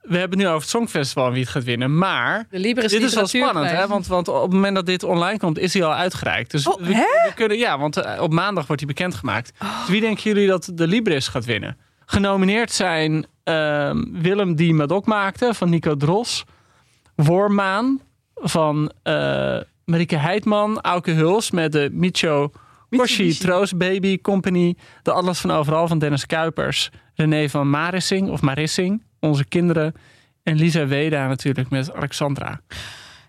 We 0.02 0.18
hebben 0.18 0.38
het 0.38 0.48
nu 0.48 0.48
over 0.48 0.62
het 0.62 0.70
Songfestival 0.70 1.26
en 1.28 1.32
wie 1.32 1.42
het 1.42 1.52
gaat 1.52 1.64
winnen. 1.64 1.98
Maar 1.98 2.46
De 2.50 2.60
Libris 2.60 2.92
dit 2.92 3.02
is 3.02 3.16
wel 3.16 3.28
spannend, 3.28 3.72
hè? 3.72 3.88
Want, 3.88 4.08
want 4.08 4.28
op 4.28 4.42
het 4.42 4.52
moment 4.52 4.76
dat 4.76 4.86
dit 4.86 5.04
online 5.04 5.38
komt, 5.38 5.60
is 5.60 5.74
hij 5.74 5.84
al 5.84 5.94
uitgereikt. 5.94 6.52
Dus 6.52 6.68
Oh, 6.68 6.82
we, 6.82 7.32
kunnen, 7.36 7.58
ja, 7.58 7.80
want 7.80 7.98
eh, 7.98 8.22
op 8.22 8.34
maandag 8.34 8.68
wordt 8.68 8.82
hij 8.82 8.94
bekendgemaakt. 8.94 9.52
Dus 9.60 9.88
wie 9.88 10.02
denken 10.02 10.24
jullie 10.24 10.48
dat 10.48 10.72
de 10.74 10.88
Libris 10.88 11.28
gaat 11.28 11.46
winnen? 11.46 11.78
Genomineerd 12.06 12.72
zijn 12.72 13.26
ehm, 13.44 14.04
Willem 14.12 14.56
die 14.56 14.74
Madok 14.74 15.06
maakte 15.06 15.54
van 15.54 15.70
Nico 15.70 15.96
Dros, 15.96 16.44
Wormaan 17.16 18.02
van 18.36 18.92
eh 19.04 19.58
Marike 19.86 20.16
Heidman, 20.16 20.82
Auke 20.82 21.12
Huls 21.12 21.52
met 21.52 21.72
de 21.72 21.90
Micho 21.92 22.52
Koshi. 22.90 23.38
Troost 23.38 23.78
Baby 23.78 24.22
Company, 24.22 24.76
de 25.04 25.12
Atlas 25.12 25.40
van 25.42 25.52
Overal 25.52 25.88
van 25.88 26.00
Dennis 26.00 26.26
Kuipers, 26.26 26.90
René 27.16 27.50
van 27.50 27.70
Marissing 27.70 28.30
of 28.30 28.42
Marissing, 28.42 29.04
onze 29.22 29.46
kinderen 29.46 29.94
en 30.44 30.56
Lisa 30.56 30.88
Weda 30.88 31.28
natuurlijk 31.28 31.70
met 31.70 31.94
Alexandra. 31.94 32.62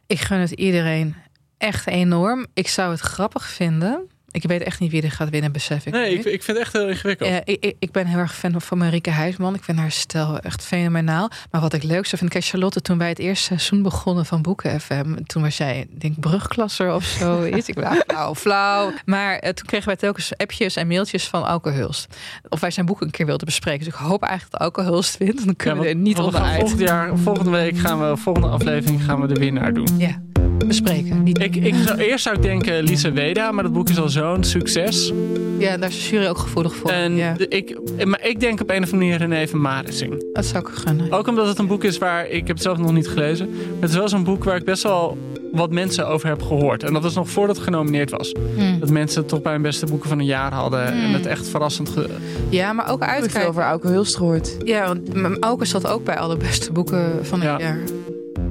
Ik 0.07 0.21
gun 0.21 0.39
het 0.39 0.51
iedereen 0.51 1.15
echt 1.59 1.87
enorm. 1.87 2.47
Ik 2.55 2.69
zou 2.69 2.91
het 2.91 3.01
grappig 3.01 3.49
vinden. 3.49 4.11
Ik 4.33 4.43
weet 4.43 4.63
echt 4.63 4.81
niet 4.81 4.91
wie 4.91 5.03
er 5.03 5.11
gaat 5.11 5.31
winnen, 5.31 5.53
besef 5.53 5.87
ik. 5.87 5.93
Nee, 5.93 6.13
ik, 6.19 6.25
ik 6.25 6.43
vind 6.43 6.47
het 6.47 6.67
echt 6.67 6.73
heel 6.73 6.89
ingewikkeld. 6.89 7.31
Ik, 7.45 7.75
ik, 7.79 7.93
ben 7.93 8.07
heel 8.07 8.19
erg 8.19 8.35
fan 8.35 8.61
van 8.61 8.79
Marieke 8.79 9.11
Huisman. 9.11 9.55
Ik 9.55 9.63
vind 9.65 9.79
haar 9.79 9.91
stijl 9.91 10.39
echt 10.39 10.65
fenomenaal. 10.65 11.31
Maar 11.51 11.61
wat 11.61 11.73
ik 11.73 11.83
leuk 11.83 12.05
zou 12.07 12.17
vinden, 12.17 12.29
kijk 12.29 12.45
Charlotte, 12.45 12.81
toen 12.81 12.99
wij 12.99 13.09
het 13.09 13.19
eerste 13.19 13.45
seizoen 13.45 13.83
begonnen 13.83 14.27
van 14.27 14.43
Boeken 14.43 14.81
FM, 14.81 15.15
toen 15.27 15.43
was 15.43 15.57
jij, 15.57 15.81
ik 15.93 16.01
denk 16.01 16.21
brugklasser 16.21 16.95
of 16.95 17.05
zo. 17.05 17.45
iets. 17.45 17.69
ik 17.69 17.75
was 17.75 17.97
flauw, 18.07 18.35
flauw. 18.35 18.93
Maar 19.05 19.37
eh, 19.37 19.53
toen 19.53 19.67
kregen 19.67 19.87
wij 19.87 19.97
telkens 19.97 20.37
appjes 20.37 20.77
en 20.77 20.87
mailtjes 20.87 21.29
van 21.29 21.45
Auke 21.45 21.71
Hulst. 21.71 22.17
Of 22.49 22.61
wij 22.61 22.71
zijn 22.71 22.87
boeken 22.87 23.07
een 23.07 23.13
keer 23.13 23.27
wilden 23.27 23.47
bespreken. 23.47 23.85
Dus 23.85 23.95
ik 23.95 24.01
hoop 24.01 24.23
eigenlijk 24.23 24.53
dat 24.53 24.61
Auke 24.61 24.83
Hulst 24.83 25.19
wint. 25.19 25.45
Dan 25.45 25.57
kunnen 25.57 25.77
Ja, 25.77 25.83
we 25.83 25.89
er 25.89 25.97
niet 25.97 26.19
onderuit. 26.19 26.59
Volgend 26.59 26.81
jaar, 26.81 27.19
volgende 27.19 27.51
week 27.51 27.79
gaan 27.79 28.11
we, 28.11 28.17
volgende 28.17 28.49
aflevering 28.49 29.05
gaan 29.05 29.21
we 29.21 29.27
de 29.27 29.41
winnaar 29.41 29.75
doen. 29.75 29.99
Ja, 29.99 30.23
bespreken. 30.67 31.27
Ik, 31.27 31.57
ik 31.57 31.75
zou, 31.87 31.99
eerst 31.99 32.25
zou 32.25 32.37
ik 32.37 32.43
denken 32.43 32.83
Lisa 32.83 33.13
Weda, 33.13 33.51
maar 33.53 33.63
dat 33.63 33.73
boek 33.73 33.89
is 33.89 33.99
al 33.99 34.09
zo'n 34.09 34.45
succes. 34.45 35.13
ja, 35.59 35.77
daar 35.77 35.89
is 35.89 36.03
de 36.09 36.11
jury 36.17 36.27
ook 36.29 36.39
gevoelig 36.39 36.75
voor. 36.75 36.91
En 36.91 37.17
ja, 37.17 37.35
ik, 37.49 37.79
maar 38.05 38.27
ik 38.27 38.41
denk 38.41 38.61
op 38.61 38.71
een 38.71 38.83
of 38.83 38.93
andere 38.93 38.97
manier 39.17 39.29
René 39.29 39.49
van 39.49 39.61
Marissing. 39.61 40.25
dat 40.33 40.45
zou 40.45 40.63
ik 40.69 40.75
gunnen. 40.75 41.13
Ook 41.13 41.27
omdat 41.29 41.47
het 41.49 41.59
een 41.59 41.67
boek 41.67 41.85
is 41.85 41.99
waar, 41.99 42.27
ik 42.29 42.47
heb 42.47 42.57
het 42.57 42.63
zelf 42.63 42.79
nog 42.79 42.93
niet 42.93 43.09
gelezen, 43.09 43.49
maar 43.51 43.81
het 43.81 43.91
is 43.91 43.97
wel 43.97 44.09
zo'n 44.09 44.25
boek 44.25 44.45
waar 44.45 44.57
ik 44.57 44.65
best 44.65 44.83
wel 44.83 45.19
wat 45.53 45.71
mensen 45.71 46.07
over 46.09 46.29
heb 46.29 46.43
gehoord. 46.43 46.83
En 46.83 46.93
dat 46.93 47.03
was 47.03 47.15
nog 47.15 47.31
voordat 47.31 47.57
het 47.57 47.65
genomineerd 47.65 48.11
was. 48.11 48.35
Hm. 48.57 48.79
Dat 48.81 48.91
mensen 48.91 49.21
het 49.21 49.29
toch 49.29 49.43
bij 49.43 49.53
hun 49.53 49.63
beste 49.63 49.87
boeken 49.87 50.09
van 50.09 50.19
een 50.19 50.25
jaar 50.25 50.53
hadden. 50.55 50.87
En 50.87 51.03
Hmm. 51.05 51.13
het 51.13 51.27
echt 51.27 51.49
verrassend... 51.49 51.89
ge- 51.89 52.09
Ja, 52.49 52.73
maar 52.73 52.89
ook 52.89 53.03
Ik 53.03 53.07
heb 53.07 53.11
veel 53.15 53.21
uitkijken. 53.23 53.49
over 53.51 53.63
Auke 53.63 53.89
Hulst 53.89 54.17
gehoord. 54.17 54.57
Ja, 54.65 54.87
want 55.15 55.39
Auke 55.41 55.65
zat 55.65 55.87
ook 55.87 56.05
bij 56.05 56.19
alle 56.19 56.37
beste 56.37 56.73
boeken 56.73 57.27
van 57.27 57.41
het 57.41 57.49
Ja. 57.49 57.59
jaar. 57.67 57.79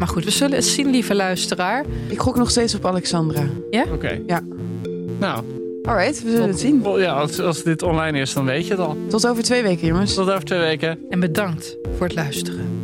Maar 0.01 0.09
goed, 0.09 0.23
we 0.23 0.31
zullen 0.31 0.55
het 0.55 0.65
zien, 0.65 0.89
lieve 0.89 1.15
luisteraar. 1.15 1.85
Ik 2.07 2.19
gok 2.19 2.35
nog 2.35 2.49
steeds 2.49 2.75
op 2.75 2.85
Alexandra. 2.85 3.43
Oké. 3.93 4.21
Ja. 4.27 4.41
Nou, 5.19 5.43
Alright, 5.83 6.23
we 6.23 6.29
zullen 6.29 6.47
het 6.47 6.59
zien. 6.59 6.81
ja, 6.97 7.13
als, 7.13 7.39
als 7.39 7.63
dit 7.63 7.83
online 7.83 8.19
is, 8.19 8.33
dan 8.33 8.45
weet 8.45 8.67
je 8.67 8.71
het 8.71 8.81
al. 8.81 8.97
Tot 9.09 9.27
over 9.27 9.43
twee 9.43 9.63
weken, 9.63 9.87
jongens. 9.87 10.13
Tot 10.13 10.29
over 10.29 10.43
twee 10.43 10.59
weken. 10.59 10.99
En 11.09 11.19
bedankt 11.19 11.77
voor 11.97 12.05
het 12.07 12.15
luisteren. 12.15 12.81